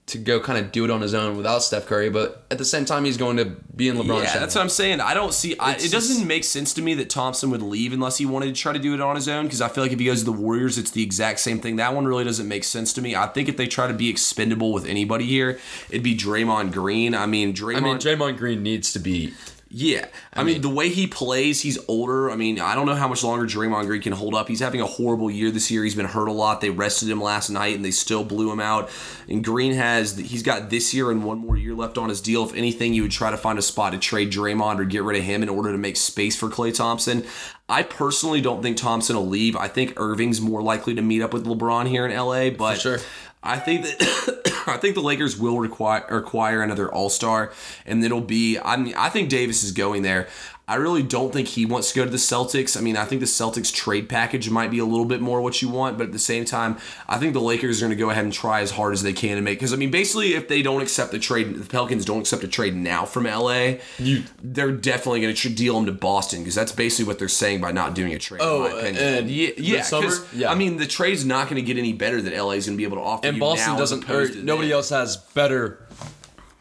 to 0.08 0.20
go 0.20 0.40
kind 0.40 0.60
of 0.64 0.72
do 0.72 0.84
it 0.86 0.92
on 0.92 1.02
his 1.02 1.16
own 1.16 1.36
without 1.36 1.64
Steph 1.64 1.88
Curry. 1.88 2.12
But 2.12 2.44
at 2.52 2.60
the 2.60 2.66
same 2.66 2.86
time, 2.86 3.06
he's 3.06 3.18
going 3.18 3.38
to 3.38 3.46
be 3.76 3.90
in 3.90 3.96
LeBron's 3.96 4.08
Yeah, 4.22 4.26
shadow. 4.28 4.40
that's 4.42 4.54
what 4.54 4.62
I'm 4.62 4.70
saying. 4.70 5.02
I 5.02 5.16
don't 5.16 5.34
see. 5.34 5.58
I, 5.58 5.72
it 5.74 5.90
doesn't 5.92 6.18
just- 6.18 6.26
make 6.26 6.44
sense 6.44 6.74
to 6.76 6.82
me 6.84 6.94
that 6.94 7.10
Thompson 7.10 7.50
would 7.50 7.64
leave 7.64 7.92
unless 7.92 8.18
he 8.20 8.26
wanted 8.28 8.54
to 8.54 8.62
try 8.62 8.72
to 8.72 8.78
do 8.78 8.94
it 8.94 9.02
on 9.02 9.16
his 9.16 9.28
own. 9.28 9.46
Because 9.46 9.62
I 9.62 9.68
feel 9.68 9.84
like 9.84 9.92
if 9.92 9.98
he 10.00 10.06
goes 10.06 10.20
to 10.20 10.26
the 10.26 10.32
Warriors, 10.32 10.78
it's 10.78 10.92
the 10.92 11.02
exact 11.02 11.40
same 11.40 11.60
thing. 11.60 11.78
That 11.78 11.96
one 11.96 12.06
really 12.06 12.24
doesn't 12.24 12.48
make 12.48 12.64
sense 12.66 12.94
to 12.94 13.02
me. 13.02 13.16
I 13.16 13.26
think 13.26 13.50
if 13.50 13.58
they 13.58 13.66
try 13.66 13.88
to 13.88 13.96
be 13.96 14.08
expendable 14.10 14.74
with 14.74 14.86
anybody 14.86 15.26
here, 15.26 15.60
it'd 15.90 16.04
be 16.04 16.16
Draymond 16.16 16.72
Green. 16.72 17.16
I 17.16 17.26
mean, 17.26 17.54
Draymond. 17.54 17.78
I 17.78 17.80
mean, 17.80 17.98
Draymond 17.98 18.38
Green 18.38 18.62
needs 18.62 18.94
to 18.94 19.00
be. 19.00 19.34
Yeah, 19.78 20.08
I, 20.32 20.46
mean, 20.46 20.62
the 20.62 20.70
way 20.70 20.88
he 20.88 21.06
plays, 21.06 21.60
he's 21.60 21.78
older. 21.90 22.32
I 22.32 22.38
mean, 22.38 22.62
I 22.62 22.76
don't 22.76 22.86
know 22.86 22.96
how 22.96 23.10
much 23.10 23.26
longer 23.26 23.46
Draymond 23.46 23.88
Green 23.88 24.02
can 24.02 24.14
hold 24.14 24.34
up. 24.34 24.48
He's 24.48 24.62
having 24.62 24.80
a 24.80 24.86
horrible 24.86 25.30
year 25.30 25.52
this 25.52 25.70
year. 25.70 25.84
He's 25.84 25.96
been 25.96 26.06
hurt 26.06 26.30
a 26.30 26.32
lot. 26.32 26.62
They 26.62 26.70
rested 26.70 27.10
him 27.10 27.22
last 27.22 27.50
night, 27.50 27.76
and 27.76 27.84
they 27.84 27.92
still 27.92 28.24
blew 28.24 28.50
him 28.50 28.62
out. 28.62 28.90
And 29.28 29.44
Green 29.44 29.74
has 29.74 30.16
he's 30.16 30.44
got 30.44 30.70
this 30.70 30.94
year 30.94 31.12
and 31.12 31.26
one 31.26 31.40
more 31.40 31.58
year 31.58 31.74
left 31.74 31.98
on 31.98 32.08
his 32.08 32.22
deal. 32.22 32.46
If 32.46 32.56
anything, 32.56 32.94
you 32.94 33.02
would 33.02 33.12
try 33.12 33.32
to 33.32 33.38
find 33.38 33.60
a 33.60 33.62
spot 33.62 33.92
to 33.92 34.00
trade 34.00 34.32
Draymond 34.32 34.80
or 34.80 34.86
get 34.86 35.04
rid 35.04 35.18
of 35.18 35.26
him 35.26 35.44
in 35.44 35.50
order 35.50 35.74
to 35.74 35.78
make 35.78 35.98
space 35.98 36.38
for 36.38 36.48
Clay 36.48 36.72
Thompson. 36.72 37.26
I 37.68 37.84
personally 37.84 38.40
don't 38.40 38.62
think 38.62 38.78
Thompson 38.78 39.18
will 39.18 39.28
leave. 39.28 39.58
I 39.58 39.68
think 39.68 40.00
Irving's 40.00 40.40
more 40.40 40.62
likely 40.62 40.96
to 40.96 41.02
meet 41.02 41.22
up 41.22 41.34
with 41.34 41.46
LeBron 41.46 41.90
here 41.90 42.08
in 42.08 42.16
LA, 42.16 42.50
but 42.50 42.80
sure. 42.80 43.00
I 43.44 43.60
think 43.60 43.84
that 43.84 44.54
I 44.68 44.78
think 44.78 44.96
the 44.96 45.02
Lakers 45.02 45.38
will 45.38 45.60
require 45.60 46.04
acquire 46.10 46.62
another 46.62 46.92
All 46.92 47.10
Star, 47.10 47.52
and 47.86 48.04
it'll 48.04 48.22
be. 48.22 48.58
I 48.60 48.78
mean, 48.78 48.94
I 48.96 49.10
think 49.10 49.30
Davis 49.30 49.64
is 49.64 49.72
going 49.72 50.02
there. 50.02 50.28
I 50.68 50.76
really 50.76 51.04
don't 51.04 51.32
think 51.32 51.50
he 51.50 51.66
wants 51.66 51.92
to 51.92 51.96
go 51.96 52.06
to 52.06 52.10
the 52.10 52.18
Celtics. 52.18 52.76
I 52.76 52.82
mean, 52.82 52.98
I 52.98 53.06
think 53.06 53.22
the 53.22 53.28
Celtics 53.28 53.72
trade 53.72 54.10
package 54.10 54.50
might 54.50 54.72
be 54.72 54.80
a 54.80 54.86
little 54.86 55.06
bit 55.06 55.22
more 55.22 55.40
what 55.40 55.62
you 55.62 55.70
want, 55.70 56.00
but 56.00 56.08
at 56.08 56.12
the 56.12 56.18
same 56.18 56.44
time, 56.44 56.78
I 57.08 57.18
think 57.20 57.34
the 57.34 57.40
Lakers 57.42 57.82
are 57.82 57.86
going 57.86 57.96
to 57.96 58.04
go 58.04 58.10
ahead 58.10 58.24
and 58.24 58.34
try 58.34 58.62
as 58.62 58.72
hard 58.72 58.94
as 58.94 59.04
they 59.04 59.14
can 59.14 59.36
to 59.36 59.44
make. 59.44 59.60
Because 59.60 59.74
I 59.74 59.76
mean, 59.76 59.92
basically, 59.92 60.34
if 60.34 60.48
they 60.48 60.64
don't 60.64 60.82
accept 60.82 61.12
the 61.12 61.20
trade, 61.20 61.54
the 61.54 61.66
Pelicans 61.66 62.04
don't 62.04 62.20
accept 62.22 62.44
a 62.44 62.48
trade 62.48 62.76
now 62.76 63.06
from 63.06 63.26
LA, 63.26 63.76
You- 64.00 64.24
they're 64.42 64.72
definitely 64.72 65.22
going 65.22 65.36
to 65.36 65.50
deal 65.50 65.78
him 65.78 65.86
to 65.86 65.92
Boston 65.92 66.40
because 66.40 66.56
that's 66.56 66.72
basically 66.72 67.06
what 67.06 67.20
they're 67.20 67.28
saying 67.28 67.62
by 67.62 67.72
not 67.72 67.94
doing 67.94 68.14
a 68.14 68.20
trade. 68.20 68.42
Oh, 68.44 68.66
opinion. 68.66 68.96
Uh, 69.04 69.18
and 69.20 69.30
yeah, 69.30 69.50
yeah, 69.58 69.82
summer? 69.84 70.12
Yeah. 70.34 70.52
I 70.52 70.56
mean, 70.56 70.78
the 70.78 70.88
trade's 70.88 71.26
not 71.26 71.44
going 71.48 71.58
to 71.58 71.62
get 71.62 71.78
any 71.78 71.94
better 71.94 72.22
that 72.24 72.34
LA 72.36 72.52
is 72.52 72.66
going 72.66 72.76
to 72.76 72.82
be 72.82 72.86
able 72.86 72.98
to 72.98 73.04
offer. 73.04 73.28
And 73.28 73.38
you 73.38 73.42
Boston 73.42 73.74
now 73.74 73.80
doesn't. 73.80 74.08
Nobody 74.08 74.70
then. 74.70 74.72
else 74.72 74.90
has 74.90 75.18
better. 75.18 75.85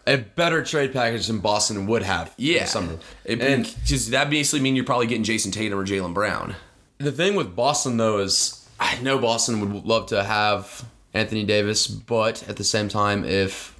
A 0.07 0.19
better 0.19 0.63
trade 0.63 0.93
package 0.93 1.27
than 1.29 1.39
Boston 1.39 1.87
would 1.87 2.03
have. 2.03 2.29
in 2.29 2.33
the 2.37 2.53
Yeah, 2.53 2.65
summer. 2.67 2.99
It, 3.25 3.41
and 3.41 3.65
just 3.85 4.11
that 4.11 4.29
basically 4.31 4.61
mean 4.61 4.77
you're 4.77 4.85
probably 4.85 5.07
getting 5.07 5.25
Jayson 5.25 5.51
Tatum 5.51 5.79
or 5.79 5.87
Jaylen 5.87 6.13
Brown. 6.13 6.55
The 6.99 7.13
thing 7.13 7.35
with 7.35 7.57
Boston 7.57 7.97
though 7.97 8.19
is 8.19 8.69
I 8.79 9.01
know 9.01 9.19
Boston 9.19 9.61
would 9.61 9.85
love 9.85 10.07
to 10.07 10.23
have 10.23 10.85
Anthony 11.15 11.45
Davis, 11.45 11.87
but 11.87 12.47
at 12.49 12.57
the 12.57 12.65
same 12.65 12.89
time, 12.89 13.25
if 13.25 13.79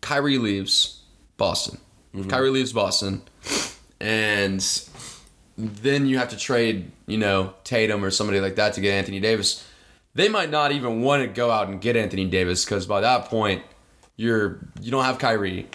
Kyrie 0.00 0.38
leaves 0.38 1.02
Boston, 1.36 1.78
if 2.12 2.20
mm-hmm. 2.20 2.30
Kyrie 2.30 2.50
leaves 2.50 2.72
Boston, 2.72 3.22
and 4.00 4.64
then 5.56 6.06
you 6.06 6.18
have 6.18 6.30
to 6.30 6.36
trade, 6.36 6.90
you 7.06 7.18
know, 7.18 7.54
Tatum 7.64 8.04
or 8.04 8.10
somebody 8.10 8.40
like 8.40 8.56
that 8.56 8.74
to 8.74 8.80
get 8.80 8.94
Anthony 8.94 9.20
Davis, 9.20 9.66
they 10.14 10.28
might 10.28 10.50
not 10.50 10.72
even 10.72 11.02
want 11.02 11.22
to 11.22 11.28
go 11.28 11.50
out 11.50 11.68
and 11.68 11.80
get 11.80 11.96
Anthony 11.96 12.24
Davis 12.24 12.64
because 12.64 12.86
by 12.86 13.00
that 13.00 13.26
point, 13.26 13.62
you're 14.20 14.58
you 14.82 14.90
don't 14.90 15.04
have 15.04 15.18
Kyrie. 15.18 15.66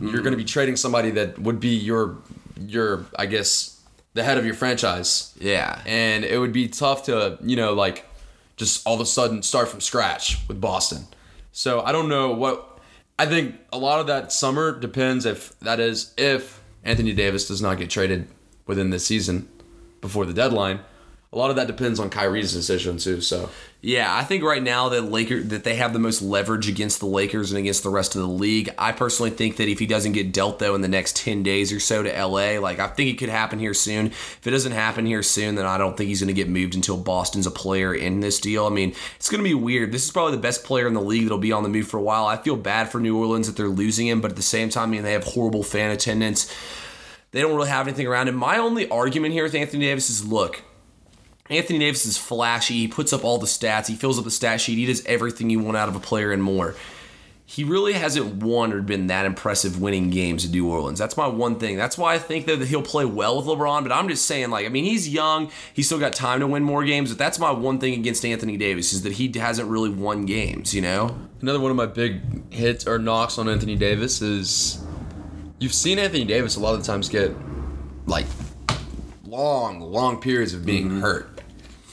You're 0.00 0.20
going 0.20 0.32
to 0.32 0.36
be 0.36 0.44
trading 0.44 0.76
somebody 0.76 1.10
that 1.12 1.38
would 1.38 1.58
be 1.58 1.74
your 1.74 2.18
your 2.60 3.06
I 3.18 3.26
guess 3.26 3.80
the 4.12 4.22
head 4.22 4.36
of 4.36 4.44
your 4.44 4.54
franchise 4.54 5.34
Yeah, 5.40 5.80
and 5.86 6.24
it 6.24 6.38
would 6.38 6.52
be 6.52 6.68
tough 6.68 7.04
to 7.04 7.38
you 7.40 7.56
know 7.56 7.72
like 7.72 8.04
just 8.56 8.86
all 8.86 8.94
of 8.94 9.00
a 9.00 9.06
sudden 9.06 9.42
start 9.42 9.68
from 9.68 9.80
scratch 9.80 10.38
with 10.48 10.60
Boston. 10.60 11.06
So 11.52 11.80
I 11.80 11.92
don't 11.92 12.10
know 12.10 12.32
what 12.32 12.78
I 13.18 13.24
think 13.24 13.56
a 13.72 13.78
lot 13.78 14.00
of 14.00 14.06
that 14.08 14.32
summer 14.32 14.78
depends 14.78 15.24
if 15.24 15.58
that 15.60 15.80
is 15.80 16.12
if 16.18 16.62
Anthony 16.84 17.14
Davis 17.14 17.48
does 17.48 17.62
not 17.62 17.78
get 17.78 17.88
traded 17.88 18.28
within 18.66 18.90
this 18.90 19.06
season 19.06 19.48
before 20.02 20.26
the 20.26 20.34
deadline. 20.34 20.80
A 21.32 21.38
lot 21.38 21.50
of 21.50 21.56
that 21.56 21.66
depends 21.66 21.98
on 21.98 22.10
Kyrie's 22.10 22.52
decision 22.52 22.98
too. 22.98 23.20
So 23.22 23.50
yeah. 23.80 24.14
I 24.14 24.24
think 24.24 24.42
right 24.42 24.62
now 24.62 24.88
that 24.88 25.02
Laker 25.02 25.40
that 25.42 25.64
they 25.64 25.76
have 25.76 25.92
the 25.92 25.98
most 25.98 26.20
leverage 26.20 26.68
against 26.68 27.00
the 27.00 27.06
Lakers 27.06 27.52
and 27.52 27.58
against 27.58 27.82
the 27.82 27.90
rest 27.90 28.16
of 28.16 28.22
the 28.22 28.28
league. 28.28 28.70
I 28.76 28.92
personally 28.92 29.30
think 29.30 29.56
that 29.56 29.68
if 29.68 29.78
he 29.78 29.86
doesn't 29.86 30.12
get 30.12 30.32
dealt 30.32 30.58
though 30.58 30.74
in 30.74 30.80
the 30.80 30.88
next 30.88 31.16
ten 31.16 31.42
days 31.42 31.72
or 31.72 31.78
so 31.78 32.02
to 32.02 32.10
LA, 32.10 32.58
like 32.58 32.78
I 32.78 32.88
think 32.88 33.10
it 33.10 33.18
could 33.18 33.28
happen 33.28 33.58
here 33.58 33.74
soon. 33.74 34.06
If 34.06 34.46
it 34.46 34.50
doesn't 34.50 34.72
happen 34.72 35.06
here 35.06 35.22
soon, 35.22 35.54
then 35.54 35.66
I 35.66 35.78
don't 35.78 35.96
think 35.96 36.08
he's 36.08 36.20
going 36.20 36.28
to 36.28 36.34
get 36.34 36.48
moved 36.48 36.74
until 36.74 36.96
Boston's 36.96 37.46
a 37.46 37.50
player 37.52 37.94
in 37.94 38.20
this 38.20 38.40
deal. 38.40 38.66
I 38.66 38.70
mean, 38.70 38.94
it's 39.16 39.30
going 39.30 39.42
to 39.42 39.48
be 39.48 39.54
weird. 39.54 39.92
This 39.92 40.04
is 40.04 40.10
probably 40.10 40.36
the 40.36 40.42
best 40.42 40.64
player 40.64 40.88
in 40.88 40.94
the 40.94 41.00
league 41.00 41.22
that'll 41.24 41.38
be 41.38 41.52
on 41.52 41.62
the 41.62 41.68
move 41.68 41.88
for 41.88 41.98
a 41.98 42.02
while. 42.02 42.26
I 42.26 42.36
feel 42.36 42.56
bad 42.56 42.90
for 42.90 43.00
New 43.00 43.16
Orleans 43.16 43.46
that 43.46 43.56
they're 43.56 43.68
losing 43.68 44.08
him, 44.08 44.20
but 44.20 44.32
at 44.32 44.36
the 44.36 44.42
same 44.42 44.70
time, 44.70 44.88
I 44.88 44.92
mean, 44.92 45.02
they 45.04 45.12
have 45.12 45.24
horrible 45.24 45.62
fan 45.62 45.90
attendance. 45.90 46.52
They 47.30 47.42
don't 47.42 47.54
really 47.54 47.68
have 47.68 47.86
anything 47.86 48.06
around 48.06 48.28
him. 48.28 48.36
My 48.36 48.56
only 48.56 48.88
argument 48.88 49.34
here 49.34 49.44
with 49.44 49.54
Anthony 49.54 49.84
Davis 49.84 50.08
is 50.08 50.26
look, 50.26 50.62
Anthony 51.50 51.78
Davis 51.78 52.04
is 52.06 52.18
flashy. 52.18 52.74
He 52.74 52.88
puts 52.88 53.12
up 53.12 53.24
all 53.24 53.38
the 53.38 53.46
stats. 53.46 53.86
He 53.86 53.94
fills 53.94 54.18
up 54.18 54.24
the 54.24 54.30
stat 54.30 54.60
sheet. 54.60 54.76
He 54.76 54.86
does 54.86 55.04
everything 55.06 55.48
you 55.50 55.58
want 55.60 55.76
out 55.76 55.88
of 55.88 55.96
a 55.96 56.00
player 56.00 56.30
and 56.32 56.42
more. 56.42 56.74
he 57.50 57.64
really 57.64 57.94
hasn't 57.94 58.42
won 58.42 58.74
or 58.74 58.82
been 58.82 59.06
that 59.06 59.24
impressive 59.24 59.80
winning 59.80 60.10
games 60.10 60.44
in 60.44 60.50
New 60.50 60.68
Orleans. 60.70 60.98
That's 60.98 61.16
my 61.16 61.26
one 61.26 61.58
thing. 61.58 61.78
That's 61.78 61.96
why 61.96 62.12
I 62.12 62.18
think 62.18 62.44
that 62.44 62.60
he'll 62.60 62.82
play 62.82 63.06
well 63.06 63.38
with 63.38 63.46
LeBron. 63.46 63.82
But 63.84 63.90
I'm 63.90 64.06
just 64.10 64.26
saying, 64.26 64.50
like, 64.50 64.66
I 64.66 64.68
mean, 64.68 64.84
he's 64.84 65.08
young. 65.08 65.50
He's 65.72 65.86
still 65.86 65.98
got 65.98 66.12
time 66.12 66.40
to 66.40 66.46
win 66.46 66.62
more 66.62 66.84
games. 66.84 67.08
But 67.08 67.16
that's 67.16 67.38
my 67.38 67.50
one 67.50 67.78
thing 67.78 67.94
against 67.94 68.22
Anthony 68.26 68.58
Davis 68.58 68.92
is 68.92 69.00
that 69.04 69.12
he 69.14 69.32
hasn't 69.38 69.66
really 69.70 69.88
won 69.88 70.26
games. 70.26 70.74
You 70.74 70.82
know? 70.82 71.16
Another 71.40 71.58
one 71.58 71.70
of 71.70 71.76
my 71.78 71.86
big 71.86 72.52
hits 72.52 72.86
or 72.86 72.98
knocks 72.98 73.38
on 73.38 73.48
Anthony 73.48 73.76
Davis 73.76 74.20
is 74.20 74.84
you've 75.58 75.72
seen 75.72 75.98
Anthony 75.98 76.26
Davis 76.26 76.56
a 76.56 76.60
lot 76.60 76.74
of 76.74 76.80
the 76.80 76.86
times 76.86 77.08
get 77.08 77.32
like 78.06 78.26
long, 79.24 79.80
long 79.80 80.20
periods 80.20 80.52
of 80.52 80.66
being 80.66 80.88
Mm-hmm. 80.88 81.00
hurt. 81.00 81.37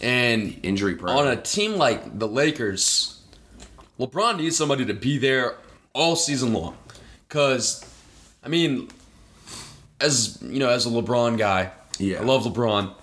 And 0.06 0.60
Injury 0.62 0.96
prone. 0.96 1.18
on 1.18 1.28
a 1.28 1.36
team 1.36 1.78
like 1.78 2.20
the 2.20 2.28
Lakers, 2.28 3.22
LeBron 4.00 4.38
needs 4.38 4.56
somebody 4.56 4.86
to 4.86 4.94
be 4.94 5.18
there 5.18 5.56
all 5.94 6.16
season 6.16 6.54
long. 6.54 6.78
Cause 7.28 7.84
I 8.44 8.50
mean, 8.50 8.90
as 10.00 10.38
you 10.44 10.60
know, 10.60 10.70
as 10.70 10.86
a 10.86 10.90
LeBron 10.90 11.40
guy, 11.40 11.72
Yeah. 11.98 12.20
I 12.20 12.24
love 12.24 12.44
LeBron. 12.44 12.94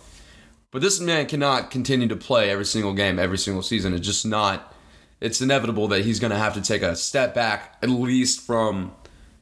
But 0.71 0.80
this 0.80 1.00
man 1.00 1.26
cannot 1.26 1.71
continue 1.71 2.06
to 2.06 2.16
play 2.16 2.50
every 2.50 2.64
single 2.64 2.94
game, 2.94 3.18
every 3.18 3.37
single 3.37 3.62
season. 3.62 3.94
It's 3.94 4.06
just 4.06 4.25
not. 4.25 4.73
It's 5.21 5.40
inevitable 5.40 5.88
that 5.88 6.04
he's 6.04 6.21
going 6.21 6.30
to 6.30 6.38
have 6.38 6.54
to 6.54 6.62
take 6.62 6.82
a 6.82 6.97
step 6.97 7.35
back, 7.35 7.76
at 7.82 7.90
least 7.90 8.40
from, 8.40 8.92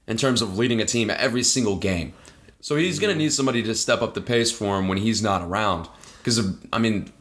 in 0.06 0.16
terms 0.16 0.42
of 0.42 0.58
leading 0.58 0.80
a 0.80 0.84
team 0.84 1.10
every 1.10 1.42
single 1.42 1.76
game. 1.76 2.14
So 2.60 2.76
he's 2.76 2.98
going 2.98 3.10
to 3.10 3.12
mm-hmm. 3.12 3.20
need 3.20 3.32
somebody 3.32 3.62
to 3.62 3.74
step 3.74 4.02
up 4.02 4.14
the 4.14 4.20
pace 4.20 4.50
for 4.50 4.78
him 4.78 4.88
when 4.88 4.98
he's 4.98 5.22
not 5.22 5.42
around. 5.42 5.88
Because 6.18 6.40
I 6.72 6.78
mean, 6.78 7.12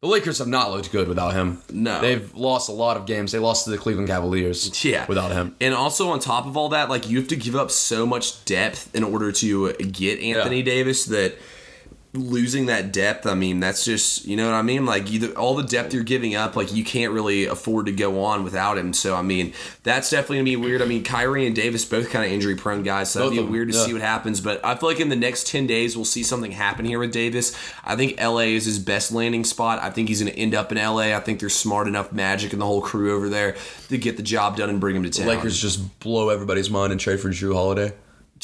the 0.00 0.06
Lakers 0.06 0.38
have 0.38 0.46
not 0.46 0.70
looked 0.70 0.92
good 0.92 1.08
without 1.08 1.34
him. 1.34 1.60
No. 1.72 2.00
they've 2.00 2.32
lost 2.34 2.68
a 2.68 2.72
lot 2.72 2.96
of 2.96 3.04
games. 3.06 3.32
They 3.32 3.38
lost 3.40 3.64
to 3.64 3.70
the 3.70 3.78
Cleveland 3.78 4.08
Cavaliers. 4.08 4.84
Yeah. 4.84 5.06
without 5.06 5.32
him. 5.32 5.56
And 5.60 5.74
also 5.74 6.10
on 6.10 6.20
top 6.20 6.46
of 6.46 6.56
all 6.56 6.68
that, 6.70 6.88
like 6.88 7.08
you 7.10 7.18
have 7.18 7.28
to 7.28 7.36
give 7.36 7.56
up 7.56 7.70
so 7.72 8.06
much 8.06 8.44
depth 8.44 8.94
in 8.94 9.02
order 9.02 9.32
to 9.32 9.72
get 9.72 10.20
Anthony 10.20 10.58
Yeah. 10.58 10.64
Davis 10.64 11.04
that 11.06 11.34
losing 12.14 12.66
that 12.66 12.92
depth, 12.92 13.26
I 13.26 13.34
mean, 13.34 13.60
that's 13.60 13.84
just 13.84 14.24
you 14.24 14.36
know 14.36 14.46
what 14.46 14.54
I 14.54 14.62
mean? 14.62 14.86
Like 14.86 15.10
you 15.10 15.32
all 15.34 15.54
the 15.54 15.62
depth 15.62 15.92
you're 15.92 16.02
giving 16.02 16.34
up, 16.34 16.56
like 16.56 16.72
you 16.72 16.84
can't 16.84 17.12
really 17.12 17.46
afford 17.46 17.86
to 17.86 17.92
go 17.92 18.24
on 18.24 18.44
without 18.44 18.78
him. 18.78 18.92
So 18.92 19.14
I 19.14 19.22
mean, 19.22 19.52
that's 19.82 20.10
definitely 20.10 20.38
gonna 20.38 20.44
be 20.44 20.56
weird. 20.56 20.80
I 20.82 20.86
mean, 20.86 21.04
Kyrie 21.04 21.46
and 21.46 21.54
Davis 21.54 21.84
both 21.84 22.10
kind 22.10 22.24
of 22.24 22.32
injury 22.32 22.56
prone 22.56 22.82
guys, 22.82 23.10
so 23.10 23.28
that'd 23.28 23.34
be 23.34 23.42
weird 23.42 23.70
to 23.70 23.76
yeah. 23.76 23.84
see 23.84 23.92
what 23.92 24.02
happens. 24.02 24.40
But 24.40 24.64
I 24.64 24.74
feel 24.74 24.88
like 24.88 25.00
in 25.00 25.10
the 25.10 25.16
next 25.16 25.46
ten 25.46 25.66
days 25.66 25.96
we'll 25.96 26.04
see 26.04 26.22
something 26.22 26.50
happen 26.50 26.84
here 26.84 26.98
with 26.98 27.12
Davis. 27.12 27.56
I 27.84 27.96
think 27.96 28.20
LA 28.20 28.54
is 28.56 28.64
his 28.64 28.78
best 28.78 29.12
landing 29.12 29.44
spot. 29.44 29.80
I 29.82 29.90
think 29.90 30.08
he's 30.08 30.20
gonna 30.20 30.30
end 30.32 30.54
up 30.54 30.72
in 30.72 30.78
LA. 30.78 31.14
I 31.16 31.20
think 31.20 31.40
there's 31.40 31.54
smart 31.54 31.88
enough 31.88 32.12
magic 32.12 32.52
and 32.52 32.60
the 32.60 32.66
whole 32.66 32.82
crew 32.82 33.14
over 33.14 33.28
there 33.28 33.56
to 33.88 33.98
get 33.98 34.16
the 34.16 34.22
job 34.22 34.56
done 34.56 34.70
and 34.70 34.80
bring 34.80 34.96
him 34.96 35.02
to 35.02 35.10
town. 35.10 35.26
Lakers 35.26 35.60
just 35.60 36.00
blow 36.00 36.30
everybody's 36.30 36.70
mind 36.70 36.92
and 36.92 37.00
trade 37.00 37.20
for 37.20 37.28
Jrue 37.28 37.54
Holiday. 37.54 37.92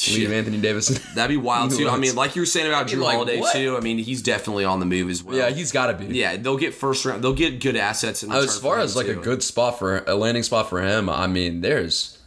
Leave 0.09 0.31
Anthony 0.31 0.59
Davis. 0.59 0.87
That'd 1.15 1.29
be 1.29 1.37
wild 1.37 1.71
too. 1.71 1.89
I 1.89 1.97
mean, 1.97 2.15
like 2.15 2.35
you 2.35 2.41
were 2.41 2.45
saying 2.45 2.67
about 2.67 2.87
Jrue 2.87 3.01
like, 3.01 3.15
Holiday 3.15 3.39
what? 3.39 3.53
too. 3.53 3.77
I 3.77 3.79
mean, 3.79 3.97
he's 3.97 4.21
definitely 4.21 4.65
on 4.65 4.79
the 4.79 4.85
move 4.85 5.09
as 5.09 5.23
well. 5.23 5.37
yeah, 5.37 5.49
he's 5.49 5.71
got 5.71 5.87
to 5.87 5.93
be. 6.05 6.17
yeah. 6.17 6.35
They'll 6.37 6.57
get 6.57 6.73
first 6.73 7.05
round. 7.05 7.23
They'll 7.23 7.33
get 7.33 7.61
good 7.61 7.75
assets. 7.75 8.21
In 8.23 8.31
As 8.31 8.59
far 8.59 8.79
as 8.79 8.95
like 8.95 9.07
a 9.07 9.15
good 9.15 9.41
spot 9.43 9.79
for 9.79 9.99
a 10.05 10.15
landing 10.15 10.43
spot 10.43 10.69
for 10.69 10.81
him, 10.81 11.09
I 11.09 11.27
mean, 11.27 11.61
there's, 11.61 12.17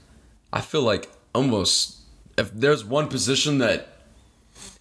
I 0.52 0.60
feel 0.60 0.82
like 0.82 1.08
almost 1.34 1.96
if 2.38 2.52
there's 2.52 2.84
one 2.84 3.08
position 3.08 3.58
that 3.58 3.88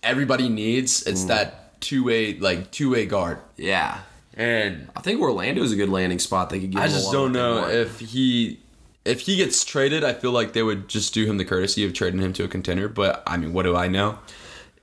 everybody 0.03 0.47
needs, 0.49 1.05
it's 1.05 1.23
Mm. 1.23 1.27
that 1.27 1.79
two 1.81 2.03
way 2.05 2.37
like 2.39 2.71
two 2.71 2.89
way 2.91 3.05
guard. 3.05 3.39
yeah. 3.57 3.99
And 4.39 4.87
I 4.95 5.01
think 5.01 5.19
Orlando's 5.19 5.71
a 5.71 5.75
good 5.75 5.89
landing 5.89 6.19
spot. 6.19 6.51
They 6.51 6.59
could 6.59 6.69
give. 6.69 6.79
I 6.79 6.87
just 6.87 7.11
don't 7.11 7.31
know 7.31 7.67
if 7.67 7.99
he 7.99 8.59
if 9.07 9.21
he 9.21 9.37
gets 9.37 9.63
traded. 9.63 10.03
I 10.03 10.13
feel 10.13 10.31
like 10.31 10.53
they 10.53 10.63
would 10.63 10.87
just 10.87 11.13
do 11.13 11.25
him 11.25 11.37
the 11.37 11.45
courtesy 11.45 11.85
of 11.85 11.93
trading 11.93 12.19
him 12.19 12.33
to 12.33 12.43
a 12.43 12.47
contender. 12.47 12.87
But 12.89 13.23
I 13.25 13.37
mean, 13.37 13.53
what 13.53 13.63
do 13.63 13.75
I 13.75 13.87
know? 13.87 14.19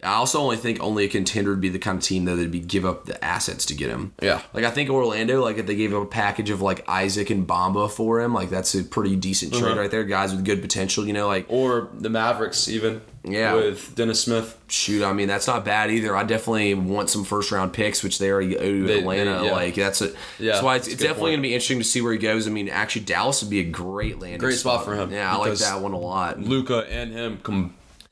I 0.04 0.14
also 0.14 0.38
only 0.40 0.56
think 0.56 0.80
only 0.80 1.04
a 1.04 1.08
contender 1.08 1.50
would 1.50 1.60
be 1.60 1.68
the 1.70 1.78
kind 1.78 1.98
of 1.98 2.04
team 2.04 2.24
that 2.26 2.36
they'd 2.36 2.50
be 2.50 2.60
give 2.60 2.84
up 2.84 3.06
the 3.06 3.22
assets 3.24 3.64
to 3.66 3.74
get 3.74 3.88
him. 3.90 4.12
Yeah. 4.22 4.42
Like 4.52 4.64
I 4.64 4.70
think 4.70 4.90
Orlando, 4.90 5.42
like 5.42 5.58
if 5.58 5.66
they 5.66 5.74
gave 5.76 5.94
up 5.94 6.02
a 6.02 6.06
package 6.06 6.50
of 6.50 6.60
like 6.60 6.88
Isaac 6.88 7.30
and 7.30 7.46
Bamba 7.46 7.90
for 7.90 8.20
him, 8.20 8.34
like 8.34 8.50
that's 8.50 8.74
a 8.74 8.84
pretty 8.84 9.16
decent 9.16 9.52
trade 9.52 9.64
Uh-huh. 9.64 9.80
right 9.80 9.90
there. 9.90 10.04
Guys 10.04 10.34
with 10.34 10.44
good 10.44 10.60
potential, 10.62 11.06
you 11.06 11.12
know, 11.12 11.26
like 11.26 11.46
Or 11.48 11.88
the 11.94 12.10
Mavericks 12.10 12.68
even. 12.68 13.00
Yeah. 13.26 13.54
With 13.54 13.94
Dennis 13.94 14.20
Smith. 14.20 14.58
shoot, 14.68 15.02
I 15.02 15.14
mean 15.14 15.28
that's 15.28 15.46
not 15.46 15.64
bad 15.64 15.90
either. 15.90 16.14
I 16.14 16.24
definitely 16.24 16.74
want 16.74 17.08
some 17.08 17.24
first 17.24 17.50
round 17.52 17.72
picks, 17.72 18.02
which 18.02 18.18
they 18.18 18.30
already 18.30 18.58
owe 18.58 18.82
They- 18.86 18.98
Atlanta. 18.98 19.38
they- 19.40 19.46
yeah. 19.46 19.52
Like 19.52 19.74
that's 19.76 20.02
it. 20.02 20.14
Yeah, 20.38 20.52
that's 20.52 20.62
why 20.64 20.76
it's, 20.76 20.88
it's 20.88 21.02
definitely 21.02 21.30
gonna 21.32 21.40
be 21.42 21.54
interesting 21.54 21.78
to 21.78 21.84
see 21.84 22.02
where 22.02 22.12
he 22.12 22.18
goes. 22.18 22.46
I 22.46 22.50
mean, 22.50 22.68
actually 22.68 23.06
Dallas 23.06 23.40
would 23.42 23.48
be 23.50 23.60
a 23.60 23.64
great 23.64 24.18
landing 24.20 24.40
Great 24.40 24.58
spot 24.58 24.84
for 24.84 24.94
him, 24.94 25.10
Yeah, 25.10 25.32
I 25.34 25.38
like 25.38 25.54
that 25.58 25.80
one 25.80 25.92
a 25.94 25.98
lot. 25.98 26.38
Luka 26.40 26.86
and 26.90 27.12
him 27.12 27.38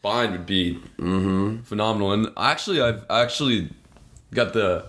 combined 0.02 0.32
would 0.32 0.46
be 0.46 0.74
mm-hmm. 0.98 1.62
phenomenal. 1.62 2.12
And 2.12 2.28
actually, 2.36 2.80
I've 2.80 3.04
actually 3.08 3.70
got 4.34 4.52
the 4.52 4.84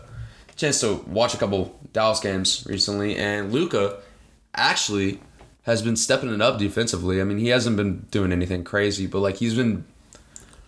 chance 0.55 0.81
to 0.81 0.95
watch 1.07 1.33
a 1.33 1.37
couple 1.37 1.79
Dallas 1.93 2.19
games 2.19 2.65
recently, 2.67 3.15
and 3.15 3.51
Luka 3.51 3.99
actually 4.55 5.19
has 5.63 5.81
been 5.81 5.95
stepping 5.95 6.33
it 6.33 6.41
up 6.41 6.59
defensively. 6.59 7.21
I 7.21 7.23
mean, 7.23 7.37
he 7.37 7.49
hasn't 7.49 7.77
been 7.77 8.07
doing 8.11 8.31
anything 8.31 8.63
crazy, 8.63 9.07
but 9.07 9.19
like 9.19 9.37
he's 9.37 9.55
been, 9.55 9.85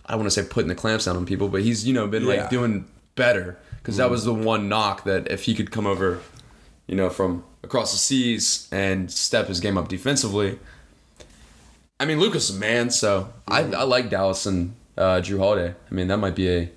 I 0.06 0.12
don't 0.12 0.20
want 0.20 0.32
to 0.32 0.42
say 0.42 0.48
putting 0.48 0.68
the 0.68 0.74
clamps 0.74 1.04
down 1.04 1.16
on 1.16 1.26
people, 1.26 1.48
but 1.48 1.62
he's 1.62 1.86
you 1.86 1.94
know 1.94 2.06
been 2.06 2.24
Yeah. 2.24 2.42
like 2.42 2.50
doing 2.50 2.86
better 3.14 3.58
because 3.78 3.96
that 3.96 4.04
mm-hmm. 4.04 4.12
was 4.12 4.24
the 4.24 4.34
one 4.34 4.68
knock 4.68 5.04
that 5.04 5.30
if 5.30 5.42
he 5.42 5.54
could 5.54 5.70
come 5.70 5.86
over, 5.86 6.20
you 6.86 6.94
know, 6.94 7.10
from 7.10 7.44
across 7.62 7.92
the 7.92 7.98
seas 7.98 8.68
and 8.70 9.10
step 9.10 9.48
his 9.48 9.60
game 9.60 9.76
up 9.76 9.88
defensively. 9.88 10.58
I 11.98 12.04
mean, 12.04 12.20
Luka's 12.20 12.50
a 12.50 12.58
man, 12.58 12.90
so 12.90 13.32
I, 13.48 13.60
I 13.60 13.84
like 13.84 14.10
Dallas 14.10 14.44
and 14.46 14.74
uh, 14.98 15.20
Jrue 15.22 15.38
Holiday. 15.38 15.74
I 15.90 15.94
mean, 15.94 16.08
that 16.08 16.18
might 16.18 16.34
be 16.34 16.48
a 16.48 16.70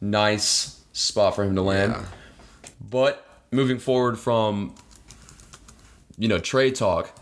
nice 0.00 0.82
spot 0.92 1.36
for 1.36 1.44
him 1.44 1.54
to 1.54 1.62
land. 1.62 1.92
Yeah. 1.92 2.04
But 2.80 3.26
moving 3.52 3.78
forward 3.78 4.18
from, 4.18 4.74
you 6.18 6.26
know, 6.26 6.38
trade 6.38 6.74
talk, 6.74 7.12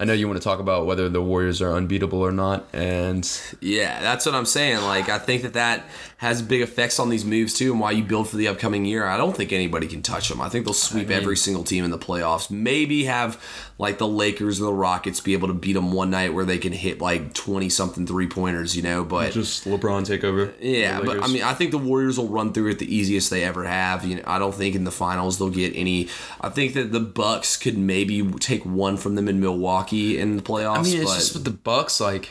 I 0.00 0.04
know 0.04 0.14
you 0.14 0.26
want 0.26 0.40
to 0.40 0.44
talk 0.44 0.60
about 0.60 0.86
whether 0.86 1.10
the 1.10 1.20
Warriors 1.20 1.60
are 1.60 1.74
unbeatable 1.74 2.20
or 2.20 2.32
not, 2.32 2.66
and 2.72 3.30
Yeah, 3.60 4.00
that's 4.00 4.24
what 4.24 4.34
I'm 4.34 4.46
saying. 4.46 4.80
Like, 4.80 5.10
I 5.10 5.18
think 5.18 5.42
that 5.42 5.52
that 5.52 5.84
has 6.16 6.40
big 6.40 6.62
effects 6.62 6.98
on 6.98 7.10
these 7.10 7.22
moves 7.22 7.52
too, 7.52 7.72
and 7.72 7.80
why 7.80 7.90
you 7.90 8.02
build 8.02 8.26
for 8.26 8.36
the 8.36 8.48
upcoming 8.48 8.86
year. 8.86 9.04
I 9.04 9.18
don't 9.18 9.36
think 9.36 9.52
anybody 9.52 9.86
can 9.86 10.00
touch 10.00 10.30
them. 10.30 10.40
I 10.40 10.48
think 10.48 10.64
they'll 10.64 10.72
sweep 10.72 11.10
every 11.10 11.36
single 11.36 11.64
team 11.64 11.84
in 11.84 11.90
the 11.90 11.98
playoffs. 11.98 12.50
Maybe 12.50 13.04
have 13.04 13.42
like 13.80 13.96
the 13.96 14.06
Lakers 14.06 14.60
or 14.60 14.64
the 14.64 14.74
Rockets 14.74 15.20
be 15.20 15.32
able 15.32 15.48
to 15.48 15.54
beat 15.54 15.72
them 15.72 15.90
one 15.90 16.10
night 16.10 16.34
where 16.34 16.44
they 16.44 16.58
can 16.58 16.70
hit 16.70 17.00
like 17.00 17.32
20 17.32 17.70
something 17.70 18.06
three 18.06 18.26
pointers, 18.26 18.76
you 18.76 18.82
know. 18.82 19.04
But 19.04 19.32
just 19.32 19.64
LeBron 19.64 20.04
take 20.04 20.22
over. 20.22 20.52
yeah, 20.60 21.00
but 21.00 21.22
I 21.24 21.28
mean, 21.28 21.42
I 21.42 21.54
think 21.54 21.70
the 21.70 21.78
Warriors 21.78 22.18
will 22.18 22.28
run 22.28 22.52
through 22.52 22.72
it 22.72 22.78
the 22.78 22.94
easiest 22.94 23.30
they 23.30 23.42
ever 23.42 23.64
have. 23.64 24.04
You 24.04 24.16
know, 24.16 24.22
I 24.26 24.38
don't 24.38 24.54
think 24.54 24.74
in 24.74 24.84
the 24.84 24.90
finals 24.90 25.38
they'll 25.38 25.48
get 25.48 25.72
any. 25.74 26.08
I 26.42 26.50
think 26.50 26.74
that 26.74 26.92
the 26.92 27.00
Bucks 27.00 27.56
could 27.56 27.78
maybe 27.78 28.22
take 28.32 28.66
one 28.66 28.98
from 28.98 29.14
them 29.14 29.28
in 29.28 29.40
Milwaukee 29.40 30.18
in 30.18 30.36
the 30.36 30.42
playoffs. 30.42 30.76
I 30.76 30.82
mean, 30.82 31.00
it's 31.00 31.14
just 31.14 31.32
with 31.32 31.44
the 31.44 31.50
Bucks, 31.50 32.00
like 32.00 32.28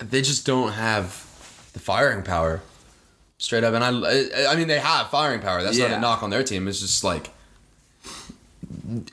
they 0.00 0.22
just 0.22 0.46
don't 0.46 0.72
have 0.72 1.10
the 1.74 1.78
firing 1.78 2.22
power, 2.22 2.62
straight 3.36 3.64
up. 3.64 3.74
And 3.74 3.84
I, 3.84 4.50
I 4.50 4.56
mean, 4.56 4.68
they 4.68 4.78
have 4.78 5.10
firing 5.10 5.40
power. 5.40 5.62
That's 5.62 5.76
not 5.76 5.90
a 5.90 6.00
knock 6.00 6.22
on 6.22 6.30
their 6.30 6.42
team. 6.42 6.68
It's 6.68 6.80
just 6.80 7.04
like 7.04 7.28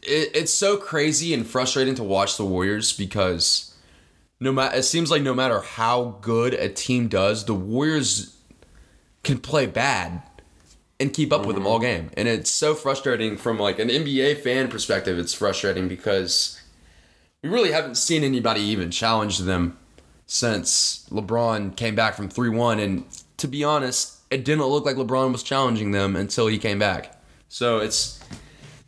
it, 0.04 0.32
it's 0.34 0.54
so 0.54 0.78
crazy 0.78 1.34
and 1.34 1.46
frustrating 1.46 1.96
to 1.96 2.04
watch 2.04 2.38
the 2.38 2.46
Warriors 2.46 2.94
because 2.94 3.76
no 4.40 4.52
matter 4.52 4.78
it 4.78 4.84
seems 4.84 5.12
like 5.12 5.22
no 5.22 5.34
matter 5.34 5.62
how 5.62 6.18
good 6.22 6.54
a 6.54 6.70
team 6.70 7.08
does, 7.08 7.46
the 7.46 7.54
Warriors 7.54 8.36
can 9.24 9.40
play 9.40 9.66
bad 9.66 10.22
and 11.00 11.14
keep 11.14 11.32
up 11.32 11.46
with 11.46 11.56
them 11.56 11.64
mm-hmm. 11.64 11.74
all 11.74 11.80
game. 11.80 12.12
And 12.18 12.28
it's 12.28 12.52
so 12.52 12.76
frustrating 12.76 13.38
from 13.38 13.58
like 13.58 13.80
an 13.80 13.90
NBA 13.90 14.42
fan 14.42 14.68
perspective. 14.68 15.18
It's 15.18 15.34
frustrating 15.34 15.88
because 15.88 16.62
we 17.42 17.50
really 17.50 17.72
haven't 17.72 17.96
seen 17.96 18.24
anybody 18.24 18.62
even 18.62 18.92
challenge 18.92 19.40
them 19.40 19.78
since 20.26 21.08
LeBron 21.10 21.76
came 21.76 21.96
back 21.96 22.16
from 22.16 22.30
3-1 22.30 22.84
and 22.84 23.06
to 23.38 23.48
be 23.48 23.64
honest, 23.64 24.18
it 24.30 24.46
didn't 24.46 24.66
look 24.66 24.86
like 24.86 24.96
LeBron 24.96 25.32
was 25.32 25.42
challenging 25.42 25.92
them 25.92 26.16
until 26.16 26.48
he 26.48 26.58
came 26.58 26.78
back. 26.78 27.20
So 27.48 27.80
it's 27.80 28.20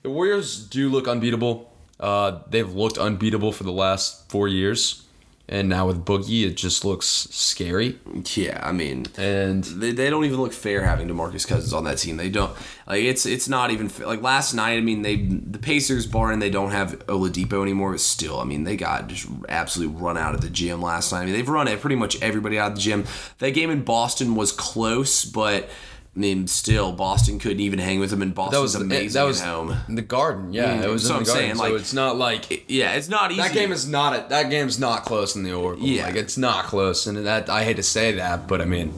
the 0.04 0.10
Warriors 0.10 0.66
do 0.68 0.90
look 0.90 1.08
unbeatable. 1.08 1.72
Uh, 2.00 2.40
they've 2.50 2.72
looked 2.74 2.98
unbeatable 2.98 3.52
for 3.52 3.64
the 3.64 3.72
last 3.72 4.30
4 4.32 4.48
years. 4.48 5.04
And 5.50 5.68
now 5.68 5.86
with 5.86 6.06
Boogie, 6.06 6.46
it 6.46 6.56
just 6.56 6.86
looks 6.86 7.06
scary. 7.06 8.00
yeah, 8.36 8.62
I 8.64 8.72
mean, 8.72 9.08
And 9.18 9.62
they, 9.66 9.92
they 9.92 10.10
don't 10.10 10.24
even 10.24 10.40
look 10.40 10.54
fair 10.54 10.86
having 10.86 11.10
Demarcus 11.10 11.46
Cousins 11.46 11.74
on 11.74 11.84
that 11.84 11.98
team. 11.98 12.16
They 12.16 12.30
don't 12.30 12.56
like 12.88 13.04
it's 13.04 13.26
it's 13.26 13.50
not 13.50 13.70
even 13.70 13.90
fa- 13.90 14.06
like 14.08 14.22
last 14.22 14.54
night. 14.54 14.78
I 14.78 14.80
mean, 14.80 15.02
they 15.02 15.18
the 15.18 15.60
Pacers 15.60 16.08
barring 16.08 16.40
they 16.40 16.50
don't 16.52 16.72
have 16.72 17.06
Oladipo 17.08 17.62
anymore, 17.64 17.92
but 17.92 18.00
still, 18.00 18.40
I 18.40 18.46
mean, 18.46 18.64
they 18.64 18.78
got 18.78 19.08
just 19.08 19.28
absolutely 19.50 20.00
run 20.00 20.18
out 20.18 20.36
of 20.36 20.42
the 20.42 20.50
gym 20.50 20.82
last 20.82 21.12
night. 21.12 21.24
I 21.24 21.26
mean, 21.26 21.34
they've 21.34 21.50
run 21.50 21.68
it 21.68 21.82
pretty 21.82 21.98
much 21.98 22.22
everybody 22.22 22.58
out 22.58 22.72
of 22.72 22.76
the 22.76 22.82
gym. 22.82 23.04
That 23.40 23.52
game 23.52 23.72
in 23.72 23.84
Boston 23.84 24.36
was 24.36 24.54
close, 24.54 25.26
but. 25.26 25.70
I 26.15 26.19
mean, 26.19 26.45
still 26.47 26.91
Boston 26.91 27.39
couldn't 27.39 27.62
even 27.62 27.80
hang 27.80 28.00
with 28.02 28.10
them, 28.10 28.21
and 28.21 28.36
Boston's 28.36 28.58
That 28.58 28.62
was 28.62 28.74
the, 28.74 28.82
amazing 28.82 29.13
that 29.13 29.24
was 29.24 29.41
at 29.41 29.47
home. 29.47 29.78
the 29.88 30.02
Garden. 30.02 30.52
Yeah, 30.52 30.78
Mm, 30.80 30.84
it 30.84 30.89
was 30.89 31.04
so 31.04 31.12
in 31.12 31.17
I'm 31.19 31.24
the 31.24 31.28
Garden. 31.28 31.43
saying, 31.45 31.56
so 31.56 31.63
like- 31.63 31.74
it's 31.82 31.93
not 31.93 32.17
like 32.17 32.65
Yeah, 32.67 32.91
it's 32.93 33.08
not 33.08 33.32
easy. 33.32 33.41
that 33.41 33.54
game 33.54 33.71
is 33.71 33.88
not 33.88 34.13
a, 34.13 34.26
that 34.30 34.50
game's 34.50 34.78
not 34.78 35.06
close 35.06 35.38
in 35.38 35.43
the 35.43 35.54
Oracle. 35.54 35.86
Yeah. 35.88 36.06
like 36.08 36.15
it's 36.15 36.38
not 36.38 36.65
close, 36.65 37.08
and 37.08 37.26
that 37.26 37.50
I 37.50 37.63
hate 37.63 37.78
to 37.78 37.84
say 37.84 38.12
that, 38.13 38.45
but 38.45 38.60
I 38.62 38.65
mean, 38.65 38.93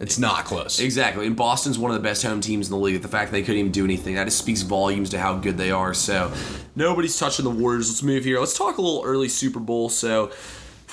it's 0.00 0.18
not 0.18 0.44
close. 0.44 0.80
Exactly. 0.80 1.26
And 1.26 1.34
Boston's 1.34 1.78
one 1.78 1.90
of 1.90 1.96
the 1.96 2.02
best 2.06 2.22
home 2.22 2.42
teams 2.42 2.66
in 2.68 2.72
the 2.72 2.78
league. 2.78 3.00
The 3.00 3.08
fact 3.08 3.32
they 3.32 3.40
couldn't 3.40 3.58
even 3.60 3.72
do 3.72 3.84
anything, 3.84 4.14
that 4.16 4.24
just 4.26 4.36
speaks 4.38 4.60
volumes 4.62 5.08
to 5.10 5.18
how 5.18 5.34
good 5.38 5.56
they 5.56 5.70
are. 5.70 5.94
So 5.94 6.30
nobody's 6.76 7.18
touching 7.18 7.44
the 7.46 7.50
Warriors. 7.50 7.88
Let's 7.88 8.02
move 8.02 8.24
here. 8.24 8.38
Let's 8.38 8.56
talk 8.56 8.76
a 8.76 8.82
little 8.82 9.02
early 9.04 9.28
Super 9.30 9.60
Bowl. 9.60 9.88
So 9.88 10.30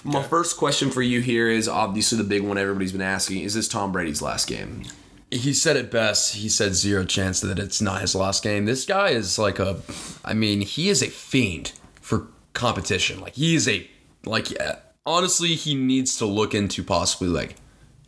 my 0.05 0.23
first 0.23 0.55
question 0.55 0.91
for 0.91 1.01
you 1.01 1.19
here 1.19 1.49
is 1.49 1.67
obviously 1.67 2.17
the 2.17 2.23
big 2.23 2.41
one 2.41 2.57
everybody's 2.57 2.93
been 2.93 3.01
asking. 3.01 3.41
Is 3.41 3.53
this 3.53 3.67
Tom 3.67 3.91
Brady's 3.91 4.21
last 4.21 4.47
game? 4.47 4.83
He 5.31 5.53
said 5.53 5.75
it 5.75 5.91
best. 5.91 6.35
He 6.35 6.49
said 6.49 6.75
zero 6.75 7.03
chance 7.03 7.41
that 7.41 7.59
it's 7.59 7.81
not 7.81 8.01
his 8.01 8.15
last 8.15 8.43
game. 8.43 8.65
This 8.65 8.85
guy 8.85 9.09
is 9.09 9.37
like 9.39 9.59
a, 9.59 9.81
I 10.23 10.33
mean, 10.33 10.61
he 10.61 10.89
is 10.89 11.01
a 11.01 11.07
fiend 11.07 11.73
for 12.01 12.27
competition. 12.53 13.19
Like 13.19 13.33
he 13.33 13.55
is 13.55 13.67
a, 13.67 13.89
like 14.25 14.51
yeah, 14.51 14.77
honestly, 15.05 15.55
he 15.55 15.75
needs 15.75 16.17
to 16.17 16.25
look 16.25 16.53
into 16.53 16.83
possibly 16.83 17.29
like 17.29 17.55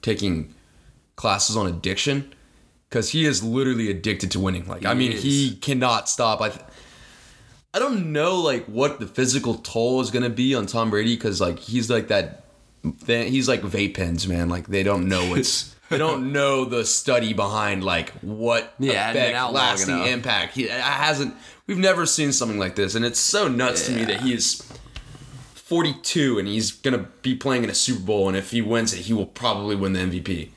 taking 0.01 0.53
classes 1.15 1.57
on 1.57 1.67
addiction 1.67 2.33
because 2.89 3.09
he 3.09 3.25
is 3.25 3.43
literally 3.43 3.89
addicted 3.89 4.31
to 4.31 4.39
winning. 4.39 4.67
Like 4.67 4.85
I 4.85 4.93
mean, 4.93 5.13
is. 5.13 5.23
he 5.23 5.55
cannot 5.55 6.09
stop. 6.09 6.41
I. 6.41 6.49
Th- 6.49 6.61
I 7.73 7.79
don't 7.79 8.11
know 8.11 8.41
like 8.41 8.65
what 8.65 8.99
the 8.99 9.05
physical 9.05 9.55
toll 9.55 10.01
is 10.01 10.09
gonna 10.09 10.31
be 10.31 10.55
on 10.55 10.65
Tom 10.65 10.89
Brady 10.89 11.15
because 11.15 11.39
like 11.39 11.59
he's 11.59 11.89
like 11.89 12.07
that. 12.07 12.45
He's 13.05 13.47
like 13.47 13.61
vape 13.61 13.95
pens, 13.95 14.27
man. 14.27 14.49
Like 14.49 14.67
they 14.67 14.81
don't 14.81 15.07
know 15.07 15.29
what's 15.29 15.75
they 15.89 15.97
don't 15.97 16.31
know 16.31 16.65
the 16.65 16.85
study 16.85 17.33
behind 17.33 17.83
like 17.83 18.11
what 18.21 18.73
Yeah, 18.79 19.11
effect, 19.11 19.53
lasting 19.53 19.95
enough. 19.95 20.07
impact. 20.07 20.55
He 20.55 20.67
hasn't. 20.67 21.35
We've 21.65 21.77
never 21.77 22.05
seen 22.05 22.31
something 22.31 22.59
like 22.59 22.75
this, 22.75 22.95
and 22.95 23.03
it's 23.03 23.19
so 23.19 23.47
nuts 23.47 23.87
to 23.87 23.91
me 23.93 24.05
that 24.05 24.21
he's 24.21 24.61
42 25.55 26.39
and 26.39 26.47
he's 26.47 26.71
gonna 26.71 27.09
be 27.21 27.35
playing 27.35 27.65
in 27.65 27.69
a 27.69 27.75
Super 27.75 28.01
Bowl, 28.01 28.27
and 28.29 28.37
if 28.37 28.51
he 28.51 28.61
wins 28.61 28.93
it, 28.93 28.99
he 29.01 29.13
will 29.13 29.25
probably 29.25 29.75
win 29.75 29.93
the 29.93 29.99
MVP. 29.99 30.49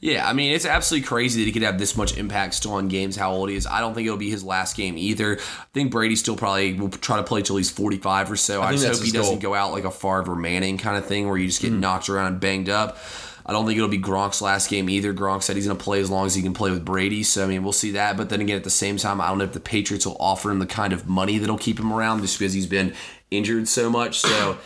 Yeah, 0.00 0.28
I 0.28 0.32
mean, 0.32 0.52
it's 0.52 0.64
absolutely 0.64 1.08
crazy 1.08 1.40
that 1.40 1.46
he 1.46 1.52
could 1.52 1.62
have 1.62 1.78
this 1.78 1.96
much 1.96 2.16
impact 2.16 2.54
still 2.54 2.72
on 2.72 2.88
games, 2.88 3.16
how 3.16 3.32
old 3.32 3.48
he 3.48 3.56
is. 3.56 3.66
I 3.66 3.80
don't 3.80 3.94
think 3.94 4.06
it'll 4.06 4.18
be 4.18 4.30
his 4.30 4.44
last 4.44 4.76
game 4.76 4.96
either. 4.96 5.38
I 5.38 5.64
think 5.74 5.90
Brady 5.90 6.16
still 6.16 6.36
probably 6.36 6.74
will 6.74 6.90
try 6.90 7.16
to 7.16 7.24
play 7.24 7.42
till 7.42 7.56
he's 7.56 7.70
45 7.70 8.30
or 8.30 8.36
so. 8.36 8.62
I, 8.62 8.68
think 8.68 8.82
just 8.82 9.00
hope 9.00 9.06
he 9.06 9.12
doesn't 9.12 9.40
goal. 9.40 9.52
go 9.52 9.54
out 9.54 9.72
like 9.72 9.84
a 9.84 9.90
Favre 9.90 10.36
Manning 10.36 10.78
kind 10.78 10.96
of 10.96 11.06
thing 11.06 11.26
where 11.28 11.36
you 11.36 11.46
just 11.46 11.60
get 11.60 11.72
hmm. 11.72 11.80
knocked 11.80 12.08
around 12.08 12.26
and 12.32 12.40
banged 12.40 12.68
up. 12.68 12.98
I 13.48 13.52
don't 13.52 13.64
think 13.66 13.78
it'll 13.78 13.88
be 13.88 13.98
Gronk's 13.98 14.42
last 14.42 14.68
game 14.68 14.90
either. 14.90 15.14
Gronk 15.14 15.42
said 15.42 15.56
he's 15.56 15.66
going 15.66 15.78
to 15.78 15.82
play 15.82 16.00
as 16.00 16.10
long 16.10 16.26
as 16.26 16.34
he 16.34 16.42
can 16.42 16.52
play 16.52 16.70
with 16.70 16.84
Brady. 16.84 17.22
So, 17.22 17.42
I 17.44 17.46
mean, 17.48 17.62
we'll 17.62 17.72
see 17.72 17.92
that. 17.92 18.16
But 18.18 18.28
then 18.28 18.42
again, 18.42 18.56
at 18.58 18.64
the 18.64 18.70
same 18.70 18.98
time, 18.98 19.20
I 19.22 19.28
don't 19.28 19.38
know 19.38 19.44
if 19.44 19.54
the 19.54 19.60
Patriots 19.60 20.04
will 20.04 20.18
offer 20.20 20.50
him 20.50 20.58
the 20.58 20.66
kind 20.66 20.92
of 20.92 21.08
money 21.08 21.38
that'll 21.38 21.56
keep 21.56 21.80
him 21.80 21.90
around 21.90 22.20
just 22.20 22.38
because 22.38 22.52
he's 22.52 22.66
been 22.66 22.92
injured 23.30 23.66
so 23.66 23.88
much. 23.88 24.20
So, 24.20 24.58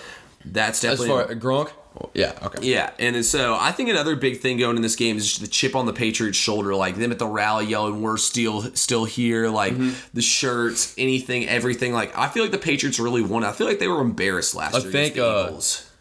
that's 0.44 0.82
As 0.82 0.98
definitely. 0.98 1.08
far 1.08 1.34
Gronk, 1.36 1.70
yeah, 2.14 2.32
okay. 2.42 2.66
Yeah, 2.66 2.90
and 2.98 3.14
then 3.14 3.22
so 3.22 3.54
I 3.54 3.70
think 3.70 3.88
another 3.90 4.16
big 4.16 4.40
thing 4.40 4.56
going 4.58 4.74
in 4.76 4.82
this 4.82 4.96
game 4.96 5.16
is 5.18 5.28
just 5.28 5.40
the 5.42 5.46
chip 5.46 5.76
on 5.76 5.86
the 5.86 5.92
Patriots' 5.92 6.36
shoulder, 6.38 6.74
like 6.74 6.96
them 6.96 7.12
at 7.12 7.18
the 7.20 7.26
rally 7.28 7.66
yelling, 7.66 8.02
"We're 8.02 8.16
still 8.16 8.62
still 8.74 9.04
here!" 9.04 9.48
Like 9.50 9.74
Mm-hmm. 9.74 9.90
the 10.14 10.22
shirts, 10.22 10.94
anything, 10.98 11.46
everything. 11.48 11.92
Like 11.92 12.16
I 12.18 12.28
feel 12.28 12.42
like 12.42 12.50
the 12.50 12.58
Patriots 12.58 12.98
really 12.98 13.22
won. 13.22 13.44
I 13.44 13.52
feel 13.52 13.68
like 13.68 13.78
they 13.78 13.86
were 13.88 14.00
embarrassed 14.00 14.54
last 14.56 14.74
I 14.74 14.78
year. 14.78 14.90
think, 14.90 15.14
the 15.14 15.26
uh, 15.26 15.60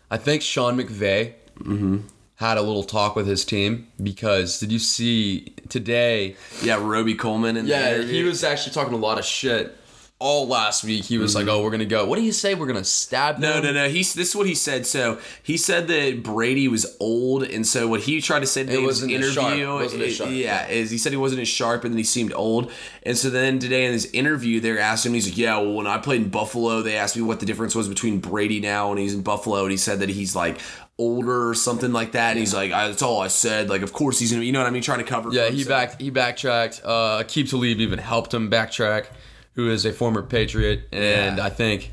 I 0.09 0.17
think 0.17 0.41
Sean 0.41 0.77
McVay 0.77 1.33
Mm-hmm. 1.59 1.97
Had 2.41 2.57
a 2.57 2.61
little 2.63 2.81
talk 2.83 3.15
with 3.15 3.27
his 3.27 3.45
team 3.45 3.87
because 4.01 4.59
did 4.59 4.71
you 4.71 4.79
see 4.79 5.53
today? 5.69 6.35
yeah, 6.63 6.79
Robey-Coleman 6.81 7.55
and 7.55 7.67
Yeah, 7.67 8.01
he 8.01 8.23
was 8.23 8.43
actually 8.43 8.73
talking 8.73 8.95
a 8.95 8.97
lot 8.97 9.19
of 9.19 9.25
shit 9.25 9.77
all 10.21 10.47
last 10.47 10.83
week. 10.83 11.03
He 11.05 11.17
was 11.17 11.35
like, 11.35 11.47
"Oh, 11.47 11.63
we're 11.63 11.71
gonna 11.71 11.85
go. 11.85 12.05
What 12.05 12.17
do 12.17 12.21
you 12.21 12.31
say? 12.31 12.53
We're 12.55 12.67
gonna 12.67 12.83
stab 12.83 13.35
Mm-hmm. 13.35 13.41
No, 13.41 13.53
them?" 13.61 13.63
no, 13.75 13.83
no. 13.83 13.89
He's 13.89 14.13
this 14.13 14.29
is 14.29 14.35
what 14.35 14.45
he 14.47 14.55
said. 14.55 14.85
So 14.85 15.19
he 15.43 15.57
said 15.57 15.87
that 15.87 16.21
Brady 16.23 16.67
was 16.67 16.95
old, 16.99 17.43
and 17.43 17.65
so 17.65 17.87
what 17.87 18.01
he 18.01 18.21
tried 18.21 18.41
to 18.41 18.45
say 18.45 18.61
today 18.63 18.75
in 18.75 18.81
his 18.81 18.87
wasn't 19.01 19.11
as 19.13 19.35
interview, 19.37 19.63
sharp. 19.65 19.81
Wasn't 19.81 20.01
it- 20.03 20.11
sharp. 20.11 20.29
yeah, 20.31 20.67
is 20.67 20.91
he 20.91 20.97
said 20.97 21.11
he 21.11 21.17
wasn't 21.17 21.41
as 21.41 21.47
sharp, 21.47 21.83
and 21.83 21.93
then 21.93 21.97
he 21.97 22.03
seemed 22.03 22.33
old. 22.33 22.71
And 23.03 23.17
so 23.17 23.29
then 23.29 23.59
today 23.59 23.85
in 23.85 23.91
his 23.93 24.05
interview, 24.13 24.59
they're 24.59 24.79
asking 24.79 25.11
him. 25.11 25.15
He's 25.15 25.27
like, 25.29 25.37
"Yeah, 25.37 25.57
well, 25.57 25.73
when 25.73 25.87
I 25.87 25.97
played 25.97 26.21
in 26.21 26.29
Buffalo, 26.29 26.81
they 26.81 26.95
asked 26.95 27.15
me 27.17 27.23
what 27.23 27.39
the 27.39 27.45
difference 27.45 27.73
was 27.75 27.89
between 27.89 28.19
Brady 28.19 28.59
now 28.59 28.91
and 28.91 28.99
he's 28.99 29.13
in 29.15 29.23
Buffalo, 29.23 29.63
and 29.63 29.71
he 29.71 29.77
said 29.77 29.99
that 29.99 30.09
he's 30.09 30.35
like." 30.35 30.59
older 30.99 31.49
or 31.49 31.55
something 31.55 31.91
like 31.91 32.11
that 32.11 32.31
and 32.31 32.37
he's 32.39 32.53
like 32.53 32.71
I, 32.71 32.87
that's 32.89 33.01
all 33.01 33.21
i 33.21 33.27
said 33.27 33.69
like 33.71 33.81
of 33.81 33.91
course 33.91 34.19
he's 34.19 34.31
gonna 34.31 34.43
you 34.43 34.51
know 34.51 34.59
what 34.59 34.67
i 34.67 34.69
mean 34.69 34.83
trying 34.83 34.99
to 34.99 35.03
cover 35.03 35.31
Yeah, 35.31 35.49
he 35.49 35.63
back 35.63 35.99
he 35.99 36.11
backtracked. 36.11 36.81
Uh, 36.83 37.23
Aqib 37.23 37.49
Talib 37.49 37.79
even 37.79 37.97
helped 37.97 38.31
him 38.35 38.51
backtrack, 38.51 39.07
who 39.55 39.69
is 39.69 39.85
a 39.85 39.91
former 39.93 40.21
Patriot, 40.21 40.87
and 40.91 41.37
Yeah. 41.37 41.45
I 41.45 41.49
think, 41.49 41.91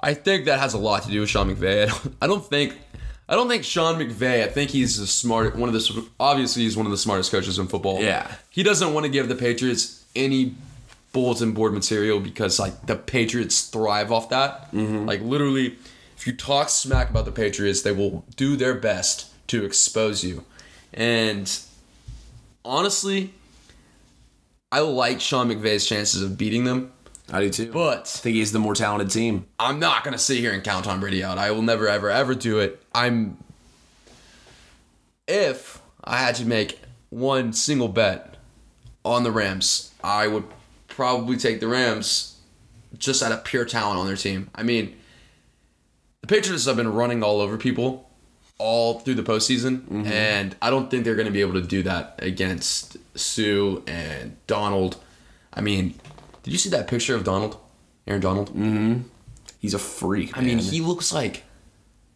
I 0.00 0.14
think 0.14 0.44
that 0.46 0.58
has 0.58 0.74
a 0.74 0.78
lot 0.78 1.02
to 1.04 1.10
do 1.10 1.20
with 1.20 1.28
Sean 1.30 1.54
McVay. 1.54 1.84
I 1.84 1.86
don't, 1.86 2.14
I 2.22 2.26
don't 2.26 2.44
think, 2.44 2.78
I 3.28 3.34
don't 3.34 3.48
think 3.48 3.64
Sean 3.64 3.98
McVay. 3.98 4.42
I 4.44 4.48
think 4.48 4.70
he's 4.70 4.98
the 4.98 5.06
smart 5.06 5.56
one 5.56 5.68
of 5.68 5.74
the 5.74 6.06
obviously 6.20 6.62
he's 6.64 6.76
one 6.76 6.86
of 6.86 6.92
the 6.92 6.98
smartest 6.98 7.30
coaches 7.30 7.58
in 7.58 7.66
football. 7.68 8.00
Yeah. 8.02 8.30
he 8.50 8.62
doesn't 8.62 8.92
want 8.92 9.04
to 9.06 9.10
give 9.10 9.28
the 9.28 9.34
Patriots 9.34 10.04
any 10.14 10.54
bulletin 11.12 11.52
board 11.52 11.72
material 11.72 12.20
because 12.20 12.58
like 12.58 12.86
the 12.86 12.96
Patriots 12.96 13.62
thrive 13.68 14.10
off 14.12 14.28
that. 14.30 14.70
Mm-hmm. 14.72 15.06
Like 15.06 15.20
literally, 15.22 15.76
if 16.16 16.26
you 16.26 16.34
talk 16.36 16.68
smack 16.68 17.10
about 17.10 17.24
the 17.24 17.32
Patriots, 17.32 17.82
they 17.82 17.92
will 17.92 18.24
do 18.36 18.56
their 18.56 18.74
best 18.74 19.28
to 19.48 19.64
expose 19.64 20.22
you. 20.24 20.44
And 20.92 21.50
honestly, 22.64 23.32
I 24.72 24.80
like 24.80 25.20
Sean 25.20 25.48
McVay's 25.48 25.86
chances 25.86 26.22
of 26.22 26.36
beating 26.36 26.64
them, 26.64 26.92
i 27.30 27.40
do 27.40 27.50
too 27.50 27.70
But 27.70 28.00
i 28.00 28.18
think 28.18 28.36
he's 28.36 28.52
the 28.52 28.58
more 28.58 28.74
talented 28.74 29.10
team 29.10 29.46
I'm 29.60 29.78
not 29.78 30.02
gonna 30.02 30.18
sit 30.18 30.38
here 30.38 30.52
and 30.52 30.64
count 30.64 30.84
Tom 30.84 31.00
Brady 31.00 31.22
out. 31.22 31.38
I 31.38 31.50
will 31.50 31.62
never, 31.62 31.88
ever, 31.88 32.10
ever 32.10 32.34
do 32.34 32.58
it. 32.58 32.82
I'm. 32.94 33.38
If 35.28 35.80
I 36.02 36.16
had 36.16 36.34
to 36.36 36.44
make 36.44 36.80
one 37.10 37.52
single 37.52 37.88
bet 37.88 38.36
on 39.04 39.22
the 39.22 39.30
Rams, 39.30 39.92
I 40.02 40.26
would 40.26 40.44
probably 40.88 41.36
take 41.36 41.60
the 41.60 41.68
Rams 41.68 42.40
just 42.98 43.22
out 43.22 43.32
of 43.32 43.44
pure 43.44 43.64
talent 43.64 44.00
on 44.00 44.06
their 44.06 44.16
team. 44.16 44.50
I 44.54 44.62
mean, 44.62 44.96
the 46.22 46.26
Patriots 46.26 46.66
have 46.66 46.76
been 46.76 46.92
running 46.92 47.22
all 47.22 47.40
over 47.40 47.56
people 47.56 48.10
all 48.58 48.98
through 49.00 49.14
the 49.14 49.22
postseason, 49.22 49.82
mm-hmm. 49.82 50.06
and 50.06 50.56
I 50.60 50.70
don't 50.70 50.90
think 50.90 51.04
they're 51.04 51.14
going 51.14 51.26
to 51.26 51.32
be 51.32 51.40
able 51.40 51.54
to 51.54 51.62
do 51.62 51.82
that 51.84 52.16
against 52.18 52.96
Suh 53.14 53.80
and 53.86 54.36
Donald. 54.46 54.96
I 55.52 55.60
mean, 55.60 55.94
did 56.42 56.52
you 56.52 56.58
see 56.58 56.70
that 56.70 56.88
picture 56.88 57.14
of 57.14 57.24
Donald, 57.24 57.58
Aaron 58.06 58.20
Donald? 58.20 58.50
Mm-hmm. 58.50 59.02
He's 59.58 59.74
a 59.74 59.78
freak 59.78 60.36
I 60.36 60.40
mean, 60.40 60.58
he 60.58 60.80
looks 60.80 61.12
like 61.12 61.44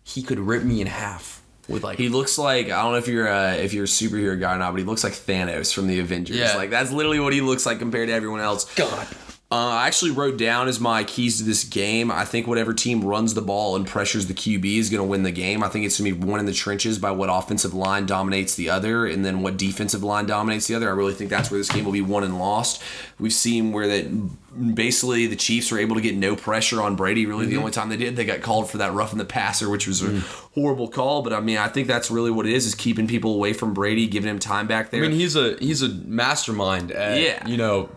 he 0.03 0.23
could 0.23 0.41
rip 0.41 0.65
me 0.65 0.81
in 0.81 0.87
half 0.89 1.43
with 1.69 1.85
like. 1.85 1.99
He 1.99 2.09
looks 2.09 2.39
like 2.39 2.67
I 2.67 2.83
don't 2.83 2.93
know 2.93 2.99
if 2.99 3.09
you're 3.09 3.29
a, 3.29 3.55
if 3.55 3.73
you're 3.73 3.85
a 3.85 3.89
superhero 3.89 4.39
guy 4.39 4.57
or 4.57 4.59
not, 4.59 4.73
but 4.73 4.79
he 4.79 4.85
looks 4.85 5.05
like 5.05 5.13
Thanos 5.13 5.73
from 5.73 5.87
the 5.87 6.01
Avengers. 6.01 6.37
Yeah. 6.37 6.57
Like 6.57 6.71
that's 6.71 6.91
literally 6.91 7.21
what 7.21 7.33
he 7.33 7.41
looks 7.41 7.67
like 7.67 7.79
compared 7.79 8.09
to 8.09 8.15
everyone 8.15 8.41
else. 8.41 8.73
God. 8.75 9.07
Uh, 9.49 9.55
I 9.55 9.87
actually 9.87 10.11
wrote 10.11 10.39
down 10.39 10.67
as 10.67 10.81
my 10.81 11.05
keys 11.05 11.39
to 11.39 11.45
this 11.45 11.63
game. 11.63 12.11
I 12.11 12.25
think 12.25 12.49
whatever 12.49 12.75
team 12.75 13.05
runs 13.05 13.35
the 13.35 13.41
ball 13.41 13.77
and 13.77 13.87
pressures 13.87 14.27
the 14.27 14.35
QB 14.35 14.65
is 14.77 14.91
going 14.91 14.99
to 15.01 15.09
win 15.09 15.23
the 15.23 15.31
game. 15.31 15.63
I 15.63 15.69
think 15.69 15.87
it's 15.87 16.01
going 16.01 16.13
to 16.13 16.19
be 16.19 16.27
one 16.27 16.41
in 16.41 16.47
the 16.47 16.53
trenches 16.53 16.99
by 16.99 17.13
what 17.13 17.29
offensive 17.31 17.73
line 17.73 18.07
dominates 18.07 18.57
the 18.57 18.71
other, 18.71 19.07
and 19.07 19.25
then 19.25 19.43
what 19.43 19.57
defensive 19.57 20.03
line 20.03 20.27
dominates 20.27 20.67
the 20.67 20.75
other. 20.75 20.89
I 20.89 20.93
really 20.95 21.15
think 21.15 21.31
that's 21.31 21.49
where 21.49 21.59
this 21.59 21.71
game 21.71 21.85
will 21.85 21.93
be 21.93 22.01
won 22.01 22.25
and 22.25 22.41
lost. 22.41 22.83
We've 23.21 23.33
seen 23.33 23.71
where 23.71 23.87
that 23.87 24.75
basically 24.75 25.29
the 25.29 25.37
Chiefs 25.37 25.71
were 25.71 25.79
able 25.79 25.95
to 25.95 26.03
get 26.03 26.17
no 26.17 26.35
pressure 26.35 26.83
on 26.83 26.97
Brady. 26.97 27.25
Really, 27.25 27.45
Mm-hmm. 27.45 27.55
the 27.55 27.61
only 27.61 27.71
time 27.73 27.89
they 27.89 27.97
did, 27.97 28.17
they 28.17 28.25
got 28.25 28.41
called 28.41 28.69
for 28.69 28.79
that 28.79 28.95
roughing 28.95 29.19
the 29.19 29.25
passer, 29.25 29.71
which 29.71 29.87
was 29.87 30.03
a 30.03 30.19
horrible 30.57 30.89
call. 30.89 31.23
But 31.23 31.33
I 31.33 31.39
mean, 31.39 31.59
I 31.59 31.69
think 31.69 31.87
that's 31.87 32.11
really 32.11 32.33
what 32.33 32.47
it 32.47 32.53
is: 32.53 32.67
is 32.67 32.75
keeping 32.75 33.07
people 33.07 33.33
away 33.35 33.53
from 33.53 33.75
Brady, 33.75 34.09
giving 34.09 34.29
him 34.29 34.41
time 34.41 34.67
back 34.67 34.91
there. 34.91 35.05
I 35.05 35.09
mean, 35.09 35.17
he's 35.17 35.37
a 35.37 35.57
he's 35.61 35.83
a 35.83 35.89
mastermind 35.89 36.91
at 36.91 37.21
Yeah. 37.21 37.47
you 37.47 37.57
know 37.57 37.91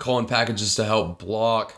calling 0.00 0.26
packages 0.26 0.74
to 0.76 0.84
help 0.84 1.20
block. 1.20 1.74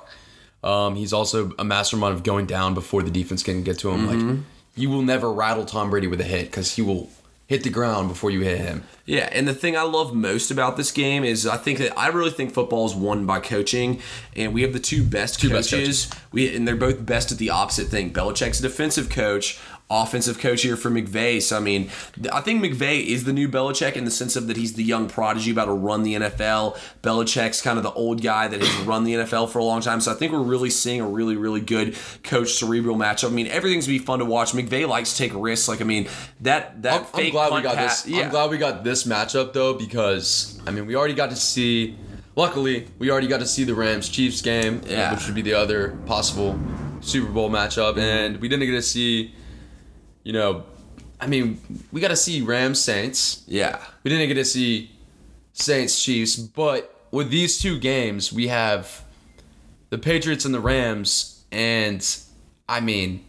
Um, 0.64 0.94
he's 0.94 1.12
also 1.12 1.52
a 1.58 1.64
mastermind 1.64 2.14
of 2.14 2.22
going 2.22 2.46
down 2.46 2.74
before 2.74 3.02
the 3.02 3.10
defense 3.10 3.42
can 3.42 3.62
get 3.62 3.78
to 3.80 3.90
him. 3.90 4.06
Mm-hmm. 4.06 4.28
Like 4.28 4.38
you 4.76 4.88
will 4.88 5.02
never 5.02 5.32
rattle 5.32 5.64
Tom 5.64 5.90
Brady 5.90 6.06
with 6.06 6.20
a 6.20 6.24
hit 6.24 6.46
because 6.46 6.76
he 6.76 6.82
will 6.82 7.10
hit 7.52 7.64
the 7.64 7.70
ground 7.70 8.08
before 8.08 8.30
you 8.30 8.40
hit 8.40 8.58
him. 8.58 8.82
Yeah, 9.04 9.28
and 9.32 9.46
the 9.46 9.54
thing 9.54 9.76
I 9.76 9.82
love 9.82 10.14
most 10.14 10.50
about 10.50 10.76
this 10.78 10.90
game 10.90 11.22
is 11.24 11.46
I 11.46 11.58
think 11.58 11.78
that 11.80 11.98
I 11.98 12.08
really 12.08 12.30
think 12.30 12.54
football 12.54 12.86
is 12.86 12.94
won 12.94 13.26
by 13.26 13.40
coaching, 13.40 14.00
and 14.34 14.54
we 14.54 14.62
have 14.62 14.72
the 14.72 14.80
two 14.80 15.04
best 15.04 15.40
Two 15.40 15.50
best 15.50 15.70
coaches. 15.70 16.08
We 16.30 16.54
and 16.54 16.66
they're 16.66 16.76
both 16.76 17.04
best 17.04 17.30
at 17.32 17.38
the 17.38 17.50
opposite 17.50 17.88
thing. 17.88 18.12
Belichick's 18.12 18.60
a 18.60 18.62
defensive 18.62 19.10
coach. 19.10 19.60
Offensive 19.92 20.38
coach 20.38 20.62
here 20.62 20.76
for 20.76 20.90
McVay. 20.90 21.42
So 21.42 21.56
I 21.56 21.60
mean, 21.60 21.90
I 22.32 22.40
think 22.40 22.64
McVay 22.64 23.04
is 23.04 23.24
the 23.24 23.32
new 23.32 23.48
Belichick 23.48 23.92
in 23.94 24.04
the 24.04 24.10
sense 24.10 24.36
of 24.36 24.46
that 24.46 24.56
he's 24.56 24.72
the 24.74 24.82
young 24.82 25.08
prodigy 25.08 25.50
about 25.50 25.66
to 25.66 25.72
run 25.72 26.02
the 26.02 26.14
NFL. 26.14 26.76
Belichick's 27.02 27.60
kind 27.60 27.76
of 27.78 27.82
the 27.84 27.92
old 27.92 28.22
guy 28.22 28.48
that 28.48 28.60
has 28.60 28.86
run 28.86 29.04
the 29.04 29.14
NFL 29.14 29.50
for 29.50 29.58
a 29.58 29.64
long 29.64 29.80
time. 29.82 30.00
So 30.00 30.10
I 30.10 30.14
think 30.14 30.32
we're 30.32 30.40
really 30.40 30.70
seeing 30.70 31.00
a 31.00 31.06
really 31.06 31.36
really 31.36 31.60
good 31.60 31.96
coach 32.22 32.52
cerebral 32.54 32.96
matchup. 32.96 33.28
I 33.28 33.32
mean, 33.32 33.46
everything's 33.48 33.86
gonna 33.86 33.98
be 33.98 34.04
fun 34.04 34.18
to 34.20 34.24
watch. 34.24 34.52
McVay 34.52 34.88
likes 34.88 35.12
to 35.12 35.18
take 35.18 35.32
risks. 35.34 35.68
Like 35.68 35.80
I 35.80 35.84
mean, 35.84 36.08
that 36.40 36.82
that 36.82 36.92
I'm, 36.94 37.00
I'm 37.00 37.06
fake 37.12 37.32
glad 37.32 37.52
we 37.52 37.62
got 37.62 37.76
this. 37.76 38.06
I'm 38.06 38.30
glad 38.30 38.50
we 38.50 38.58
got 38.58 38.84
this 38.84 39.04
matchup 39.04 39.52
though 39.52 39.74
because 39.74 40.60
I 40.66 40.70
mean 40.70 40.86
we 40.86 40.96
already 40.96 41.14
got 41.14 41.30
to 41.30 41.36
see. 41.36 41.96
Luckily, 42.34 42.86
we 42.98 43.10
already 43.10 43.26
got 43.26 43.40
to 43.40 43.46
see 43.46 43.64
the 43.64 43.74
Rams 43.74 44.08
Chiefs 44.08 44.40
game, 44.40 44.80
Yeah. 44.86 45.12
which 45.12 45.26
would 45.26 45.34
be 45.34 45.42
the 45.42 45.52
other 45.52 45.98
possible 46.06 46.58
Super 47.02 47.30
Bowl 47.30 47.50
matchup, 47.50 47.98
and 47.98 48.38
we 48.40 48.48
didn't 48.48 48.64
get 48.64 48.72
to 48.72 48.80
see. 48.80 49.34
You 50.22 50.32
know, 50.32 50.64
I 51.20 51.26
mean, 51.26 51.60
we 51.92 52.00
got 52.00 52.08
to 52.08 52.16
see 52.16 52.42
Rams 52.42 52.80
Saints. 52.80 53.44
yeah. 53.46 53.78
We 54.02 54.10
didn't 54.10 54.28
get 54.28 54.34
to 54.34 54.44
see 54.44 54.90
Saints 55.52 56.02
Chiefs, 56.02 56.36
but 56.36 57.06
with 57.10 57.30
these 57.30 57.60
two 57.60 57.78
games, 57.78 58.32
we 58.32 58.48
have 58.48 59.04
the 59.90 59.98
Patriots 59.98 60.44
and 60.44 60.54
the 60.54 60.60
Rams, 60.60 61.44
and 61.52 62.04
I 62.68 62.80
mean, 62.80 63.24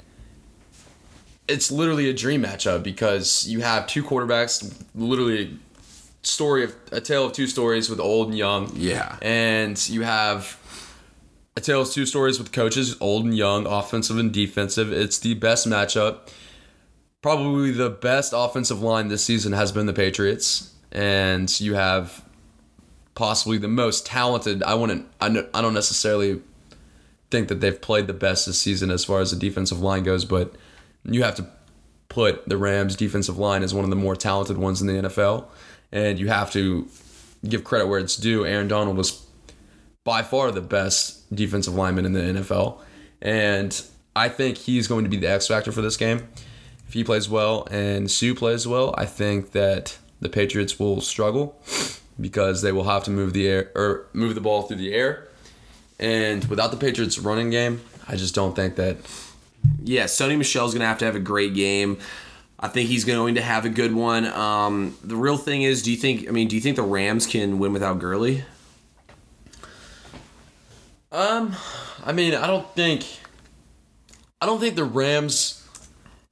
it's 1.48 1.72
literally 1.72 2.10
a 2.10 2.14
dream 2.14 2.44
matchup 2.44 2.84
because 2.84 3.48
you 3.48 3.62
have 3.62 3.86
two 3.86 4.04
quarterbacks, 4.04 4.74
literally 4.96 5.60
story 6.24 6.64
of 6.64 6.76
a 6.92 7.02
tale 7.02 7.26
of 7.26 7.34
two 7.34 7.48
stories 7.48 7.90
with 7.90 8.00
old 8.00 8.30
and 8.30 8.38
young. 8.38 8.72
Yeah. 8.76 9.18
And 9.22 9.78
you 9.90 10.04
have 10.04 10.58
a 11.56 11.62
tale 11.62 11.82
of 11.82 11.92
two 11.92 12.06
stories 12.06 12.40
with 12.40 12.52
coaches, 12.52 12.96
old 13.02 13.26
and 13.26 13.36
young, 13.38 13.68
offensive 13.68 14.18
and 14.18 14.32
defensive. 14.32 14.92
It's 14.92 15.20
the 15.20 15.34
best 15.34 15.68
matchup. 15.68 16.30
Probably 17.24 17.72
the 17.72 17.90
best 17.90 18.34
offensive 18.36 18.84
line 18.84 19.08
this 19.08 19.26
season 19.26 19.54
has 19.54 19.72
been 19.72 19.88
the 19.88 19.94
Patriots, 19.94 20.74
and 20.92 21.60
you 21.60 21.74
have 21.74 22.24
possibly 23.16 23.58
the 23.58 23.70
most 23.70 24.06
talented. 24.06 24.62
I 24.62 24.76
wouldn't. 24.76 25.08
I 25.20 25.30
don't 25.30 25.74
necessarily 25.74 26.42
think 27.32 27.48
that 27.48 27.62
they've 27.62 27.82
played 27.82 28.08
the 28.08 28.14
best 28.14 28.46
this 28.46 28.60
season 28.60 28.92
as 28.92 29.06
far 29.06 29.22
as 29.22 29.32
the 29.32 29.38
defensive 29.38 29.80
line 29.80 30.04
goes, 30.04 30.26
but 30.26 30.54
you 31.06 31.24
have 31.24 31.36
to 31.36 31.48
put 32.10 32.48
the 32.48 32.58
Rams 32.58 32.96
defensive 32.96 33.38
line 33.38 33.64
as 33.64 33.74
one 33.74 33.86
of 33.86 33.90
the 33.90 33.96
more 33.96 34.16
talented 34.16 34.58
ones 34.58 34.82
in 34.82 34.88
the 34.88 35.08
NFL, 35.08 35.46
and 35.92 36.20
you 36.20 36.28
have 36.28 36.52
to 36.52 36.88
give 37.48 37.64
credit 37.64 37.88
where 37.88 38.00
it's 38.00 38.18
due. 38.18 38.46
Aaron 38.46 38.68
Donald 38.68 38.98
was 38.98 39.26
by 40.04 40.22
far 40.24 40.52
the 40.52 40.62
best 40.62 41.34
defensive 41.34 41.74
lineman 41.74 42.06
in 42.06 42.12
the 42.12 42.20
NFL, 42.20 42.80
and 43.22 43.82
I 44.14 44.28
think 44.28 44.58
he's 44.58 44.88
going 44.90 45.06
to 45.06 45.10
be 45.10 45.18
the 45.18 45.30
X 45.30 45.48
factor 45.48 45.72
for 45.72 45.82
this 45.82 45.96
game. 45.96 46.28
If 46.94 46.98
he 46.98 47.04
plays 47.04 47.28
well 47.28 47.68
and 47.72 48.12
Suh 48.12 48.36
plays 48.36 48.68
well, 48.68 48.94
I 48.96 49.08
think 49.08 49.54
that 49.54 49.98
the 50.22 50.30
Patriots 50.30 50.78
will 50.78 51.02
struggle 51.02 51.60
because 52.22 52.62
they 52.62 52.72
will 52.72 52.84
have 52.84 53.04
to 53.06 53.10
move 53.10 53.34
the 53.34 53.48
air 53.48 53.72
or 53.74 54.06
move 54.14 54.36
the 54.36 54.42
ball 54.42 54.62
through 54.62 54.78
the 54.78 54.94
air. 54.94 55.28
And 56.00 56.46
without 56.46 56.70
the 56.70 56.78
Patriots 56.78 57.18
running 57.18 57.50
game, 57.50 57.82
I 58.08 58.16
just 58.16 58.36
don't 58.36 58.56
think 58.56 58.76
that 58.76 58.98
Yeah, 59.84 60.04
Sony 60.04 60.38
Michel's 60.38 60.72
going 60.72 60.82
to 60.82 60.86
have 60.86 61.00
to 61.00 61.06
have 61.06 61.16
a 61.16 61.20
great 61.20 61.56
game. 61.56 61.98
I 62.60 62.68
think 62.68 62.90
he's 62.90 63.06
going 63.06 63.34
to 63.34 63.42
have 63.42 63.66
a 63.66 63.70
good 63.70 63.96
one. 63.96 64.28
Um, 64.28 64.96
the 65.04 65.16
real 65.16 65.38
thing 65.38 65.64
is, 65.64 65.82
do 65.82 65.90
you 65.90 65.98
think? 65.98 66.28
I 66.28 66.32
mean, 66.32 66.48
do 66.48 66.56
you 66.56 66.62
think 66.62 66.76
the 66.76 66.84
Rams 66.84 67.26
can 67.26 67.58
win 67.58 67.74
without 67.74 67.98
Gurley? 67.98 68.44
Um, 71.12 71.56
I 72.06 72.12
mean, 72.12 72.36
I 72.36 72.46
don't 72.46 72.70
think, 72.76 73.04
I 74.40 74.46
don't 74.46 74.60
think 74.60 74.76
the 74.76 74.84
Rams. 74.84 75.62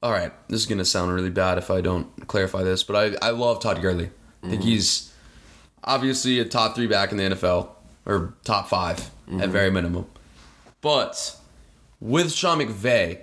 All 0.03 0.11
right, 0.11 0.31
this 0.47 0.61
is 0.61 0.65
gonna 0.65 0.85
sound 0.85 1.13
really 1.13 1.29
bad 1.29 1.57
if 1.57 1.69
I 1.69 1.81
don't 1.81 2.27
clarify 2.27 2.63
this, 2.63 2.83
but 2.83 2.95
I 3.21 3.27
I 3.27 3.31
love 3.31 3.61
Todd 3.61 3.81
Gurley. 3.81 4.09
I 4.43 4.47
think 4.47 4.61
mm-hmm. 4.61 4.69
he's 4.69 5.13
obviously 5.83 6.39
a 6.39 6.45
top 6.45 6.75
three 6.75 6.87
back 6.87 7.11
in 7.11 7.17
the 7.17 7.23
NFL 7.23 7.69
or 8.05 8.33
top 8.43 8.67
5 8.67 8.99
at 8.99 9.05
mm-hmm. 9.27 9.51
very 9.51 9.71
minimum. 9.71 10.05
But 10.81 11.37
with 11.99 12.31
Sean 12.31 12.59
McVay, 12.59 13.19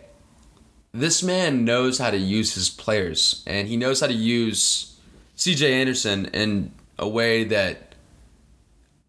this 0.93 1.23
man 1.23 1.64
knows 1.64 1.99
how 1.99 2.11
to 2.11 2.17
use 2.17 2.55
his 2.55 2.69
players, 2.69 3.43
and 3.47 3.69
he 3.69 3.77
knows 3.77 4.01
how 4.01 4.07
to 4.07 4.14
use 4.14 4.99
C.J. 5.35 5.73
Anderson 5.73 6.27
in 6.27 6.73
a 6.99 7.09
way 7.09 7.45
that 7.45 7.95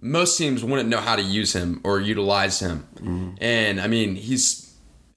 most 0.01 0.37
teams 0.37 0.63
wouldn't 0.63 0.89
know 0.89 0.99
how 0.99 1.15
to 1.15 1.21
use 1.21 1.53
him 1.53 1.81
or 1.83 1.99
utilize 1.99 2.59
him. 2.59 2.87
Mm-hmm. 2.95 3.29
And 3.41 3.81
I 3.81 3.87
mean, 3.87 4.15
he's, 4.15 4.68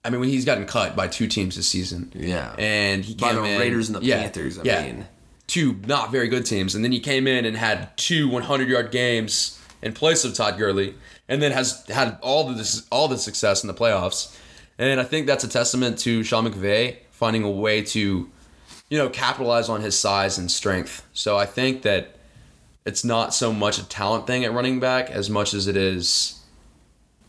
I 0.04 0.10
mean, 0.10 0.20
when 0.20 0.28
he's 0.28 0.44
gotten 0.44 0.66
cut 0.66 0.96
by 0.96 1.06
two 1.08 1.28
teams 1.28 1.56
this 1.56 1.68
season. 1.68 2.12
Yeah. 2.14 2.54
and 2.58 3.04
he 3.04 3.14
By 3.14 3.28
came 3.32 3.42
the 3.42 3.48
in- 3.48 3.60
Raiders 3.60 3.88
and 3.88 3.96
the 3.96 4.04
yeah, 4.04 4.22
Panthers, 4.22 4.58
I 4.58 4.62
yeah, 4.64 4.82
mean. 4.82 5.06
two 5.46 5.76
not 5.86 6.10
very 6.10 6.28
good 6.28 6.44
teams, 6.46 6.74
and 6.74 6.84
then 6.84 6.90
he 6.92 7.00
came 7.00 7.26
in 7.26 7.44
and 7.44 7.56
had 7.56 7.96
two 7.96 8.28
100 8.28 8.68
yard 8.68 8.90
games 8.90 9.58
in 9.80 9.92
place 9.92 10.24
of 10.24 10.34
Todd 10.34 10.58
Gurley, 10.58 10.94
and 11.28 11.40
then 11.42 11.52
has 11.52 11.84
had 11.88 12.18
all 12.20 12.48
the 12.48 12.54
this, 12.54 12.86
all 12.90 13.08
the 13.08 13.18
success 13.18 13.62
in 13.62 13.68
the 13.68 13.74
playoffs. 13.74 14.36
And 14.78 14.98
I 15.00 15.04
think 15.04 15.26
that's 15.26 15.44
a 15.44 15.48
testament 15.48 15.98
to 16.00 16.24
Sean 16.24 16.46
McVay 16.50 16.96
finding 17.10 17.44
a 17.44 17.50
way 17.50 17.82
to, 17.82 18.28
you 18.88 18.98
know, 18.98 19.08
capitalize 19.08 19.68
on 19.68 19.80
his 19.82 19.96
size 19.96 20.38
and 20.38 20.50
strength. 20.50 21.06
So 21.12 21.36
I 21.36 21.46
think 21.46 21.82
that 21.82 22.16
it's 22.84 23.04
not 23.04 23.32
so 23.34 23.52
much 23.52 23.78
a 23.78 23.88
talent 23.88 24.26
thing 24.26 24.44
at 24.44 24.52
running 24.52 24.80
back 24.80 25.10
as 25.10 25.30
much 25.30 25.54
as 25.54 25.68
it 25.68 25.76
is 25.76 26.40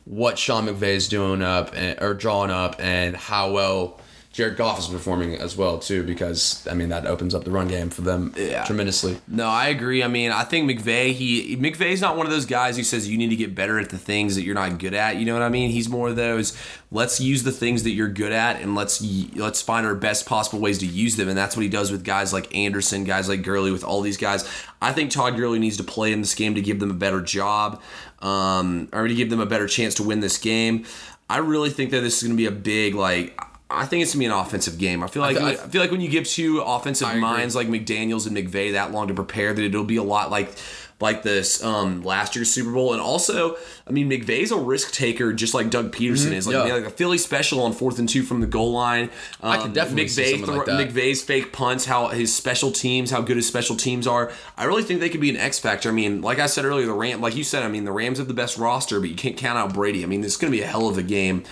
what 0.05 0.37
Sean 0.37 0.67
McVay 0.67 0.95
is 0.95 1.07
doing 1.07 1.41
up 1.41 1.75
and, 1.75 2.01
or 2.01 2.13
drawing 2.13 2.51
up 2.51 2.75
and 2.79 3.15
how 3.15 3.51
well 3.51 3.99
Jared 4.33 4.57
Goff 4.57 4.79
is 4.79 4.87
performing 4.87 5.35
as 5.35 5.55
well 5.55 5.77
too 5.77 6.01
because 6.03 6.67
I 6.69 6.73
mean 6.73 6.89
that 6.89 7.05
opens 7.05 7.35
up 7.35 7.43
the 7.43 7.51
run 7.51 7.67
game 7.67 7.91
for 7.91 8.01
them 8.01 8.33
Yeah. 8.35 8.63
tremendously. 8.65 9.19
No, 9.27 9.45
I 9.45 9.67
agree. 9.67 10.01
I 10.01 10.07
mean, 10.07 10.31
I 10.31 10.43
think 10.43 10.67
McVay, 10.69 11.13
he 11.13 11.55
McVay's 11.55 12.01
not 12.01 12.17
one 12.17 12.25
of 12.25 12.31
those 12.31 12.47
guys 12.47 12.75
who 12.75 12.81
says 12.83 13.07
you 13.07 13.15
need 13.17 13.29
to 13.29 13.35
get 13.35 13.53
better 13.53 13.77
at 13.79 13.89
the 13.91 13.97
things 13.99 14.33
that 14.35 14.41
you're 14.43 14.55
not 14.55 14.79
good 14.79 14.95
at. 14.95 15.17
You 15.17 15.25
know 15.25 15.33
what 15.33 15.43
I 15.43 15.49
mean? 15.49 15.69
He's 15.69 15.87
more 15.87 16.09
of 16.09 16.15
those 16.15 16.57
let's 16.89 17.19
use 17.21 17.43
the 17.43 17.51
things 17.51 17.83
that 17.83 17.91
you're 17.91 18.07
good 18.09 18.31
at 18.31 18.59
and 18.59 18.73
let's 18.73 19.01
let's 19.35 19.61
find 19.61 19.85
our 19.85 19.93
best 19.95 20.25
possible 20.25 20.59
ways 20.59 20.79
to 20.79 20.87
use 20.87 21.15
them. 21.15 21.29
And 21.29 21.37
that's 21.37 21.55
what 21.55 21.61
he 21.61 21.69
does 21.69 21.91
with 21.91 22.03
guys 22.03 22.33
like 22.33 22.55
Anderson, 22.55 23.03
guys 23.03 23.29
like 23.29 23.43
Gurley, 23.43 23.71
with 23.71 23.83
all 23.83 24.01
these 24.01 24.17
guys. 24.17 24.49
I 24.81 24.93
think 24.93 25.11
Todd 25.11 25.37
Gurley 25.37 25.59
needs 25.59 25.77
to 25.77 25.83
play 25.83 26.11
in 26.11 26.21
this 26.21 26.33
game 26.33 26.55
to 26.55 26.61
give 26.61 26.79
them 26.79 26.89
a 26.89 26.95
better 26.95 27.21
job, 27.21 27.81
um, 28.21 28.89
or 28.91 29.07
to 29.07 29.13
give 29.13 29.29
them 29.29 29.39
a 29.39 29.45
better 29.45 29.67
chance 29.67 29.93
to 29.95 30.03
win 30.03 30.21
this 30.21 30.37
game. 30.39 30.85
I 31.29 31.37
really 31.37 31.69
think 31.69 31.91
that 31.91 32.01
this 32.01 32.17
is 32.17 32.23
going 32.23 32.35
to 32.35 32.37
be 32.37 32.47
a 32.47 32.51
big 32.51 32.95
like. 32.95 33.39
I 33.73 33.85
think 33.85 34.03
it's 34.03 34.13
gonna 34.13 34.19
be 34.19 34.25
an 34.25 34.31
offensive 34.31 34.77
game. 34.77 35.03
I 35.03 35.07
feel 35.07 35.21
like 35.21 35.37
I- 35.37 35.51
I 35.51 35.55
feel 35.55 35.81
like 35.81 35.91
when 35.91 36.01
you 36.01 36.09
give 36.09 36.25
two 36.27 36.59
offensive 36.61 37.15
minds 37.17 37.55
like 37.55 37.67
McDaniels 37.67 38.27
and 38.27 38.35
McVay 38.37 38.73
that 38.73 38.91
long 38.91 39.07
to 39.07 39.13
prepare, 39.13 39.53
that 39.53 39.63
it'll 39.63 39.83
be 39.83 39.97
a 39.97 40.03
lot 40.03 40.29
like 40.31 40.51
like 40.99 41.21
this 41.23 41.61
um, 41.61 42.01
last 42.03 42.33
year's 42.33 42.49
Super 42.49 42.71
Bowl. 42.71 42.93
And 42.93 43.01
also, 43.01 43.57
I 43.85 43.91
mean, 43.91 44.09
McVay's 44.09 44.51
a 44.51 44.57
risk 44.57 44.93
taker, 44.93 45.33
just 45.33 45.53
like 45.53 45.69
Doug 45.69 45.91
Pederson 45.93 46.31
is. 46.31 46.47
Like, 46.47 46.55
Mm-hmm. 46.55 46.67
yeah. 46.67 46.73
like 46.75 46.85
a 46.85 46.89
Philly 46.91 47.17
special 47.17 47.61
on 47.63 47.73
fourth 47.73 47.99
and 47.99 48.07
two 48.07 48.23
from 48.23 48.39
the 48.39 48.47
goal 48.47 48.71
line. 48.71 49.09
Um, 49.41 49.51
I 49.51 49.57
could 49.57 49.73
definitely 49.73 50.07
see 50.07 50.21
McVay 50.21 50.31
something 50.39 50.55
like 50.55 50.65
that. 50.67 50.89
McVay's 50.93 51.21
fake 51.21 51.51
punts, 51.51 51.85
how 51.85 52.07
his 52.09 52.33
special 52.33 52.71
teams, 52.71 53.11
how 53.11 53.19
good 53.19 53.35
his 53.35 53.45
special 53.47 53.75
teams 53.75 54.07
are. 54.07 54.31
I 54.55 54.63
really 54.63 54.83
think 54.83 55.01
they 55.01 55.09
could 55.09 55.19
be 55.19 55.29
an 55.31 55.35
X 55.35 55.59
factor. 55.59 55.89
I 55.89 55.91
mean, 55.91 56.21
like 56.21 56.39
I 56.39 56.45
said 56.45 56.63
earlier, 56.63 56.85
the 56.85 56.93
Ram, 56.93 57.19
like 57.19 57.35
you 57.35 57.43
said, 57.43 57.63
I 57.63 57.67
mean, 57.67 57.83
the 57.83 57.91
Rams 57.91 58.19
have 58.19 58.29
the 58.29 58.33
best 58.33 58.57
roster, 58.57 59.01
but 59.01 59.09
you 59.09 59.15
can't 59.15 59.35
count 59.35 59.57
out 59.57 59.73
Brady. 59.73 60.03
I 60.03 60.05
mean, 60.05 60.23
it's 60.23 60.37
going 60.37 60.53
to 60.53 60.57
be 60.57 60.63
a 60.63 60.67
hell 60.67 60.87
of 60.87 60.97
a 60.97 61.03
game. 61.03 61.43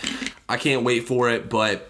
I 0.47 0.55
can't 0.55 0.83
wait 0.83 1.07
for 1.07 1.29
it, 1.29 1.49
but. 1.49 1.89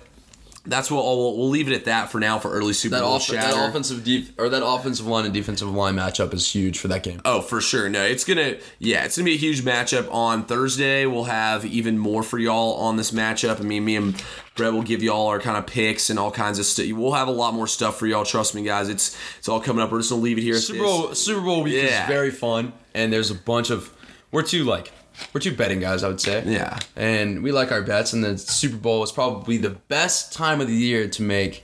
That's 0.64 0.92
what 0.92 1.04
we'll, 1.04 1.38
we'll 1.38 1.50
leave 1.50 1.68
it 1.72 1.74
at 1.74 1.86
that 1.86 2.12
for 2.12 2.20
now 2.20 2.38
for 2.38 2.52
early 2.52 2.74
Super 2.74 2.96
That, 2.98 3.02
Bowl 3.02 3.14
off- 3.14 3.26
chatter. 3.26 3.56
that 3.56 3.70
offensive 3.70 4.04
def- 4.04 4.32
or 4.38 4.48
that 4.50 4.64
offensive 4.64 5.08
line 5.08 5.26
and 5.26 5.34
defensive 5.34 5.68
line 5.72 5.96
matchup 5.96 6.36
is 6.36 6.48
huge 6.54 6.78
for 6.78 6.88
that 6.90 7.02
game. 7.02 7.20
Oh, 7.26 7.42
for 7.42 7.62
sure. 7.62 7.90
No, 7.90 8.04
it's 8.04 8.24
gonna 8.24 8.58
yeah, 8.78 9.04
it's 9.04 9.18
gonna 9.18 9.26
be 9.26 9.34
a 9.34 9.38
huge 9.38 9.64
matchup 9.64 10.14
on 10.14 10.46
Thursday. 10.46 11.08
We'll 11.08 11.24
have 11.24 11.66
even 11.66 11.98
more 11.98 12.22
for 12.22 12.38
y'all 12.38 12.76
on 12.76 12.96
this 12.98 13.10
matchup. 13.10 13.60
I 13.60 13.64
mean, 13.64 13.84
me 13.86 13.96
and 13.96 14.24
Brett 14.56 14.72
will 14.72 14.84
give 14.84 15.02
y'all 15.02 15.28
our 15.28 15.40
kind 15.40 15.58
of 15.58 15.66
picks 15.66 16.12
and 16.12 16.20
all 16.20 16.30
kinds 16.30 16.60
of 16.60 16.66
stuff. 16.66 16.86
We'll 16.92 17.14
have 17.14 17.28
a 17.28 17.32
lot 17.32 17.56
more 17.56 17.66
stuff 17.66 17.98
for 17.98 18.06
y'all. 18.06 18.24
Trust 18.24 18.54
me, 18.54 18.62
guys. 18.62 18.88
It's 18.88 19.18
it's 19.40 19.50
all 19.50 19.62
coming 19.62 19.82
up. 19.82 19.92
We're 19.92 19.98
just 20.00 20.12
gonna 20.12 20.22
leave 20.22 20.38
it 20.38 20.42
here. 20.44 20.58
Super. 20.60 20.84
Bowl 20.84 21.16
Super 21.16 21.42
Bowl 21.42 21.64
week 21.64 21.74
Yeah. 21.74 22.04
is 22.04 22.08
very 22.08 22.30
fun, 22.30 22.74
and 22.94 23.12
there's 23.12 23.32
a 23.32 23.36
bunch 23.36 23.72
of 23.72 23.90
we're 24.32 24.44
two 24.44 24.64
like 24.66 24.92
we're 25.34 25.42
two 25.42 25.56
betting 25.56 25.80
guys, 25.80 26.04
I 26.04 26.08
would 26.08 26.22
say. 26.22 26.44
Yeah. 26.46 26.80
and 26.96 27.44
we 27.44 27.52
like 27.52 27.72
our 27.72 27.82
bets, 27.82 28.14
and 28.14 28.24
the 28.24 28.38
Super 28.38 28.78
Bowl 28.78 29.04
is 29.04 29.12
probably 29.12 29.58
the 29.58 29.72
best 29.72 30.34
time 30.34 30.62
of 30.62 30.68
the 30.68 30.76
year 30.76 31.08
to 31.10 31.22
make 31.22 31.64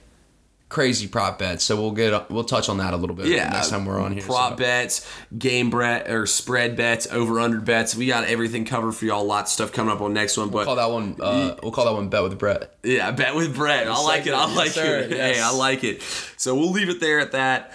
crazy 0.69 1.07
prop 1.07 1.39
bets. 1.39 1.63
So 1.63 1.75
we'll 1.75 1.91
get 1.91 2.29
we'll 2.29 2.43
touch 2.43 2.67
on 2.69 2.77
that 2.77 2.93
a 2.93 2.97
little 2.97 3.15
bit 3.15 3.27
Yeah, 3.27 3.49
next 3.49 3.69
time 3.69 3.85
we're 3.85 3.99
on 3.99 4.11
here. 4.13 4.23
Prop 4.23 4.51
so. 4.51 4.55
bets, 4.57 5.09
game 5.37 5.69
bet 5.69 6.09
or 6.09 6.25
spread 6.25 6.75
bets, 6.75 7.07
over 7.07 7.39
under 7.39 7.59
bets. 7.59 7.95
We 7.95 8.07
got 8.07 8.25
everything 8.25 8.65
covered 8.65 8.93
for 8.93 9.05
y'all. 9.05 9.25
Lots 9.25 9.51
of 9.51 9.53
stuff 9.53 9.71
coming 9.71 9.93
up 9.93 10.01
on 10.01 10.13
next 10.13 10.37
one. 10.37 10.49
But 10.49 10.55
we'll 10.55 10.65
Call 10.65 10.75
that 10.75 10.91
one. 10.91 11.15
Uh, 11.19 11.55
we'll 11.63 11.71
call 11.71 11.85
that 11.85 11.93
one 11.93 12.09
bet 12.09 12.23
with 12.23 12.37
Brett. 12.37 12.75
Yeah, 12.83 13.11
bet 13.11 13.35
with 13.35 13.55
Brett. 13.55 13.87
I 13.87 14.01
like 14.01 14.27
it. 14.27 14.33
I 14.33 14.53
like 14.53 14.71
sir. 14.71 14.99
it. 14.99 15.11
Yes. 15.11 15.37
Hey, 15.37 15.41
I 15.41 15.51
like 15.51 15.83
it. 15.83 16.01
So 16.37 16.55
we'll 16.55 16.71
leave 16.71 16.89
it 16.89 16.99
there 16.99 17.19
at 17.19 17.31
that. 17.31 17.73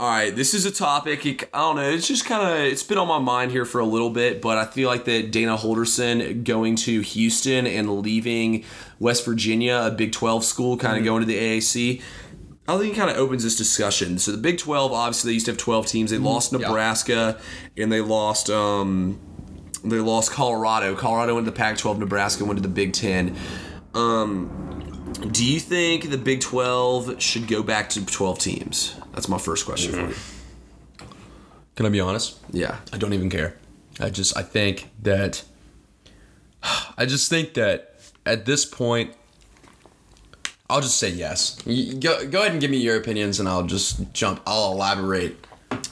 All 0.00 0.08
right, 0.08 0.34
this 0.34 0.54
is 0.54 0.64
a 0.64 0.70
topic. 0.70 1.50
I 1.52 1.58
don't 1.58 1.76
know. 1.76 1.90
It's 1.90 2.08
just 2.08 2.24
kind 2.24 2.48
of 2.48 2.56
it's 2.72 2.82
been 2.82 2.96
on 2.96 3.06
my 3.06 3.18
mind 3.18 3.50
here 3.50 3.66
for 3.66 3.82
a 3.82 3.84
little 3.84 4.08
bit, 4.08 4.40
but 4.40 4.56
I 4.56 4.64
feel 4.64 4.88
like 4.88 5.04
that 5.04 5.30
Dana 5.30 5.58
Holgorsen 5.58 6.42
going 6.42 6.76
to 6.76 7.02
Houston 7.02 7.66
and 7.66 8.00
leaving 8.00 8.64
West 8.98 9.26
Virginia, 9.26 9.78
a 9.84 9.90
Big 9.90 10.12
Twelve 10.12 10.42
school, 10.42 10.78
kind 10.78 10.96
of 10.96 11.04
going 11.04 11.20
to 11.20 11.26
the 11.26 11.36
AAC. 11.36 12.00
I 12.66 12.78
think 12.78 12.94
it 12.94 12.96
kind 12.96 13.10
of 13.10 13.18
opens 13.18 13.42
this 13.44 13.58
discussion. 13.58 14.18
So 14.18 14.32
the 14.32 14.38
Big 14.38 14.56
Twelve, 14.56 14.90
obviously, 14.90 15.32
they 15.32 15.34
used 15.34 15.44
to 15.44 15.52
have 15.52 15.58
twelve 15.58 15.84
teams. 15.84 16.12
They 16.12 16.16
lost 16.16 16.50
Nebraska 16.50 17.38
and 17.76 17.92
they 17.92 18.00
lost 18.00 18.48
um, 18.48 19.20
they 19.84 19.98
lost 19.98 20.32
Colorado. 20.32 20.96
Colorado 20.96 21.34
went 21.34 21.44
to 21.44 21.50
the 21.50 21.56
Pac-12. 21.58 21.98
Nebraska 21.98 22.46
went 22.46 22.56
to 22.56 22.62
the 22.62 22.72
Big 22.72 22.94
Ten. 22.94 23.36
Um, 23.92 24.89
do 25.12 25.44
you 25.44 25.60
think 25.60 26.10
the 26.10 26.18
Big 26.18 26.40
12 26.40 27.20
should 27.20 27.48
go 27.48 27.62
back 27.62 27.90
to 27.90 28.04
12 28.04 28.38
teams? 28.38 28.96
That's 29.12 29.28
my 29.28 29.38
first 29.38 29.66
question 29.66 29.92
for 29.92 29.98
mm-hmm. 29.98 30.10
you. 30.10 31.06
Can 31.76 31.86
I 31.86 31.88
be 31.88 32.00
honest? 32.00 32.38
Yeah. 32.50 32.76
I 32.92 32.98
don't 32.98 33.12
even 33.12 33.30
care. 33.30 33.56
I 33.98 34.10
just 34.10 34.36
I 34.36 34.42
think 34.42 34.90
that 35.02 35.44
I 36.96 37.06
just 37.06 37.28
think 37.28 37.54
that 37.54 38.00
at 38.26 38.46
this 38.46 38.64
point 38.64 39.14
I'll 40.68 40.80
just 40.80 40.98
say 40.98 41.10
yes. 41.10 41.58
You- 41.66 41.94
Go, 41.94 42.26
go 42.26 42.40
ahead 42.40 42.52
and 42.52 42.60
give 42.60 42.70
me 42.70 42.78
your 42.78 42.96
opinions 42.96 43.40
and 43.40 43.48
I'll 43.48 43.64
just 43.64 44.12
jump 44.12 44.40
I'll 44.46 44.72
elaborate 44.72 45.46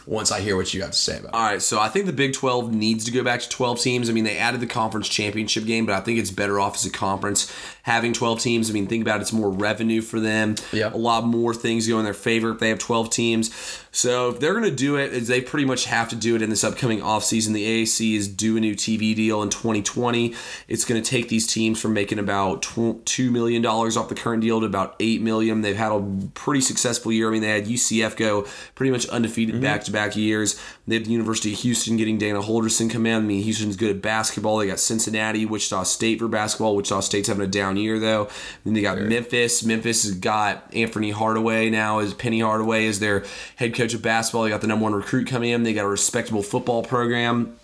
once 0.07 0.33
I 0.33 0.41
hear 0.41 0.57
what 0.57 0.73
you 0.73 0.81
have 0.83 0.91
to 0.93 0.97
say 0.97 1.19
about 1.19 1.29
it. 1.29 1.35
All 1.35 1.45
right, 1.45 1.63
so 1.63 1.79
I 1.79 1.89
think 1.89 2.07
the 2.07 2.13
Big 2.13 2.33
12 2.33 2.73
needs 2.73 3.05
to 3.05 3.11
go 3.11 3.23
back 3.23 3.41
to 3.41 3.49
12 3.49 3.81
teams. 3.81 4.11
I 4.11 4.13
mean, 4.13 4.25
they 4.25 4.39
added 4.39 4.61
the 4.61 4.67
conference 4.67 5.09
championship 5.09 5.67
game, 5.67 5.87
but 5.87 5.95
I 5.95 6.01
think 6.01 6.19
it's 6.19 6.31
better 6.31 6.59
off 6.59 6.77
as 6.77 6.87
a 6.87 6.91
conference 6.91 7.53
having 7.89 8.13
12 8.13 8.41
teams. 8.41 8.69
I 8.69 8.75
mean, 8.75 8.87
think 8.87 9.01
about 9.01 9.17
it, 9.17 9.23
it's 9.23 9.33
more 9.33 9.49
revenue 9.49 10.03
for 10.03 10.21
them. 10.21 10.57
Yeah. 10.73 10.93
A 10.93 10.97
lot 10.97 11.25
more 11.25 11.55
things 11.55 11.89
go 11.89 11.99
in 11.99 12.05
their 12.05 12.13
favor 12.13 12.51
if 12.51 12.59
they 12.59 12.69
have 12.69 12.79
12 12.79 13.09
teams. 13.09 13.51
So 13.91 14.29
if 14.29 14.41
they're 14.41 14.53
going 14.53 14.69
to 14.69 14.77
do 14.77 14.97
it, 14.97 15.09
they 15.11 15.41
pretty 15.41 15.65
much 15.65 15.87
have 15.87 16.11
to 16.11 16.17
do 16.17 16.37
it 16.37 16.43
in 16.43 16.51
this 16.51 16.63
upcoming 16.63 17.01
offseason. 17.01 17.55
The 17.55 17.85
AAC 17.85 18.15
is 18.15 18.29
due 18.29 18.59
a 18.59 18.61
new 18.61 18.75
TV 18.75 19.17
deal 19.17 19.43
in 19.43 19.49
2020. 19.49 20.35
It's 20.69 20.85
going 20.85 21.03
to 21.03 21.11
take 21.11 21.31
these 21.31 21.47
teams 21.47 21.81
from 21.81 21.95
making 21.95 22.19
about 22.19 22.61
$2 22.61 23.31
million 23.31 23.65
off 23.65 24.09
the 24.11 24.15
current 24.15 24.43
deal 24.43 24.61
to 24.61 24.67
about 24.67 24.95
8 25.01 25.23
million. 25.23 25.63
They've 25.63 25.75
had 25.75 25.91
a 25.91 26.05
pretty 26.35 26.61
successful 26.61 27.11
year. 27.11 27.29
I 27.29 27.33
mean, 27.33 27.41
they 27.41 27.49
had 27.49 27.65
UCF 27.65 28.17
go 28.17 28.47
pretty 28.75 28.91
much 28.91 29.09
undefeated 29.09 29.61
back 29.63 29.85
to 29.85 29.91
back 29.91 30.15
years. 30.15 30.61
They 30.87 30.97
have 30.97 31.07
the 31.07 31.13
University 31.13 31.55
of 31.55 31.59
Houston 31.61 31.97
getting 31.97 32.19
Dana 32.19 32.43
Holgorsen 32.43 32.91
come 32.91 33.07
in. 33.07 33.17
I 33.17 33.21
mean, 33.21 33.43
Houston's 33.43 33.77
good 33.77 33.97
at 33.97 34.03
basketball. 34.03 34.59
They 34.59 34.67
got 34.67 34.81
Cincinnati, 34.81 35.47
Wichita 35.47 35.85
State 35.85 36.19
for 36.19 36.29
basketball. 36.29 36.77
Wichita 36.77 37.01
State's 37.01 37.29
having 37.29 37.45
a 37.45 37.49
down 37.49 37.78
year, 37.79 37.99
though. 37.99 38.29
Then 38.65 38.75
they 38.75 38.83
got 38.83 38.99
Memphis. 38.99 39.65
Memphis 39.65 40.05
has 40.05 40.15
got 40.15 40.73
Anthony 40.75 41.11
Hardaway 41.11 41.71
now, 41.71 41.99
as 42.01 42.15
Penny 42.15 42.41
Hardaway 42.41 42.87
is 42.87 43.01
their 43.01 43.25
head 43.57 43.75
coach 43.75 43.95
of 43.95 44.03
basketball. 44.03 44.45
They 44.45 44.51
got 44.51 44.61
the 44.61 44.67
number 44.67 44.85
one 44.85 44.95
recruit 44.95 45.27
coming 45.27 45.51
in. 45.51 45.63
They 45.63 45.73
got 45.73 45.85
a 45.85 45.89
respectable 45.89 46.43
football 46.43 46.83
program. 46.83 47.59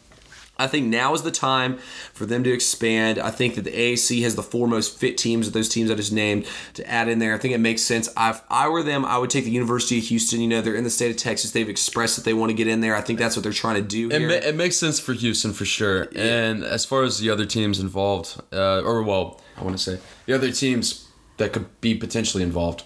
I 0.57 0.69
think 0.69 0.87
now 0.87 1.15
is 1.15 1.23
the 1.23 1.33
time 1.33 1.79
for 2.13 2.27
them 2.27 2.45
to 2.45 2.53
expand. 2.53 3.19
I 3.19 3.31
think 3.31 3.57
that 3.57 3.63
the 3.63 3.73
AAC 3.73 4.23
has 4.23 4.37
the 4.37 4.43
four 4.43 4.69
most 4.69 4.99
fit 4.99 5.19
teams 5.19 5.49
of 5.49 5.53
those 5.53 5.69
teams 5.69 5.91
I 5.91 5.95
just 5.95 6.13
named 6.13 6.47
to 6.75 6.89
add 6.89 7.09
in 7.09 7.19
there. 7.19 7.35
I 7.35 7.39
think 7.39 7.55
it 7.55 7.59
makes 7.59 7.83
sense. 7.83 8.09
I, 8.17 8.31
if 8.31 8.43
I 8.49 8.69
were 8.69 8.83
them, 8.83 9.05
I 9.05 9.19
would 9.19 9.31
take 9.31 9.45
the 9.45 9.51
University 9.51 9.99
of 9.99 10.05
Houston. 10.05 10.41
You 10.41 10.49
know, 10.49 10.61
they're 10.61 10.77
in 10.77 10.85
the 10.85 10.91
state 10.91 11.11
of 11.11 11.17
Texas. 11.17 11.51
They've 11.51 11.69
expressed 11.69 12.17
that 12.17 12.25
they 12.25 12.35
want 12.35 12.51
to 12.51 12.55
get 12.55 12.69
in 12.69 12.81
there. 12.81 12.95
I 12.95 13.01
think 13.01 13.19
that's 13.19 13.37
what 13.37 13.43
they're 13.43 13.53
trying 13.53 13.77
to 13.77 13.83
do 13.83 14.11
It, 14.11 14.21
ma- 14.21 14.49
it 14.49 14.55
makes 14.55 14.77
sense 14.77 15.01
for 15.01 15.13
Houston 15.13 15.53
for 15.53 15.65
sure. 15.65 16.09
And 16.15 16.63
as 16.63 16.85
far 16.85 17.03
as 17.03 17.19
the 17.19 17.31
other 17.31 17.47
teams 17.47 17.81
involved, 17.81 18.41
uh, 18.53 18.83
or 18.83 19.03
well, 19.03 19.41
I 19.57 19.63
want 19.65 19.77
to 19.77 19.83
say. 19.83 19.99
The 20.27 20.35
other 20.35 20.51
teams 20.51 21.09
that 21.37 21.53
could 21.53 21.81
be 21.81 21.95
potentially 21.95 22.43
involved, 22.43 22.85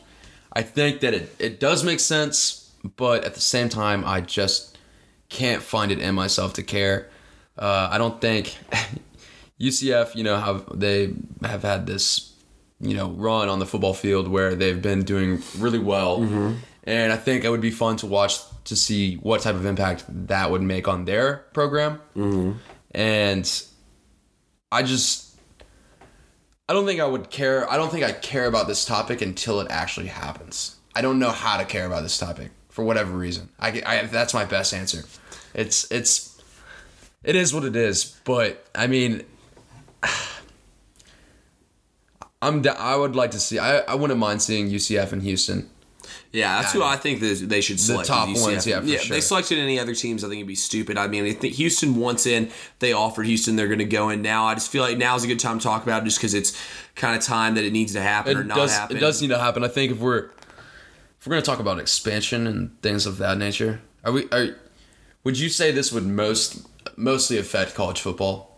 I 0.52 0.62
think 0.62 1.00
that 1.00 1.14
it, 1.14 1.34
it 1.38 1.60
does 1.60 1.84
make 1.84 2.00
sense, 2.00 2.72
but 2.96 3.24
at 3.24 3.34
the 3.34 3.40
same 3.40 3.68
time, 3.68 4.04
I 4.04 4.20
just 4.20 4.76
can't 5.28 5.62
find 5.62 5.92
it 5.92 5.98
in 5.98 6.14
myself 6.14 6.54
to 6.54 6.62
care. 6.62 7.08
Uh, 7.58 7.88
I 7.90 7.98
don't 7.98 8.20
think 8.20 8.56
UCF, 9.60 10.14
you 10.14 10.24
know, 10.24 10.36
have 10.38 10.78
they 10.78 11.12
have 11.42 11.62
had 11.62 11.86
this, 11.86 12.32
you 12.80 12.94
know, 12.96 13.10
run 13.10 13.48
on 13.48 13.58
the 13.58 13.66
football 13.66 13.94
field 13.94 14.28
where 14.28 14.54
they've 14.54 14.80
been 14.80 15.02
doing 15.04 15.42
really 15.58 15.78
well, 15.80 16.22
and 16.84 17.12
I 17.12 17.16
think 17.16 17.44
it 17.44 17.50
would 17.50 17.60
be 17.60 17.70
fun 17.70 17.96
to 17.98 18.06
watch 18.06 18.38
to 18.64 18.76
see 18.76 19.16
what 19.16 19.40
type 19.42 19.54
of 19.56 19.66
impact 19.66 20.04
that 20.28 20.50
would 20.50 20.62
make 20.62 20.86
on 20.88 21.04
their 21.04 21.44
program, 21.52 22.00
and 22.92 23.62
I 24.72 24.82
just. 24.82 25.27
I 26.68 26.74
don't 26.74 26.84
think 26.84 27.00
I 27.00 27.06
would 27.06 27.30
care. 27.30 27.70
I 27.70 27.76
don't 27.76 27.90
think 27.90 28.04
I 28.04 28.12
care 28.12 28.46
about 28.46 28.66
this 28.66 28.84
topic 28.84 29.22
until 29.22 29.60
it 29.60 29.68
actually 29.70 30.08
happens. 30.08 30.76
I 30.94 31.00
don't 31.00 31.18
know 31.18 31.30
how 31.30 31.56
to 31.56 31.64
care 31.64 31.86
about 31.86 32.02
this 32.02 32.18
topic 32.18 32.50
for 32.68 32.84
whatever 32.84 33.16
reason. 33.16 33.48
I, 33.58 33.82
I 33.86 34.02
that's 34.02 34.34
my 34.34 34.44
best 34.44 34.74
answer. 34.74 35.04
It's 35.54 35.90
it's 35.90 36.42
it 37.24 37.36
is 37.36 37.54
what 37.54 37.64
it 37.64 37.74
is. 37.74 38.16
But 38.24 38.66
I 38.74 38.86
mean, 38.86 39.24
I'm 42.42 42.64
I 42.68 42.96
would 42.96 43.16
like 43.16 43.30
to 43.32 43.40
see. 43.40 43.58
I, 43.58 43.78
I 43.78 43.94
wouldn't 43.94 44.20
mind 44.20 44.42
seeing 44.42 44.68
UCF 44.68 45.12
in 45.12 45.20
Houston. 45.20 45.70
Yeah, 46.32 46.60
that's 46.60 46.72
who 46.72 46.82
I 46.82 46.96
think 46.96 47.20
they 47.20 47.60
should 47.60 47.80
select. 47.80 48.08
The 48.08 48.14
top 48.14 48.28
ones, 48.28 48.66
yeah, 48.66 48.80
for 48.80 48.86
If 48.86 49.02
sure. 49.02 49.14
they 49.16 49.20
selected 49.20 49.58
any 49.58 49.78
other 49.80 49.94
teams, 49.94 50.22
I 50.24 50.28
think 50.28 50.38
it'd 50.38 50.46
be 50.48 50.54
stupid. 50.54 50.98
I 50.98 51.06
mean, 51.08 51.24
I 51.24 51.32
think 51.32 51.54
Houston 51.54 51.96
wants 51.96 52.26
in. 52.26 52.50
They 52.78 52.92
offered 52.92 53.26
Houston, 53.26 53.56
they're 53.56 53.66
going 53.68 53.78
to 53.78 53.84
go 53.84 54.08
in 54.10 54.22
now. 54.22 54.46
I 54.46 54.54
just 54.54 54.70
feel 54.70 54.82
like 54.82 54.98
now's 54.98 55.24
a 55.24 55.26
good 55.26 55.40
time 55.40 55.58
to 55.58 55.62
talk 55.64 55.82
about 55.82 56.02
it, 56.02 56.04
just 56.04 56.18
because 56.18 56.34
it's 56.34 56.56
kind 56.94 57.16
of 57.16 57.22
time 57.22 57.54
that 57.54 57.64
it 57.64 57.72
needs 57.72 57.92
to 57.94 58.00
happen 58.00 58.36
or 58.36 58.40
It 58.42 58.46
not 58.46 58.56
does 58.56 58.76
happen. 58.76 58.96
it 58.96 59.00
does 59.00 59.20
need 59.22 59.28
to 59.28 59.38
happen. 59.38 59.64
I 59.64 59.68
think 59.68 59.92
if 59.92 59.98
we're 59.98 60.30
if 61.20 61.26
we're 61.26 61.30
gonna 61.30 61.42
talk 61.42 61.58
about 61.60 61.78
expansion 61.78 62.46
and 62.46 62.80
things 62.82 63.06
of 63.06 63.18
that 63.18 63.38
nature, 63.38 63.80
are 64.04 64.12
we 64.12 64.28
are 64.30 64.56
would 65.24 65.38
you 65.38 65.48
say 65.48 65.70
this 65.72 65.92
would 65.92 66.06
most 66.06 66.66
mostly 66.96 67.38
affect 67.38 67.74
college 67.74 68.00
football? 68.00 68.57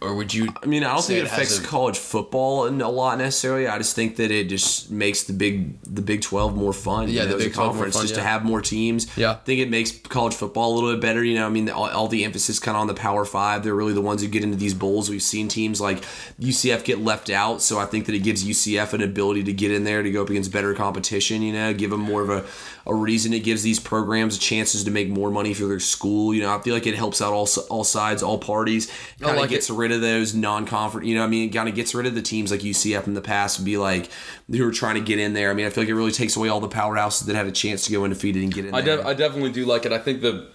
Or 0.00 0.14
would 0.14 0.34
you 0.34 0.52
I 0.62 0.66
mean, 0.66 0.84
I 0.84 0.92
don't 0.92 1.02
think 1.02 1.20
it 1.20 1.28
has 1.28 1.32
affects 1.32 1.58
a- 1.58 1.62
college 1.62 1.96
football 1.96 2.66
in 2.66 2.82
a 2.82 2.90
lot 2.90 3.16
necessarily. 3.16 3.66
I 3.66 3.78
just 3.78 3.96
think 3.96 4.16
that 4.16 4.30
it 4.30 4.48
just 4.48 4.90
makes 4.90 5.24
the 5.24 5.32
big 5.32 5.80
the 5.82 6.02
Big 6.02 6.20
Twelve 6.20 6.54
more 6.54 6.74
fun. 6.74 7.08
Yeah, 7.08 7.22
you 7.22 7.28
the 7.28 7.28
know, 7.28 7.36
a 7.36 7.38
Big 7.38 7.54
conference 7.54 7.94
fun, 7.94 8.02
just 8.02 8.14
to 8.14 8.22
have 8.22 8.44
more 8.44 8.60
teams. 8.60 9.06
Yeah. 9.16 9.32
I 9.32 9.34
think 9.36 9.60
it 9.60 9.70
makes 9.70 9.92
college 9.92 10.34
football 10.34 10.72
a 10.72 10.74
little 10.74 10.92
bit 10.92 11.00
better. 11.00 11.24
You 11.24 11.36
know, 11.36 11.46
I 11.46 11.48
mean, 11.48 11.70
all, 11.70 11.88
all 11.88 12.08
the 12.08 12.24
emphasis 12.24 12.58
kind 12.58 12.76
of 12.76 12.82
on 12.82 12.86
the 12.88 12.94
Power 12.94 13.24
Five. 13.24 13.64
They're 13.64 13.74
really 13.74 13.94
the 13.94 14.02
ones 14.02 14.20
who 14.20 14.28
get 14.28 14.44
into 14.44 14.56
these 14.56 14.74
bowls. 14.74 15.08
We've 15.08 15.22
seen 15.22 15.48
teams 15.48 15.80
like 15.80 16.02
UCF 16.38 16.84
get 16.84 17.00
left 17.00 17.30
out, 17.30 17.62
so 17.62 17.78
I 17.78 17.86
think 17.86 18.04
that 18.06 18.14
it 18.14 18.20
gives 18.20 18.44
UCF 18.44 18.92
an 18.92 19.02
ability 19.02 19.44
to 19.44 19.52
get 19.54 19.70
in 19.70 19.84
there 19.84 20.02
to 20.02 20.10
go 20.10 20.22
up 20.22 20.30
against 20.30 20.52
better 20.52 20.74
competition. 20.74 21.40
You 21.40 21.54
know, 21.54 21.72
give 21.72 21.90
them 21.90 22.00
more 22.00 22.20
of 22.22 22.28
a 22.28 22.44
a 22.86 22.94
reason. 22.94 23.32
It 23.32 23.40
gives 23.40 23.62
these 23.62 23.80
programs 23.80 24.38
chances 24.38 24.84
to 24.84 24.90
make 24.90 25.08
more 25.08 25.30
money 25.30 25.54
for 25.54 25.66
their 25.66 25.80
school. 25.80 26.32
You 26.34 26.42
know, 26.42 26.56
I 26.56 26.60
feel 26.60 26.74
like 26.74 26.86
it 26.86 26.94
helps 26.94 27.20
out 27.20 27.32
all 27.32 27.48
all 27.68 27.84
sides, 27.84 28.22
all 28.22 28.38
parties. 28.38 28.86
Kind 29.20 29.32
of 29.32 29.40
like 29.40 29.50
gets 29.50 29.70
it. 29.70 29.72
Rid 29.86 29.94
of 29.94 30.00
those 30.00 30.34
non-conference. 30.34 31.06
You 31.06 31.14
know, 31.14 31.24
I 31.24 31.26
mean, 31.26 31.48
it 31.48 31.52
kind 31.52 31.68
of 31.68 31.74
gets 31.74 31.94
rid 31.94 32.06
of 32.06 32.14
the 32.14 32.22
teams 32.22 32.50
like 32.50 32.60
UCF 32.60 33.06
in 33.06 33.14
the 33.14 33.20
past 33.20 33.64
be 33.64 33.76
like 33.76 34.10
who 34.50 34.66
are 34.66 34.72
trying 34.72 34.96
to 34.96 35.00
get 35.00 35.18
in 35.18 35.32
there. 35.32 35.50
I 35.50 35.54
mean, 35.54 35.66
I 35.66 35.70
feel 35.70 35.82
like 35.82 35.88
it 35.88 35.94
really 35.94 36.12
takes 36.12 36.36
away 36.36 36.48
all 36.48 36.60
the 36.60 36.68
powerhouses 36.68 37.26
that 37.26 37.36
had 37.36 37.46
a 37.46 37.52
chance 37.52 37.84
to 37.86 37.92
go 37.92 38.04
undefeated 38.04 38.42
and 38.42 38.52
get 38.52 38.66
in 38.66 38.74
I, 38.74 38.80
there. 38.80 39.06
I 39.06 39.14
definitely 39.14 39.52
do 39.52 39.64
like 39.64 39.86
it. 39.86 39.92
I 39.92 39.98
think 39.98 40.20
the 40.22 40.48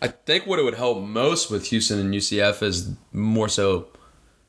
I 0.00 0.08
think 0.08 0.46
what 0.46 0.58
it 0.58 0.62
would 0.62 0.74
help 0.74 1.02
most 1.02 1.50
with 1.50 1.66
Houston 1.66 1.98
and 1.98 2.12
UCF 2.12 2.62
is 2.62 2.90
more 3.12 3.48
so 3.48 3.88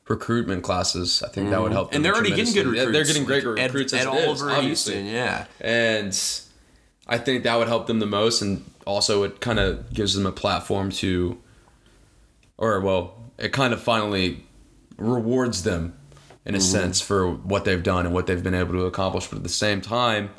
recruitment 0.08 0.62
classes. 0.62 1.22
I 1.22 1.28
think 1.28 1.50
that 1.50 1.60
would 1.60 1.72
help. 1.72 1.88
Mm-hmm. 1.88 1.96
and 1.96 2.04
they're 2.04 2.14
already 2.14 2.34
getting 2.34 2.54
good 2.54 2.66
recruits. 2.66 2.92
They're 2.92 3.04
getting 3.04 3.24
great 3.24 3.44
Like, 3.44 3.66
recruits 3.66 3.92
Ed, 3.92 4.00
as 4.00 4.06
it 4.06 4.14
is, 4.14 4.26
Oliver, 4.26 4.50
obviously. 4.50 4.94
Houston, 4.94 5.14
yeah. 5.14 5.46
and 5.60 6.18
I 7.06 7.18
think 7.18 7.44
that 7.44 7.56
would 7.56 7.68
help 7.68 7.86
them 7.86 7.98
the 7.98 8.06
most, 8.06 8.42
and 8.42 8.64
also 8.86 9.22
it 9.22 9.40
kind 9.40 9.58
of 9.58 9.92
gives 9.92 10.14
them 10.14 10.26
a 10.26 10.32
platform 10.32 10.90
to, 10.92 11.38
or 12.58 12.80
well, 12.80 13.27
it 13.38 13.52
kind 13.52 13.72
of 13.72 13.80
finally 13.80 14.44
rewards 14.96 15.62
them 15.62 15.94
in 16.44 16.54
a 16.54 16.58
mm-hmm. 16.58 16.66
sense 16.66 17.00
for 17.00 17.30
what 17.30 17.64
they've 17.64 17.82
done 17.82 18.06
and 18.06 18.14
what 18.14 18.26
they've 18.26 18.42
been 18.42 18.54
able 18.54 18.72
to 18.72 18.84
accomplish. 18.84 19.26
But 19.26 19.36
at 19.36 19.42
the 19.42 19.48
same 19.48 19.80
time, 19.80 20.30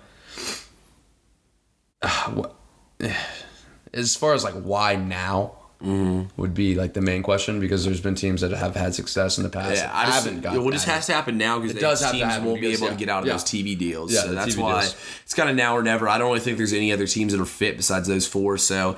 what, 2.33 2.55
as 3.93 4.15
far 4.15 4.33
as 4.33 4.43
like 4.43 4.55
why 4.55 4.95
now. 4.95 5.55
Mm-hmm. 5.81 6.41
Would 6.41 6.53
be 6.53 6.75
like 6.75 6.93
the 6.93 6.99
main 6.99 7.23
question 7.23 7.62
because 7.62 7.85
there's 7.85 8.01
been 8.01 8.13
teams 8.13 8.41
that 8.41 8.51
have 8.51 8.75
had 8.75 8.93
success 8.93 9.38
in 9.38 9.45
the 9.45 9.49
past. 9.49 9.77
Yeah, 9.77 9.89
I 9.93 10.07
just, 10.07 10.25
haven't 10.25 10.41
got 10.41 10.53
it 10.53 10.59
well, 10.59 10.71
just 10.71 10.85
has 10.88 11.05
to 11.05 11.13
happen 11.13 11.38
now 11.38 11.57
because 11.57 11.77
It 11.77 11.79
does 11.79 12.01
have 12.01 12.12
to 12.12 12.17
teams 12.17 12.33
happen 12.33 12.47
won't 12.47 12.59
be 12.59 12.73
able 12.73 12.88
yeah, 12.88 12.89
to 12.89 12.95
get 12.97 13.07
out 13.07 13.21
of 13.21 13.27
yeah. 13.27 13.31
those 13.31 13.45
TV 13.45 13.77
deals. 13.77 14.13
Yeah, 14.13 14.23
so 14.23 14.33
that's 14.33 14.55
TV 14.55 14.62
why 14.62 14.81
deals. 14.81 14.97
it's 15.23 15.33
kind 15.33 15.49
of 15.49 15.55
now 15.55 15.77
or 15.77 15.81
never. 15.81 16.09
I 16.09 16.17
don't 16.17 16.27
really 16.27 16.41
think 16.41 16.57
there's 16.57 16.73
any 16.73 16.91
other 16.91 17.07
teams 17.07 17.31
that 17.31 17.39
are 17.39 17.45
fit 17.45 17.77
besides 17.77 18.09
those 18.09 18.27
four. 18.27 18.57
So 18.57 18.97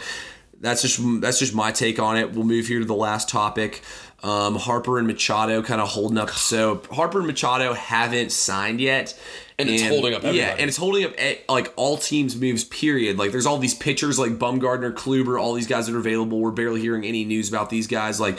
that's 0.61 0.81
just 0.81 0.99
that's 1.21 1.39
just 1.39 1.53
my 1.53 1.71
take 1.71 1.99
on 1.99 2.17
it. 2.17 2.31
We'll 2.31 2.45
move 2.45 2.67
here 2.67 2.79
to 2.79 2.85
the 2.85 2.95
last 2.95 3.27
topic. 3.27 3.81
Um, 4.23 4.55
Harper 4.55 4.99
and 4.99 5.07
Machado 5.07 5.63
kind 5.63 5.81
of 5.81 5.89
holding 5.89 6.19
up. 6.19 6.29
So 6.29 6.83
Harper 6.91 7.17
and 7.17 7.27
Machado 7.27 7.73
haven't 7.73 8.31
signed 8.31 8.79
yet. 8.79 9.19
And 9.57 9.69
it's 9.69 9.83
holding 9.83 10.13
up 10.13 10.23
Yeah, 10.23 10.55
and 10.57 10.67
it's 10.69 10.77
holding 10.77 11.05
up 11.05 11.13
like 11.49 11.73
all 11.75 11.97
teams' 11.97 12.35
moves. 12.35 12.63
Period. 12.63 13.17
Like 13.17 13.31
there's 13.31 13.45
all 13.45 13.57
these 13.57 13.73
pitchers 13.75 14.17
like 14.19 14.33
Bumgarner, 14.33 14.93
Kluber, 14.93 15.41
all 15.41 15.53
these 15.53 15.67
guys 15.67 15.87
that 15.87 15.95
are 15.95 15.99
available. 15.99 16.39
We're 16.39 16.51
barely 16.51 16.81
hearing 16.81 17.03
any 17.03 17.25
news 17.25 17.49
about 17.49 17.69
these 17.69 17.87
guys. 17.87 18.19
Like 18.19 18.37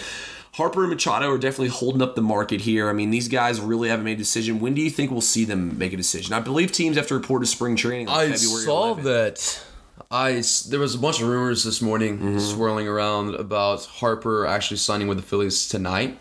Harper 0.53 0.83
and 0.83 0.91
Machado 0.91 1.31
are 1.31 1.39
definitely 1.39 1.69
holding 1.69 2.03
up 2.03 2.15
the 2.15 2.23
market 2.23 2.61
here. 2.61 2.89
I 2.89 2.93
mean, 2.93 3.11
these 3.11 3.29
guys 3.29 3.61
really 3.61 3.89
haven't 3.89 4.05
made 4.05 4.15
a 4.15 4.17
decision. 4.17 4.61
When 4.61 4.75
do 4.75 4.83
you 4.83 4.91
think 4.91 5.11
we'll 5.11 5.21
see 5.21 5.45
them 5.45 5.79
make 5.79 5.93
a 5.93 5.97
decision? 5.97 6.33
I 6.35 6.41
believe 6.41 6.73
teams 6.73 6.97
have 6.97 7.07
to 7.09 7.15
report 7.15 7.43
to 7.43 7.47
spring 7.47 7.75
training. 7.75 8.07
Like 8.07 8.31
I 8.31 8.33
February 8.33 8.65
saw 8.65 8.95
11th. 8.95 9.03
that 9.05 9.63
I 10.11 10.43
there 10.69 10.81
was 10.81 10.95
a 10.95 10.99
bunch 10.99 11.21
of 11.21 11.29
rumors 11.29 11.65
this 11.65 11.81
morning 11.81 12.19
Mm-hmm. 12.19 12.39
swirling 12.39 12.89
around 12.89 13.35
about 13.35 13.85
Harper 13.85 14.47
actually 14.47 14.77
signing 14.79 15.09
with 15.09 15.19
the 15.19 15.23
Phillies 15.23 15.69
tonight, 15.69 16.19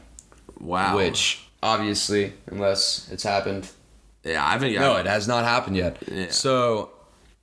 Wow. 0.60 0.98
which 0.98 1.48
obviously, 1.64 2.34
unless 2.48 3.10
it's 3.12 3.24
happened, 3.24 3.70
Yeah, 4.24 4.46
I 4.46 4.52
haven't. 4.54 4.74
no, 4.76 4.96
it 4.98 5.06
has 5.08 5.28
not 5.28 5.44
happened 5.46 5.78
yet. 5.78 5.98
Yeah. 6.12 6.28
So, 6.30 6.92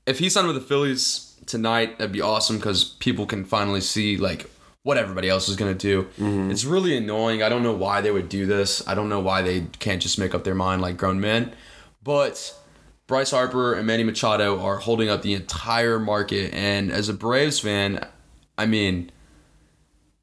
if 0.06 0.18
he 0.18 0.28
signed 0.30 0.46
with 0.46 0.56
the 0.56 0.62
Phillies 0.62 1.36
tonight, 1.46 1.98
that'd 1.98 2.12
be 2.12 2.20
awesome 2.20 2.56
because 2.56 2.84
people 2.84 3.26
can 3.26 3.44
finally 3.44 3.80
see 3.80 4.16
like 4.16 4.48
what 4.84 4.96
everybody 4.96 5.28
else 5.28 5.48
is 5.48 5.56
gonna 5.56 5.74
do. 5.74 6.04
Mm-hmm. 6.18 6.50
It's 6.50 6.64
really 6.64 6.96
annoying. 6.96 7.42
I 7.42 7.48
don't 7.48 7.62
know 7.62 7.74
why 7.74 8.00
they 8.00 8.10
would 8.10 8.28
do 8.28 8.46
this. 8.46 8.86
I 8.88 8.94
don't 8.94 9.08
know 9.08 9.20
why 9.20 9.42
they 9.42 9.66
can't 9.80 10.00
just 10.00 10.18
make 10.18 10.34
up 10.34 10.44
their 10.44 10.54
mind 10.54 10.80
like 10.82 10.96
grown 10.96 11.20
men. 11.20 11.52
But 12.02 12.54
Bryce 13.08 13.30
Harper 13.30 13.72
and 13.72 13.86
Manny 13.86 14.04
Machado 14.04 14.60
are 14.60 14.76
holding 14.76 15.08
up 15.08 15.22
the 15.22 15.32
entire 15.32 15.98
market. 15.98 16.52
And 16.52 16.92
as 16.92 17.08
a 17.08 17.14
Braves 17.14 17.58
fan, 17.58 18.06
I 18.58 18.66
mean, 18.66 19.10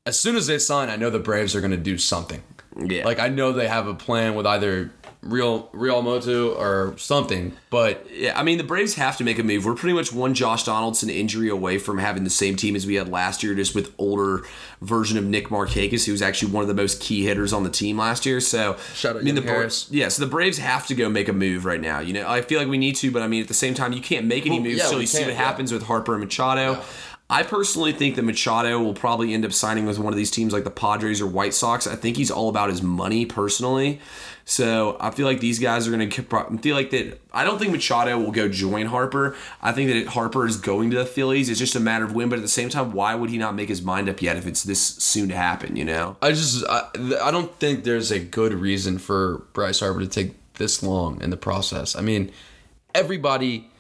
as 0.06 0.20
soon 0.20 0.36
as 0.36 0.46
they 0.46 0.60
sign, 0.60 0.90
I 0.90 0.96
know 0.96 1.10
the 1.10 1.20
Braves 1.20 1.56
are 1.56 1.62
gonna 1.62 1.78
do 1.78 1.98
something. 1.98 2.44
Yeah. 2.78 3.04
Like 3.04 3.20
I 3.20 3.28
know 3.28 3.52
they 3.52 3.68
have 3.68 3.88
a 3.88 3.96
plan 3.96 4.36
with 4.36 4.46
either 4.46 4.92
Real 5.26 5.68
Realmuto 5.74 6.56
or 6.56 6.96
something, 6.98 7.54
but 7.72 8.06
Yeah, 8.14 8.40
I 8.40 8.44
mean 8.44 8.58
the 8.60 8.64
Braves 8.64 8.94
have 8.96 9.18
to 9.18 9.24
make 9.24 9.40
a 9.40 9.44
move. 9.44 9.66
We're 9.66 9.74
pretty 9.76 9.96
much 9.96 10.14
one 10.14 10.34
Josh 10.36 10.64
Donaldson 10.64 11.10
injury 11.10 11.50
away 11.50 11.80
from 11.80 11.98
having 11.98 12.24
the 12.24 12.30
same 12.30 12.56
team 12.56 12.76
as 12.76 12.86
we 12.86 12.96
had 12.96 13.10
last 13.10 13.42
year, 13.42 13.56
just 13.56 13.74
with 13.74 13.94
older 13.98 14.44
version 14.82 15.18
of 15.18 15.24
Nick 15.26 15.48
Markakis, 15.50 16.06
who 16.06 16.12
was 16.12 16.22
actually 16.22 16.52
one 16.52 16.62
of 16.62 16.68
the 16.68 16.76
most 16.76 17.02
key 17.02 17.24
hitters 17.26 17.54
on 17.54 17.64
the 17.64 17.70
team 17.72 17.98
last 17.98 18.26
year. 18.26 18.40
So 18.40 18.78
Shout 18.94 19.16
out 19.16 19.22
I 19.22 19.26
mean 19.26 19.34
the 19.36 19.42
Young 19.42 19.56
Bra- 19.62 19.70
yeah, 19.90 20.08
so 20.10 20.24
the 20.24 20.30
Braves 20.30 20.60
have 20.60 20.86
to 20.88 20.96
go 20.96 21.10
make 21.10 21.28
a 21.28 21.34
move 21.34 21.66
right 21.66 21.82
now. 21.82 22.00
You 22.00 22.14
know, 22.14 22.30
I 22.30 22.42
feel 22.42 22.60
like 22.60 22.68
we 22.70 22.78
need 22.78 22.96
to, 22.98 23.10
but 23.12 23.24
I 23.24 23.28
mean 23.28 23.42
at 23.42 23.48
the 23.48 23.54
same 23.56 23.74
time 23.74 23.94
you 23.94 24.02
can't 24.02 24.28
make 24.28 24.46
any 24.46 24.58
Well, 24.60 24.66
moves 24.68 24.78
yeah, 24.78 24.84
until 24.86 25.02
you 25.02 25.08
see 25.08 25.22
what 25.24 25.30
yeah. 25.30 25.36
happens 25.36 25.74
with 25.74 25.84
Harper 25.84 26.14
and 26.14 26.24
Machado. 26.24 26.82
I 27.28 27.42
personally 27.42 27.92
think 27.92 28.18
that 28.18 28.22
Machado 28.22 28.80
will 28.84 28.94
probably 28.94 29.34
end 29.34 29.46
up 29.46 29.52
signing 29.52 29.88
with 29.88 29.98
one 29.98 30.14
of 30.14 30.18
these 30.18 30.30
teams 30.30 30.54
like 30.54 30.64
the 30.64 30.70
Padres 30.70 31.22
or 31.22 31.26
White 31.26 31.56
Sox. 31.56 31.88
I 31.88 31.96
think 31.96 32.18
he's 32.18 32.30
all 32.30 32.50
about 32.50 32.70
his 32.70 32.84
money 32.84 33.26
personally. 33.26 34.00
So 34.48 34.96
I 35.00 35.10
feel 35.10 35.26
like 35.26 35.40
these 35.40 35.58
guys 35.58 35.88
are 35.88 35.92
going 35.92 36.08
to 36.08 36.58
feel 36.60 36.76
like 36.76 36.92
that. 36.92 37.20
I 37.34 37.44
don't 37.44 37.58
think 37.58 37.72
Machado 37.72 38.20
will 38.20 38.32
go 38.32 38.48
join 38.48 38.86
Harper. 38.86 39.36
I 39.60 39.72
think 39.72 39.90
that 39.90 40.14
Harper 40.14 40.46
is 40.46 40.58
going 40.58 40.92
to 40.92 40.98
the 40.98 41.06
Phillies. 41.06 41.50
It's 41.50 41.58
just 41.58 41.76
a 41.76 41.80
matter 41.80 42.06
of 42.06 42.14
when. 42.14 42.30
But 42.30 42.38
at 42.38 42.44
the 42.44 42.48
same 42.48 42.70
time, 42.70 42.92
why 42.92 43.16
would 43.16 43.32
he 43.32 43.40
not 43.40 43.56
make 43.56 43.70
his 43.70 43.82
mind 43.82 44.08
up 44.08 44.22
yet 44.22 44.38
if 44.38 44.46
it's 44.46 44.62
this 44.62 44.80
soon 44.80 45.30
to 45.30 45.36
happen? 45.36 45.76
You 45.76 45.86
know? 45.86 46.18
I 46.22 46.30
just 46.30 46.64
I, 46.70 46.90
I 47.24 47.32
don't 47.32 47.56
think 47.60 47.86
there's 47.86 48.12
a 48.12 48.20
good 48.20 48.54
reason 48.54 49.00
for 49.00 49.40
Bryce 49.54 49.80
Harper 49.80 50.02
to 50.02 50.08
take 50.08 50.36
this 50.54 50.84
long 50.84 51.20
in 51.24 51.32
the 51.32 51.38
process. 51.38 51.96
I 51.96 52.02
mean, 52.02 52.32
everybody 52.94 53.72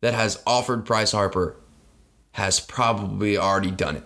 that 0.00 0.14
has 0.14 0.40
offered 0.46 0.84
Bryce 0.84 1.10
Harper 1.10 1.56
has 2.34 2.60
probably 2.60 3.36
already 3.38 3.70
done 3.70 3.96
it. 3.96 4.04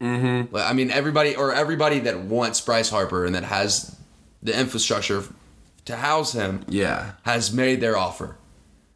Mm-hmm. 0.00 0.56
I 0.56 0.72
mean, 0.72 0.90
everybody 0.90 1.36
or 1.36 1.52
everybody 1.52 2.00
that 2.00 2.20
wants 2.20 2.60
Bryce 2.60 2.90
Harper 2.90 3.24
and 3.26 3.34
that 3.34 3.44
has 3.44 3.96
the 4.42 4.58
infrastructure 4.58 5.22
to 5.84 5.96
house 5.96 6.32
him 6.32 6.64
Yeah. 6.68 7.12
has 7.22 7.52
made 7.52 7.80
their 7.80 7.96
offer. 7.96 8.36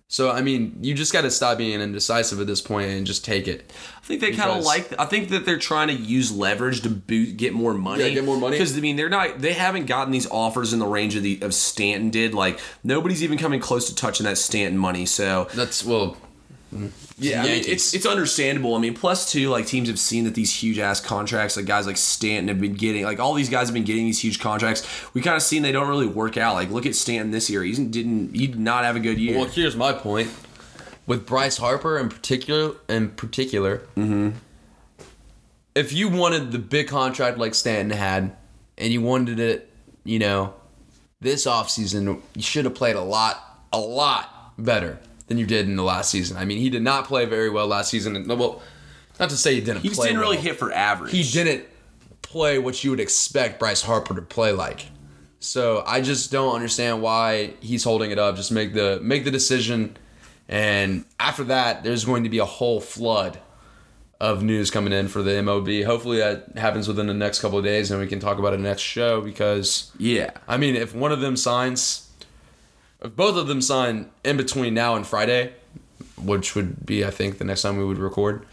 So 0.09 0.31
I 0.31 0.43
mean, 0.43 0.79
you 0.81 0.95
just 0.95 1.13
got 1.13 1.23
to 1.23 1.31
stop 1.31 1.59
being 1.59 1.81
indecisive 1.81 2.41
at 2.41 2.47
this 2.47 2.61
point 2.61 2.91
and 2.91 3.07
just 3.07 3.25
take 3.25 3.49
it. 3.49 3.73
I 3.97 4.07
think 4.07 4.21
they 4.21 4.33
kind 4.33 4.51
of 4.51 4.65
like. 4.65 4.93
I 4.99 5.07
think 5.07 5.31
that 5.31 5.45
they're 5.47 5.59
trying 5.59 5.89
to 5.89 5.95
use 5.95 6.31
leverage 6.31 6.83
to 6.83 6.91
boot, 6.91 7.37
get 7.37 7.53
more 7.53 7.75
money. 7.75 8.05
Yeah, 8.05 8.11
get 8.11 8.25
more 8.25 8.37
money. 8.37 8.57
Because 8.57 8.77
I 8.77 8.81
mean, 8.81 8.97
they're 8.97 9.09
not. 9.09 9.41
They 9.41 9.55
haven't 9.55 9.87
gotten 9.87 10.13
these 10.13 10.31
offers 10.31 10.73
in 10.73 10.79
the 10.79 10.87
range 10.87 11.17
of 11.17 11.23
the 11.23 11.41
of 11.43 11.53
Stanton 11.55 12.11
did. 12.11 12.33
Like 12.35 12.61
nobody's 12.85 13.25
even 13.25 13.39
coming 13.39 13.61
close 13.61 13.89
to 13.89 13.95
touching 13.95 14.25
that 14.25 14.39
Stanton 14.39 14.79
money. 14.79 15.07
So 15.07 15.49
That's 15.55 15.85
well, 15.85 16.17
yeah, 17.19 17.43
I 17.43 17.47
mean, 17.47 17.65
it's 17.67 17.95
it's 17.95 18.07
understandable. 18.07 18.75
I 18.75 18.79
mean, 18.79 18.95
plus 18.95 19.31
two, 19.31 19.49
like 19.49 19.67
teams 19.67 19.89
have 19.89 19.99
seen 19.99 20.25
that 20.25 20.35
these 20.35 20.53
huge 20.53 20.79
ass 20.79 21.01
contracts, 21.01 21.57
like 21.57 21.67
guys 21.67 21.87
like 21.87 21.97
Stanton 21.97 22.49
have 22.49 22.61
been 22.61 22.75
getting, 22.75 23.05
like 23.05 23.21
all 23.21 23.35
these 23.35 23.49
guys 23.49 23.69
have 23.69 23.75
been 23.75 23.85
getting 23.85 24.05
these 24.05 24.23
huge 24.23 24.41
contracts. 24.41 24.87
We 25.15 25.21
kind 25.21 25.37
of 25.37 25.43
seen 25.43 25.63
they 25.63 25.73
don't 25.73 25.89
really 25.89 26.07
work 26.07 26.37
out. 26.37 26.55
Like 26.55 26.71
look 26.71 26.87
at 26.87 26.97
Stanton 26.97 27.31
this 27.31 27.49
year. 27.49 27.63
He 27.63 27.73
didn't. 27.73 28.35
He 28.35 28.49
did 28.49 28.59
not 28.59 28.85
have 28.85 28.97
a 28.97 29.01
good 29.01 29.19
year. 29.19 29.39
Well, 29.39 29.49
here's 29.49 29.77
my 29.77 29.93
point. 29.93 30.31
With 31.07 31.27
Bryce 31.27 31.59
Harper 31.59 31.99
in 31.99 32.09
particular, 32.09 32.77
in 32.89 33.11
particular, 33.11 33.79
mm-hmm. 33.97 34.31
if 35.75 35.93
you 35.93 36.09
wanted 36.09 36.51
the 36.51 36.59
big 36.59 36.89
contract 36.89 37.39
like 37.39 37.55
Stanton 37.55 37.97
had, 37.97 38.35
and 38.79 38.93
you 38.93 39.03
wanted 39.03 39.39
it, 39.39 39.71
you 40.03 40.19
know, 40.19 40.55
this 41.21 41.47
offseason, 41.47 42.23
you 42.35 42.43
should 42.43 42.65
have 42.65 42.75
played 42.75 42.97
a 42.97 43.03
lot, 43.03 43.67
a 43.71 43.79
lot 43.79 44.55
better 44.57 44.99
than 45.27 45.39
you 45.39 45.47
did 45.47 45.67
in 45.67 45.77
the 45.77 45.83
last 45.83 46.11
season. 46.11 46.37
I 46.37 46.45
mean, 46.45 46.59
he 46.59 46.71
did 46.71 46.83
not 46.83 47.07
play 47.07 47.25
very 47.25 47.51
well 47.51 47.67
last 47.67 47.91
season. 47.91 48.27
Well, 48.29 48.63
not 49.19 49.31
to 49.31 49.37
say 49.37 49.55
he 49.55 49.61
didn't 49.61 49.83
he 49.83 49.89
just 49.89 50.03
didn't 50.03 50.19
really 50.19 50.37
well. 50.37 50.45
hit 50.45 50.57
for 50.59 50.73
average. 50.73 51.13
He 51.13 51.23
didn't 51.23 51.67
play 52.23 52.59
what 52.59 52.83
you 52.83 52.91
would 52.91 53.01
expect 53.01 53.59
Bryce 53.59 53.83
Harper 53.83 54.15
to 54.15 54.23
play 54.23 54.53
like. 54.53 54.87
So 55.41 55.83
I 55.87 56.01
just 56.01 56.33
don't 56.33 56.55
understand 56.55 57.03
why 57.03 57.55
he's 57.61 57.85
holding 57.85 58.11
it 58.11 58.19
up. 58.19 58.37
Just 58.37 58.51
make 58.51 58.75
the 58.75 58.99
make 59.03 59.25
the 59.25 59.31
decision, 59.31 59.97
and 60.49 61.05
after 61.21 61.45
that, 61.45 61.85
there's 61.85 62.05
going 62.05 62.25
to 62.25 62.31
be 62.31 62.39
a 62.39 62.45
whole 62.47 62.81
flood 62.81 63.39
of 64.21 64.43
news 64.43 64.71
coming 64.71 64.93
in 64.93 65.07
for 65.09 65.23
the 65.23 65.33
MLB. 65.33 65.85
Hopefully 65.85 66.19
that 66.19 66.57
happens 66.57 66.89
within 66.89 67.07
the 67.07 67.15
next 67.15 67.41
couple 67.41 67.59
of 67.59 67.65
days, 67.65 67.91
and 67.91 68.01
we 68.01 68.07
can 68.07 68.21
talk 68.21 68.39
about 68.39 68.55
it 68.55 68.61
next 68.61 68.81
show. 68.81 69.21
Because 69.21 69.93
Yeah. 69.99 70.31
I 70.49 70.57
mean, 70.57 70.77
if 70.77 70.95
one 70.95 71.13
of 71.13 71.21
them 71.21 71.37
signs, 71.37 72.09
if 73.05 73.15
both 73.15 73.37
of 73.37 73.47
them 73.47 73.61
sign 73.63 74.11
in 74.25 74.37
between 74.37 74.75
now 74.75 74.97
and 74.97 75.07
Friday, 75.07 75.53
which 76.17 76.55
would 76.55 76.85
be 76.85 77.05
I 77.05 77.11
think 77.11 77.39
the 77.39 77.45
next 77.45 77.63
time 77.63 77.77
we 77.77 77.85
would 77.85 77.99
record. 77.99 78.45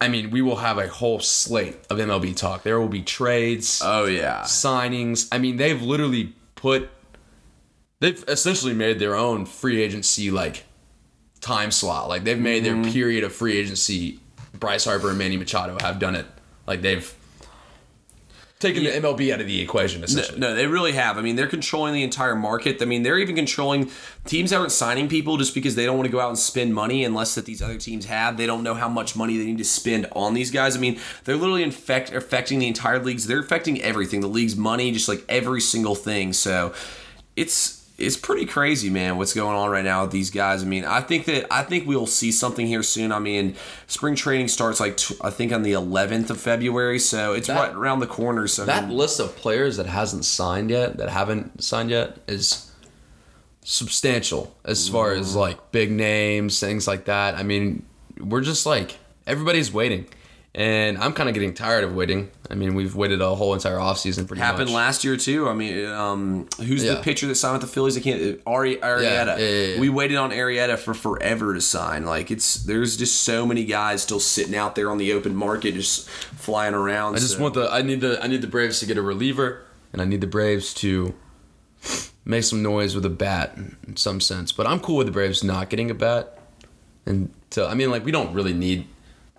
I 0.00 0.08
mean, 0.08 0.30
we 0.30 0.42
will 0.42 0.56
have 0.56 0.78
a 0.78 0.88
whole 0.88 1.20
slate 1.20 1.76
of 1.88 1.98
MLB 1.98 2.36
talk. 2.36 2.64
There 2.64 2.80
will 2.80 2.88
be 2.88 3.02
trades, 3.02 3.80
Oh 3.84 4.04
yeah. 4.06 4.42
signings. 4.42 5.28
I 5.30 5.38
mean, 5.38 5.58
they've 5.58 5.80
literally 5.80 6.34
put, 6.56 6.88
they've 8.00 8.22
essentially 8.26 8.74
made 8.74 8.98
their 8.98 9.14
own 9.14 9.46
free 9.46 9.80
agency 9.80 10.30
like 10.32 10.64
time 11.40 11.70
slot. 11.70 12.08
Like 12.08 12.24
they've 12.24 12.38
made 12.38 12.64
Mm-hmm. 12.64 12.82
their 12.82 12.92
period 12.92 13.22
of 13.24 13.32
free 13.32 13.56
agency. 13.56 14.18
Bryce 14.54 14.84
Harper 14.84 15.08
and 15.10 15.18
Manny 15.18 15.36
Machado 15.36 15.76
have 15.80 15.98
done 16.00 16.16
it. 16.16 16.26
Like 16.66 16.82
they've 16.82 17.12
taken 18.62 18.84
the 18.84 18.90
MLB 18.90 19.32
out 19.32 19.40
of 19.40 19.46
the 19.46 19.60
equation. 19.60 20.02
Essentially, 20.02 20.38
No, 20.38 20.54
they 20.54 20.66
really 20.66 20.92
have. 20.92 21.18
I 21.18 21.20
mean, 21.20 21.36
they're 21.36 21.46
controlling 21.46 21.92
the 21.92 22.02
entire 22.02 22.34
market. 22.34 22.80
I 22.80 22.86
mean, 22.86 23.02
they're 23.02 23.18
even 23.18 23.36
controlling 23.36 23.90
teams 24.24 24.52
aren't 24.52 24.72
signing 24.72 25.08
people 25.08 25.36
just 25.36 25.54
because 25.54 25.74
they 25.74 25.84
don't 25.84 25.96
want 25.96 26.06
to 26.06 26.12
go 26.12 26.20
out 26.20 26.28
and 26.28 26.38
spend 26.38 26.72
money 26.74 27.04
unless 27.04 27.34
that 27.34 27.44
these 27.44 27.60
other 27.60 27.76
teams 27.76 28.06
have. 28.06 28.36
They 28.36 28.46
don't 28.46 28.62
know 28.62 28.74
how 28.74 28.88
much 28.88 29.16
money 29.16 29.36
they 29.36 29.44
need 29.44 29.58
to 29.58 29.64
spend 29.64 30.06
on 30.12 30.32
these 30.34 30.50
guys. 30.50 30.76
I 30.76 30.80
mean, 30.80 30.98
they're 31.24 31.36
literally 31.36 31.62
infect, 31.62 32.12
affecting 32.12 32.60
the 32.60 32.68
entire 32.68 32.98
leagues. 32.98 33.26
They're 33.26 33.40
affecting 33.40 33.82
everything. 33.82 34.20
The 34.20 34.28
league's 34.28 34.56
money, 34.56 34.92
just 34.92 35.08
like 35.08 35.24
every 35.28 35.60
single 35.60 35.94
thing. 35.94 36.32
So 36.32 36.72
it's 37.36 37.81
it's 38.02 38.16
pretty 38.16 38.46
crazy, 38.46 38.90
man, 38.90 39.16
what's 39.16 39.32
going 39.32 39.56
on 39.56 39.70
right 39.70 39.84
now 39.84 40.02
with 40.02 40.10
these 40.10 40.30
guys. 40.30 40.62
I 40.62 40.66
mean, 40.66 40.84
I 40.84 41.00
think 41.00 41.24
that 41.26 41.46
I 41.52 41.62
think 41.62 41.86
we'll 41.86 42.08
see 42.08 42.32
something 42.32 42.66
here 42.66 42.82
soon. 42.82 43.12
I 43.12 43.20
mean, 43.20 43.54
spring 43.86 44.16
training 44.16 44.48
starts 44.48 44.80
like 44.80 44.96
t- 44.96 45.14
I 45.20 45.30
think 45.30 45.52
on 45.52 45.62
the 45.62 45.72
11th 45.72 46.30
of 46.30 46.40
February, 46.40 46.98
so 46.98 47.32
it's 47.32 47.46
That- 47.46 47.56
right 47.56 47.72
around 47.72 48.00
the 48.00 48.08
corner. 48.08 48.48
So 48.48 48.64
I 48.64 48.66
that 48.66 48.88
mean, 48.88 48.96
list 48.96 49.20
of 49.20 49.36
players 49.36 49.76
that 49.76 49.86
hasn't 49.86 50.24
signed 50.24 50.70
yet, 50.70 50.96
that 50.96 51.10
haven't 51.10 51.62
signed 51.62 51.90
yet, 51.90 52.18
is 52.26 52.72
substantial 53.64 54.52
as 54.64 54.88
far 54.88 55.12
as 55.12 55.30
mm-hmm. 55.30 55.38
like 55.38 55.70
big 55.70 55.92
names, 55.92 56.58
things 56.58 56.88
like 56.88 57.04
that. 57.04 57.36
I 57.36 57.44
mean, 57.44 57.86
we're 58.18 58.40
just 58.40 58.66
like 58.66 58.98
everybody's 59.28 59.72
waiting, 59.72 60.06
and 60.54 60.98
I'm 60.98 61.14
kind 61.14 61.30
of 61.30 61.34
getting 61.34 61.54
tired 61.54 61.82
of 61.82 61.94
waiting. 61.94 62.30
I 62.50 62.54
mean, 62.54 62.74
we've 62.74 62.94
waited 62.94 63.22
a 63.22 63.34
whole 63.34 63.54
entire 63.54 63.78
offseason 63.78 64.26
pretty 64.28 64.42
happened 64.42 64.66
much. 64.66 64.74
last 64.74 65.04
year 65.04 65.16
too. 65.16 65.48
I 65.48 65.54
mean, 65.54 65.86
um, 65.86 66.48
who's 66.58 66.84
the 66.84 66.96
pitcher 66.96 67.26
that 67.28 67.36
signed 67.36 67.54
with 67.54 67.62
the 67.62 67.68
Phillies? 67.68 67.96
I 67.96 68.00
can't. 68.00 68.40
Ari, 68.46 68.76
Arrieta. 68.76 69.02
yeah, 69.02 69.36
yeah, 69.38 69.66
yeah. 69.74 69.80
We 69.80 69.88
waited 69.88 70.18
on 70.18 70.30
Arrieta 70.30 70.78
for 70.78 70.92
forever 70.92 71.54
to 71.54 71.60
sign. 71.60 72.04
Like 72.04 72.30
it's 72.30 72.56
there's 72.64 72.98
just 72.98 73.22
so 73.22 73.46
many 73.46 73.64
guys 73.64 74.02
still 74.02 74.20
sitting 74.20 74.54
out 74.54 74.74
there 74.74 74.90
on 74.90 74.98
the 74.98 75.12
open 75.14 75.34
market, 75.34 75.72
just 75.72 76.08
flying 76.10 76.74
around. 76.74 77.16
I 77.16 77.18
just 77.18 77.40
want 77.40 77.54
the 77.54 77.70
I 77.70 77.80
need 77.80 78.02
the 78.02 78.22
I 78.22 78.26
need 78.26 78.42
the 78.42 78.46
Braves 78.48 78.80
to 78.80 78.86
get 78.86 78.98
a 78.98 79.02
reliever, 79.02 79.62
and 79.92 80.02
I 80.02 80.04
need 80.04 80.20
the 80.20 80.26
Braves 80.26 80.74
to 80.74 81.14
make 82.24 82.44
some 82.44 82.62
noise 82.62 82.94
with 82.94 83.06
a 83.06 83.10
bat 83.10 83.56
in 83.56 83.96
some 83.96 84.20
sense. 84.20 84.52
But 84.52 84.66
I'm 84.66 84.80
cool 84.80 84.96
with 84.96 85.06
the 85.06 85.12
Braves 85.12 85.42
not 85.42 85.70
getting 85.70 85.90
a 85.90 85.94
bat. 85.94 86.38
And 87.06 87.32
to, 87.50 87.66
I 87.66 87.74
mean, 87.74 87.90
like 87.90 88.04
we 88.04 88.12
don't 88.12 88.34
really 88.34 88.52
need. 88.52 88.86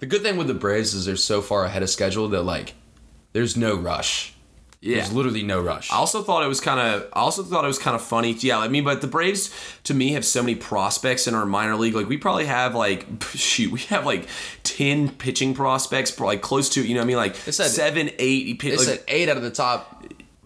The 0.04 0.10
good 0.10 0.22
thing 0.22 0.36
with 0.36 0.48
the 0.48 0.54
Braves 0.54 0.94
is 0.94 1.06
they're 1.06 1.16
so 1.16 1.42
far 1.42 1.64
ahead 1.64 1.82
of 1.82 1.90
schedule 1.90 2.28
that 2.28 2.44
like 2.44 2.74
there's 3.32 3.56
no 3.56 3.74
rush. 3.74 4.34
yeah. 4.82 4.98
There's 4.98 5.14
literally 5.14 5.44
no 5.44 5.62
rush. 5.62 5.90
I 5.94 5.96
also 5.96 6.22
thought 6.24 6.44
it 6.44 6.48
was 6.50 6.60
kind 6.60 6.78
of. 6.78 7.04
I 7.14 7.22
also 7.22 7.42
thought 7.42 7.64
it 7.64 7.68
was 7.70 7.80
kind 7.80 7.96
of 7.96 8.02
funny. 8.02 8.34
Yeah, 8.34 8.60
I 8.60 8.68
mean, 8.68 8.84
but 8.84 9.00
the 9.00 9.08
Braves 9.08 9.50
to 9.86 9.94
me 9.94 10.12
have 10.12 10.26
so 10.26 10.44
many 10.44 10.56
prospects 10.56 11.26
in 11.26 11.34
our 11.36 11.46
minor 11.46 11.78
league. 11.78 11.96
Like 11.96 12.10
we 12.10 12.18
probably 12.18 12.48
have 12.48 12.76
like 12.76 13.08
shoot, 13.34 13.72
we 13.72 13.80
have 13.84 14.06
like 14.06 14.28
ten 14.64 15.08
pitching 15.10 15.54
prospects, 15.54 16.20
like 16.20 16.42
close 16.42 16.68
to 16.72 16.84
you 16.86 16.96
know. 16.96 17.00
what 17.00 17.06
I 17.06 17.08
mean, 17.08 17.16
like 17.16 17.36
said- 17.38 17.54
seven, 17.70 18.10
eight. 18.20 18.62
they 18.62 18.72
Like, 18.72 18.80
said 18.82 19.04
eight 19.08 19.30
out 19.30 19.38
of 19.38 19.44
the 19.44 19.52
top 19.52 20.04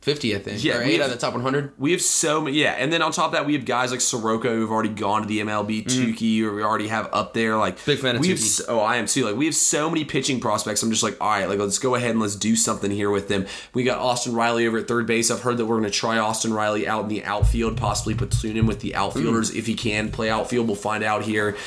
50, 0.08 0.36
I 0.36 0.40
think. 0.40 0.64
Yeah, 0.64 0.78
or 0.78 0.80
we 0.86 0.86
eight 0.86 0.92
have- 0.94 1.02
out 1.10 1.14
of 1.14 1.20
the 1.20 1.26
top 1.26 1.34
100. 1.34 1.74
We 1.78 1.92
have 1.92 2.02
so 2.02 2.40
many, 2.42 2.58
yeah, 2.58 2.72
and 2.80 2.94
then 2.94 3.02
on 3.02 3.12
top 3.12 3.26
of 3.28 3.32
that, 3.34 3.46
we 3.46 3.54
have 3.56 3.66
guys 3.66 3.92
like 3.92 4.00
Soroka 4.00 4.48
who've 4.48 4.72
already 4.72 4.88
gone 4.90 5.22
to 5.24 5.28
the 5.28 5.40
MLB, 5.42 5.84
Touki, 5.86 6.42
or 6.44 6.56
we 6.56 6.64
already 6.64 6.88
have 6.88 7.10
up 7.12 7.34
there. 7.34 7.58
Like 7.58 7.76
Mm-hmm. 7.78 7.92
Big 7.92 8.00
fan 8.00 8.16
of 8.16 8.22
we 8.22 8.30
have 8.30 8.38
Touki. 8.38 8.42
so- 8.42 8.66
oh, 8.70 8.80
I 8.80 8.96
am 8.96 9.06
too. 9.06 9.26
Like 9.26 9.36
we 9.36 9.46
have 9.46 9.56
so 9.56 9.90
many 9.90 10.06
pitching 10.06 10.40
prospects. 10.40 10.82
I'm 10.82 10.90
just 10.92 11.04
like, 11.04 11.18
all 11.20 11.30
right, 11.30 11.50
like 11.50 11.60
let's 11.60 11.78
go 11.78 11.96
ahead 11.96 12.12
and 12.12 12.22
let's 12.22 12.36
do 12.38 12.56
something 12.56 12.90
here 12.90 13.12
with 13.12 13.28
them. 13.28 13.46
We 13.74 13.84
got 13.84 13.98
Austin 14.00 14.34
Riley 14.34 14.66
over 14.66 14.78
at 14.78 14.88
third 14.88 15.06
base. 15.08 15.30
I've 15.30 15.42
heard 15.42 15.58
that 15.58 15.66
we're 15.66 15.78
going 15.80 15.92
to 15.92 15.98
try 15.98 16.18
Austin 16.18 16.54
Riley 16.54 16.88
out 16.88 17.04
in 17.04 17.10
the 17.10 17.26
outfield, 17.26 17.76
possibly 17.76 18.16
platoon 18.16 18.52
him 18.52 18.58
in 18.58 18.66
with 18.66 18.80
the 18.80 18.96
outfielders 18.96 19.54
if 19.54 19.66
he 19.68 19.74
can 19.76 20.10
play 20.10 20.30
outfield. 20.30 20.68
We'll 20.68 20.76
find 20.78 21.04
out 21.04 21.24
here 21.24 21.58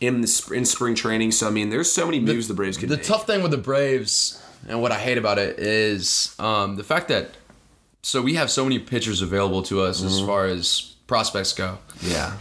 in 0.00 0.22
the 0.22 0.50
in 0.54 0.64
spring 0.64 0.94
training. 0.94 1.32
So 1.32 1.46
I 1.46 1.50
mean, 1.50 1.68
there's 1.68 1.92
so 1.92 2.06
many 2.06 2.18
moves 2.18 2.48
the, 2.48 2.54
Braves 2.54 2.78
can 2.78 2.88
The 2.88 2.96
make. 2.96 3.04
tough 3.04 3.26
thing 3.26 3.42
with 3.42 3.50
the 3.50 3.58
Braves 3.58 4.42
and 4.68 4.82
what 4.82 4.92
I 4.92 4.98
hate 4.98 5.16
about 5.18 5.38
it 5.38 5.58
is 5.58 6.34
um, 6.38 6.76
the 6.76 6.84
fact 6.84 7.08
that 7.08 7.30
so 8.02 8.22
we 8.22 8.34
have 8.34 8.50
so 8.50 8.64
many 8.64 8.78
pitchers 8.78 9.22
available 9.22 9.62
to 9.64 9.80
us 9.82 9.98
Mm-hmm. 10.00 10.08
as 10.08 10.20
far 10.20 10.46
as 10.46 10.94
prospects 11.06 11.52
go. 11.52 11.78
yeah, 12.02 12.36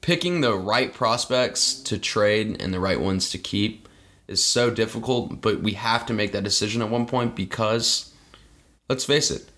Picking 0.00 0.40
the 0.40 0.54
right 0.54 0.92
prospects 0.94 1.74
to 1.74 1.98
trade 1.98 2.60
and 2.62 2.72
the 2.72 2.80
right 2.80 3.00
ones 3.00 3.30
to 3.30 3.38
keep 3.38 3.88
is 4.26 4.42
so 4.42 4.70
difficult, 4.70 5.40
but 5.42 5.60
we 5.60 5.72
have 5.74 6.06
to 6.06 6.14
make 6.14 6.32
that 6.32 6.42
decision 6.44 6.80
at 6.80 6.88
one 6.88 7.04
point 7.06 7.36
because 7.36 8.12
let's 8.88 9.04
face 9.04 9.30
it, 9.30 9.48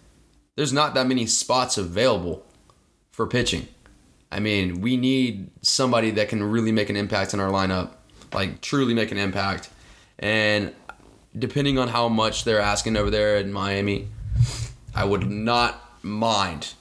there's 0.56 0.72
not 0.72 0.94
that 0.94 1.06
many 1.06 1.26
spots 1.26 1.78
available 1.78 2.44
for 3.12 3.26
pitching. 3.26 3.68
I 4.32 4.40
mean, 4.40 4.80
we 4.80 4.96
need 4.96 5.50
somebody 5.62 6.10
that 6.12 6.28
can 6.28 6.42
really 6.42 6.72
make 6.72 6.90
an 6.90 6.96
impact 6.96 7.32
in 7.32 7.38
our 7.40 7.50
lineup, 7.50 7.92
like 8.32 8.60
truly 8.60 8.92
make 8.94 9.12
an 9.12 9.18
impact. 9.18 9.70
And 10.18 10.72
depending 11.38 11.78
on 11.78 11.88
how 11.88 12.08
much 12.08 12.42
they're 12.44 12.60
asking 12.60 12.96
over 12.96 13.10
there 13.10 13.36
in 13.36 13.52
Miami, 13.52 14.08
I 14.96 15.04
would 15.04 15.30
not 15.30 15.80
mind 16.02 16.74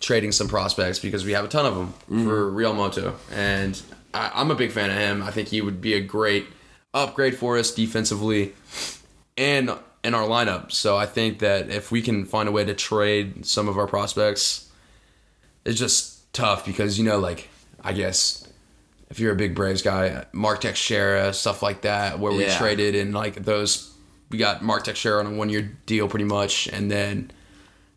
trading 0.00 0.32
some 0.32 0.48
prospects 0.48 0.98
because 0.98 1.24
we 1.24 1.32
have 1.32 1.44
a 1.44 1.48
ton 1.48 1.66
of 1.66 1.74
them 1.74 1.88
mm-hmm. 1.88 2.24
for 2.24 2.50
Realmuto. 2.50 3.14
And 3.32 3.80
I, 4.14 4.30
I'm 4.34 4.50
a 4.50 4.54
big 4.54 4.72
fan 4.72 4.90
of 4.90 4.96
him. 4.96 5.22
I 5.22 5.30
think 5.30 5.48
he 5.48 5.60
would 5.60 5.80
be 5.80 5.94
a 5.94 6.00
great 6.00 6.46
upgrade 6.94 7.36
for 7.36 7.58
us 7.58 7.72
defensively 7.72 8.54
and 9.36 9.70
in 10.02 10.14
our 10.14 10.26
lineup. 10.26 10.72
So 10.72 10.96
I 10.96 11.06
think 11.06 11.40
that 11.40 11.68
if 11.68 11.92
we 11.92 12.02
can 12.02 12.24
find 12.24 12.48
a 12.48 12.52
way 12.52 12.64
to 12.64 12.74
trade 12.74 13.44
some 13.44 13.68
of 13.68 13.76
our 13.76 13.86
prospects, 13.86 14.70
it's 15.64 15.78
just 15.78 16.32
tough 16.32 16.64
because 16.64 16.98
you 16.98 17.04
know, 17.04 17.18
like 17.18 17.48
I 17.84 17.92
guess 17.92 18.48
if 19.10 19.18
you're 19.18 19.32
a 19.32 19.36
big 19.36 19.54
Braves 19.54 19.82
guy, 19.82 20.24
Mark 20.32 20.62
Teixeira, 20.62 21.32
stuff 21.32 21.62
like 21.62 21.82
that, 21.82 22.18
where 22.18 22.32
we 22.32 22.46
Yeah. 22.46 22.56
traded 22.56 22.94
and 22.94 23.12
like 23.12 23.44
those, 23.44 23.89
we 24.30 24.38
got 24.38 24.62
Mark 24.62 24.84
Teixeira 24.84 25.20
on 25.24 25.34
a 25.34 25.36
one 25.36 25.48
year 25.48 25.76
deal 25.86 26.08
pretty 26.08 26.24
much, 26.24 26.68
and 26.68 26.90
then 26.90 27.30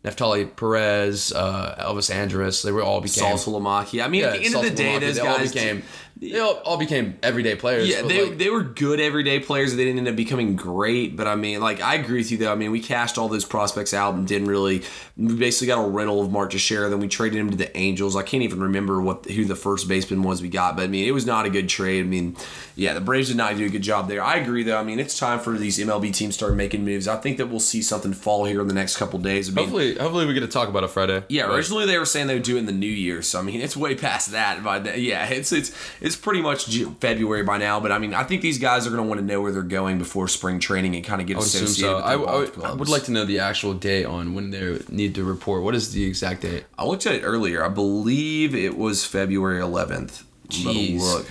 Neftali 0.04 0.54
Perez, 0.54 1.32
uh, 1.32 1.76
Elvis 1.78 2.14
Andrus, 2.14 2.62
they 2.62 2.72
were 2.72 2.82
all 2.82 3.00
became. 3.00 3.38
Saul 3.38 3.60
Salamaki. 3.60 4.04
I 4.04 4.08
mean, 4.08 4.20
yeah, 4.20 4.28
at 4.28 4.38
the 4.38 4.44
end 4.44 4.54
of 4.54 4.62
the 4.62 4.70
day, 4.70 4.96
Lamaki, 4.96 5.00
those 5.00 5.18
guys 5.18 5.52
became. 5.52 5.82
They 6.16 6.38
all, 6.38 6.54
all 6.64 6.76
became 6.76 7.18
everyday 7.22 7.56
players. 7.56 7.88
Yeah, 7.88 8.02
they, 8.02 8.28
like, 8.28 8.38
they 8.38 8.48
were 8.48 8.62
good 8.62 9.00
everyday 9.00 9.40
players. 9.40 9.74
They 9.74 9.84
didn't 9.84 9.98
end 9.98 10.08
up 10.08 10.16
becoming 10.16 10.54
great, 10.54 11.16
but 11.16 11.26
I 11.26 11.34
mean, 11.34 11.60
like 11.60 11.80
I 11.80 11.96
agree 11.96 12.18
with 12.18 12.30
you 12.30 12.38
though. 12.38 12.52
I 12.52 12.54
mean, 12.54 12.70
we 12.70 12.80
cashed 12.80 13.18
all 13.18 13.28
those 13.28 13.44
prospects 13.44 13.92
out 13.92 14.14
and 14.14 14.26
didn't 14.26 14.48
really. 14.48 14.84
We 15.16 15.34
basically 15.34 15.66
got 15.68 15.84
a 15.84 15.88
rental 15.88 16.22
of 16.22 16.30
Mark 16.30 16.50
Teixeira. 16.52 16.88
Then 16.88 17.00
we 17.00 17.08
traded 17.08 17.38
him 17.38 17.50
to 17.50 17.56
the 17.56 17.76
Angels. 17.76 18.14
I 18.14 18.22
can't 18.22 18.42
even 18.44 18.62
remember 18.62 19.00
what 19.02 19.26
who 19.26 19.44
the 19.44 19.56
first 19.56 19.88
baseman 19.88 20.22
was 20.22 20.40
we 20.40 20.48
got, 20.48 20.76
but 20.76 20.84
I 20.84 20.86
mean, 20.86 21.06
it 21.06 21.12
was 21.12 21.26
not 21.26 21.46
a 21.46 21.50
good 21.50 21.68
trade. 21.68 22.04
I 22.04 22.08
mean, 22.08 22.36
yeah, 22.76 22.94
the 22.94 23.00
Braves 23.00 23.28
did 23.28 23.36
not 23.36 23.56
do 23.56 23.66
a 23.66 23.68
good 23.68 23.82
job 23.82 24.08
there. 24.08 24.22
I 24.22 24.36
agree 24.36 24.62
though. 24.62 24.78
I 24.78 24.84
mean, 24.84 25.00
it's 25.00 25.18
time 25.18 25.40
for 25.40 25.58
these 25.58 25.78
MLB 25.78 26.14
teams 26.14 26.34
to 26.36 26.44
start 26.44 26.54
making 26.54 26.84
moves. 26.84 27.08
I 27.08 27.16
think 27.16 27.38
that 27.38 27.46
we'll 27.46 27.60
see 27.60 27.82
something 27.82 28.12
fall 28.12 28.44
here 28.44 28.60
in 28.60 28.68
the 28.68 28.74
next 28.74 28.96
couple 28.96 29.18
days. 29.18 29.48
I 29.48 29.52
mean, 29.52 29.64
hopefully, 29.64 29.94
hopefully 29.96 30.26
we 30.26 30.34
get 30.34 30.40
to 30.40 30.48
talk 30.48 30.68
about 30.68 30.84
it 30.84 30.90
Friday. 30.90 31.24
yeah, 31.28 31.52
originally 31.52 31.86
they 31.86 31.98
were 31.98 32.06
saying 32.06 32.28
they 32.28 32.34
would 32.34 32.44
do 32.44 32.56
it 32.56 32.60
in 32.60 32.66
the 32.66 32.72
new 32.72 32.86
year, 32.86 33.20
so 33.20 33.40
I 33.40 33.42
mean 33.42 33.60
it's 33.60 33.76
way 33.76 33.96
past 33.96 34.30
that. 34.30 34.62
But 34.62 35.00
yeah, 35.00 35.26
it's 35.26 35.52
it's 35.52 35.72
it's 36.04 36.16
pretty 36.16 36.42
much 36.42 36.66
February 37.00 37.42
by 37.44 37.56
now. 37.56 37.80
But 37.80 37.90
I 37.90 37.98
mean, 37.98 38.12
I 38.12 38.24
think 38.24 38.42
these 38.42 38.58
guys 38.58 38.86
are 38.86 38.90
going 38.90 39.02
to 39.02 39.08
want 39.08 39.20
to 39.20 39.26
know 39.26 39.40
where 39.40 39.50
they're 39.52 39.62
going 39.62 39.96
before 39.98 40.28
spring 40.28 40.60
training 40.60 40.94
and 40.94 41.02
kind 41.02 41.20
of 41.22 41.26
get 41.26 41.36
I 41.36 41.38
would 41.38 41.46
assume 41.46 41.64
associated 41.64 41.90
so. 41.90 41.96
with 41.96 42.04
I, 42.04 42.12
I 42.12 42.36
would- 42.36 42.64
I 42.64 42.72
would 42.74 42.88
like 42.90 43.04
to 43.04 43.10
know 43.12 43.24
the 43.24 43.38
actual 43.38 43.72
date 43.72 44.04
on 44.04 44.34
when 44.34 44.50
they 44.50 44.78
need 44.90 45.14
to 45.14 45.24
report. 45.24 45.62
What 45.62 45.74
is 45.74 45.92
the 45.92 46.04
exact 46.04 46.42
date? 46.42 46.64
I 46.78 46.84
looked 46.84 47.06
at 47.06 47.14
it 47.14 47.22
earlier. 47.22 47.64
I 47.64 47.68
believe 47.70 48.54
it 48.54 48.76
was 48.76 49.04
February 49.06 49.60
11th. 49.60 50.22
Let 50.64 50.76
Jeez. 50.76 51.00
look. 51.00 51.26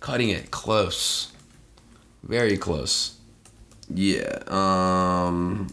Cutting 0.00 0.28
it 0.28 0.50
close, 0.50 1.32
very 2.22 2.56
close. 2.58 3.16
Yeah. 3.92 4.38
Um. 4.48 5.68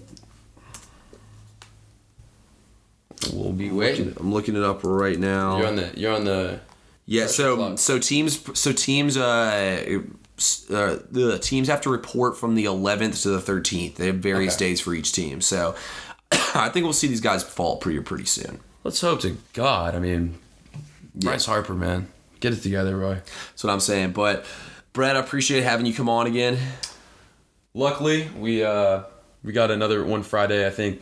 We'll 3.33 3.51
be 3.51 3.71
waiting. 3.71 4.13
I'm 4.19 4.33
looking 4.33 4.55
it 4.55 4.63
up 4.63 4.83
right 4.83 5.19
now. 5.19 5.57
You're 5.57 5.67
on 5.67 5.75
the. 5.75 5.91
You're 5.95 6.13
on 6.13 6.23
the. 6.25 6.59
Yeah, 7.09 7.27
so 7.27 7.75
so 7.77 7.97
teams 7.99 8.59
so 8.59 8.71
teams 8.73 9.15
uh, 9.17 10.01
uh 10.69 10.97
the 11.09 11.39
teams 11.41 11.67
have 11.69 11.79
to 11.81 11.89
report 11.89 12.37
from 12.37 12.53
the 12.55 12.65
11th 12.65 13.23
to 13.23 13.29
the 13.29 13.39
13th. 13.39 13.95
They 13.95 14.07
have 14.07 14.17
various 14.17 14.55
Okay. 14.55 14.65
days 14.67 14.81
for 14.81 14.93
each 14.93 15.13
team. 15.13 15.39
So 15.41 15.73
I 16.53 16.69
think 16.69 16.83
we'll 16.83 16.91
see 16.93 17.07
these 17.07 17.21
guys 17.21 17.43
fall 17.43 17.77
pretty 17.77 17.99
pretty 18.01 18.25
soon. 18.25 18.59
Let's 18.83 18.99
hope 19.01 19.21
to 19.21 19.37
God. 19.53 19.95
I 19.95 19.99
mean, 19.99 20.37
Bryce 21.15 21.45
Harper, 21.45 21.73
man, 21.73 22.09
get 22.41 22.53
it 22.53 22.57
together, 22.61 22.97
Roy. 22.97 23.15
That's 23.15 23.63
what 23.63 23.71
I'm 23.71 23.79
saying. 23.79 24.11
But 24.11 24.45
Brett, 24.93 25.15
I 25.15 25.19
appreciate 25.19 25.63
having 25.63 25.85
you 25.85 25.93
come 25.93 26.09
on 26.09 26.27
again. 26.27 26.57
Luckily, 27.73 28.29
we 28.37 28.63
uh 28.63 29.03
we 29.43 29.53
got 29.53 29.71
another 29.71 30.03
one 30.03 30.23
Friday. 30.23 30.67
I 30.67 30.71
think 30.71 31.01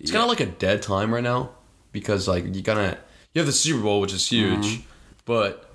it's 0.00 0.10
kind 0.10 0.22
of 0.22 0.28
like 0.30 0.40
a 0.40 0.46
dead 0.46 0.80
time 0.82 1.12
right 1.12 1.22
now 1.22 1.50
because 1.92 2.26
like 2.28 2.54
you 2.54 2.62
kind 2.62 2.78
of 2.78 2.98
you 3.34 3.40
have 3.40 3.46
the 3.46 3.52
Super 3.52 3.82
Bowl, 3.82 4.00
which 4.00 4.12
is 4.12 4.26
huge, 4.26 4.80
but 5.28 5.70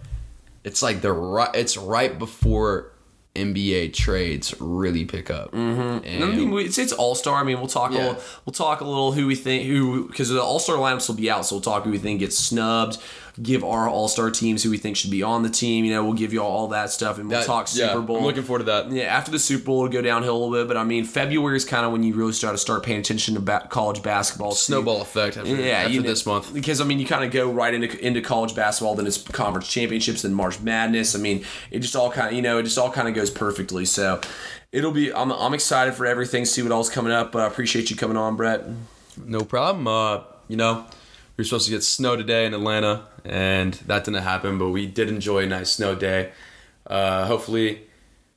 it's 0.65 0.81
like 0.83 0.99
the 1.01 1.13
right 1.13 1.51
it's 1.53 1.77
right 1.77 2.17
before 2.19 2.89
NBA 3.35 3.93
trades 3.93 4.53
really 4.59 5.05
pick 5.05 5.29
up. 5.31 5.51
Mm-hmm. 5.53 6.23
I 6.23 6.25
mean, 6.35 6.53
it's, 6.59 6.77
it's 6.77 6.93
All 6.93 7.15
Star. 7.15 7.35
I 7.39 7.43
mean, 7.43 7.57
we'll 7.57 7.67
talk 7.67 7.91
a 7.91 7.93
Yeah. 7.95 7.99
little. 8.09 8.21
We'll 8.45 8.53
talk 8.53 8.81
a 8.81 8.85
little 8.85 9.11
who 9.11 9.25
we 9.25 9.35
think 9.35 9.65
who 9.65 10.07
because 10.07 10.29
the 10.29 10.41
All 10.41 10.59
Star 10.59 10.75
lineups 10.75 11.07
will 11.07 11.15
be 11.15 11.31
out. 11.31 11.45
So 11.45 11.55
we'll 11.55 11.61
talk 11.61 11.83
who 11.83 11.91
we 11.91 11.97
think 11.97 12.19
gets 12.19 12.37
snubbed. 12.37 12.97
Give 13.41 13.63
our 13.63 13.89
All 13.89 14.07
Star 14.07 14.29
teams 14.29 14.61
who 14.61 14.69
we 14.69 14.77
think 14.77 14.95
should 14.95 15.09
be 15.09 15.23
on 15.23 15.41
the 15.41 15.49
team. 15.49 15.85
You 15.85 15.93
know, 15.93 16.03
we'll 16.03 16.13
give 16.13 16.33
you 16.33 16.41
all, 16.43 16.51
all 16.51 16.67
that 16.67 16.91
stuff, 16.91 17.17
and 17.17 17.27
we'll 17.27 17.39
That- 17.39 17.47
talk 17.47 17.67
yeah, 17.73 17.87
Super 17.87 18.01
Bowl. 18.01 18.17
I'm 18.17 18.23
looking 18.25 18.43
forward 18.43 18.59
to 18.59 18.65
that. 18.65 18.91
Yeah, 18.91 19.05
after 19.05 19.31
the 19.31 19.39
Super 19.39 19.65
Bowl, 19.65 19.79
it'll 19.85 19.91
go 19.91 20.03
downhill 20.03 20.35
a 20.35 20.37
little 20.37 20.51
bit, 20.51 20.67
but 20.67 20.77
I 20.77 20.83
mean, 20.83 21.03
February 21.03 21.57
is 21.57 21.65
kind 21.65 21.83
of 21.83 21.91
when 21.91 22.03
you 22.03 22.13
really 22.13 22.33
start 22.33 22.53
to 22.53 22.59
start 22.59 22.83
paying 22.83 22.99
attention 22.99 23.33
to 23.33 23.39
ba- 23.39 23.67
college 23.71 24.03
basketball. 24.03 24.51
Snowball 24.51 25.01
effect 25.01 25.35
after, 25.37 25.49
yeah, 25.55 25.77
after 25.79 25.93
you 25.93 26.01
know, 26.01 26.09
this 26.09 26.27
month. 26.27 26.53
because 26.53 26.79
I 26.79 26.83
mean, 26.83 26.99
you 26.99 27.07
kind 27.07 27.23
of 27.23 27.31
go 27.31 27.49
right 27.51 27.73
into 27.73 28.05
into 28.05 28.21
college 28.21 28.53
basketball, 28.53 28.93
then 28.93 29.07
it's 29.07 29.17
conference 29.17 29.67
championships, 29.67 30.21
then 30.21 30.33
March 30.35 30.59
Madness. 30.59 31.15
I 31.15 31.19
mean, 31.19 31.43
it 31.71 31.79
just 31.79 31.95
all 31.95 32.11
kind 32.11 32.27
of 32.27 32.33
you 32.33 32.41
know, 32.43 32.59
it 32.59 32.63
just 32.63 32.77
all 32.77 32.91
kind 32.91 33.07
of 33.07 33.15
goes 33.15 33.31
perfectly. 33.31 33.85
So 33.85 34.21
it'll 34.71 34.91
be. 34.91 35.11
I'm 35.11 35.31
I'm 35.31 35.55
excited 35.55 35.95
for 35.95 36.05
everything. 36.05 36.45
See 36.45 36.61
what 36.61 36.71
all's 36.71 36.91
coming 36.91 37.11
up. 37.11 37.31
But 37.31 37.41
I 37.41 37.47
appreciate 37.47 37.89
you 37.89 37.95
coming 37.95 38.15
on, 38.17 38.35
Brett. 38.35 38.63
No 39.25 39.43
problem. 39.43 39.87
Uh, 39.87 40.21
you 40.47 40.57
know, 40.57 40.85
we 41.35 41.41
were 41.41 41.45
supposed 41.45 41.65
to 41.65 41.71
get 41.71 41.83
snow 41.83 42.15
today 42.15 42.45
in 42.45 42.53
Atlanta, 42.53 43.07
and 43.25 43.73
that 43.87 44.05
didn't 44.05 44.23
happen, 44.23 44.57
but 44.57 44.69
we 44.69 44.85
did 44.85 45.09
enjoy 45.09 45.43
a 45.43 45.47
nice 45.47 45.71
snow 45.71 45.95
day. 45.95 46.31
Uh, 46.85 47.25
hopefully, 47.25 47.87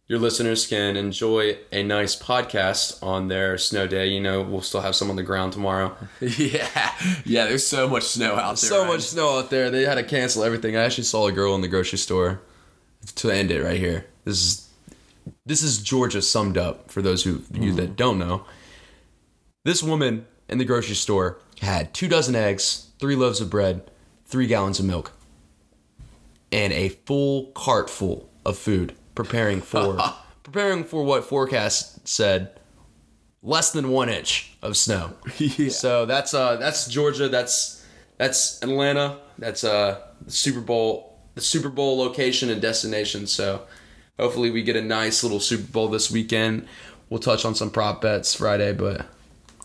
your 0.09 0.19
listeners 0.19 0.67
can 0.67 0.97
enjoy 0.97 1.59
a 1.73 1.83
nice 1.83 2.17
podcast 2.17 3.03
on 3.03 3.29
their 3.29 3.59
snow 3.59 3.87
day. 3.87 4.07
You 4.07 4.21
know, 4.21 4.41
we'll 4.43 4.63
still 4.63 4.81
have 4.81 4.95
some 4.95 5.11
on 5.11 5.17
the 5.17 5.23
ground 5.23 5.53
tomorrow. 5.53 5.97
yeah, 6.21 6.95
yeah. 7.25 7.47
There's 7.47 7.67
so 7.67 7.89
much 7.89 8.05
snow 8.05 8.35
out 8.37 8.57
there. 8.57 8.71
so 8.71 8.83
right? 8.83 8.93
much 8.93 9.03
snow 9.03 9.39
out 9.39 9.51
there. 9.51 9.71
They 9.71 9.85
had 9.85 9.97
to 9.97 10.05
cancel 10.05 10.45
everything. 10.45 10.77
I 10.77 10.85
actually 10.85 11.05
saw 11.05 11.27
a 11.27 11.33
girl 11.33 11.55
in 11.55 11.61
the 11.61 11.69
grocery 11.69 11.99
store 11.99 12.41
to 13.17 13.31
end 13.31 13.51
it 13.51 13.63
right 13.63 13.79
here. 13.79 14.07
This 14.25 14.39
is 14.39 14.69
this 15.45 15.63
is 15.63 15.79
Georgia 15.79 16.23
summed 16.23 16.57
up 16.57 16.91
for 16.91 17.03
those 17.03 17.25
who 17.25 17.43
you 17.53 17.75
that 17.75 17.97
don't 17.97 18.19
know. 18.19 18.45
This 19.65 19.83
woman 19.83 20.27
in 20.49 20.59
the 20.59 20.65
grocery 20.65 20.95
store 20.95 21.39
had 21.61 21.93
two 21.93 22.09
dozen 22.09 22.37
eggs, 22.37 22.86
three 22.99 23.17
loaves 23.17 23.41
of 23.41 23.51
bread, 23.51 23.91
three 24.25 24.47
gallons 24.47 24.79
of 24.79 24.87
milk, 24.87 25.13
and 26.53 26.73
a 26.73 26.89
full 26.91 27.47
cart 27.53 27.91
full 27.91 28.29
of 28.45 28.57
food, 28.59 28.95
preparing 29.15 29.61
for 29.61 29.99
preparing 30.43 30.85
for 30.85 31.05
what 31.05 31.25
forecast 31.25 32.07
said 32.07 32.59
less 33.43 33.73
than 33.73 33.91
one 33.91 34.09
inch 34.09 34.57
of 34.63 34.77
snow. 34.77 35.13
Yeah. 35.39 35.69
So 35.71 36.07
that's 36.07 36.35
uh 36.35 36.57
that's 36.57 36.87
Georgia. 36.89 37.29
That's 37.29 37.85
that's 38.17 38.63
Atlanta. 38.63 39.19
That's 39.39 39.65
uh 39.65 40.01
the 40.23 40.31
Super 40.31 40.61
Bowl 40.61 41.19
the 41.35 41.41
Super 41.41 41.69
Bowl 41.69 41.99
location 41.99 42.51
and 42.51 42.61
destination. 42.63 43.27
So 43.27 43.63
hopefully 44.19 44.51
we 44.51 44.63
get 44.63 44.77
a 44.77 44.83
nice 44.83 45.23
little 45.23 45.41
Super 45.41 45.71
Bowl 45.71 45.89
this 45.89 46.11
weekend. 46.11 46.67
We'll 47.09 47.21
touch 47.21 47.45
on 47.45 47.55
some 47.55 47.71
prop 47.71 48.01
bets 48.01 48.35
Friday, 48.35 48.73
but 48.73 49.07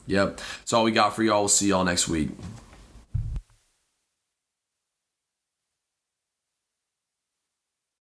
Yep. 0.07 0.37
That's 0.37 0.73
all 0.73 0.83
we 0.83 0.91
got 0.91 1.15
for 1.15 1.23
y'all. 1.23 1.41
We'll 1.41 1.47
see 1.47 1.67
y'all 1.67 1.85
next 1.85 2.07
week. 2.09 2.29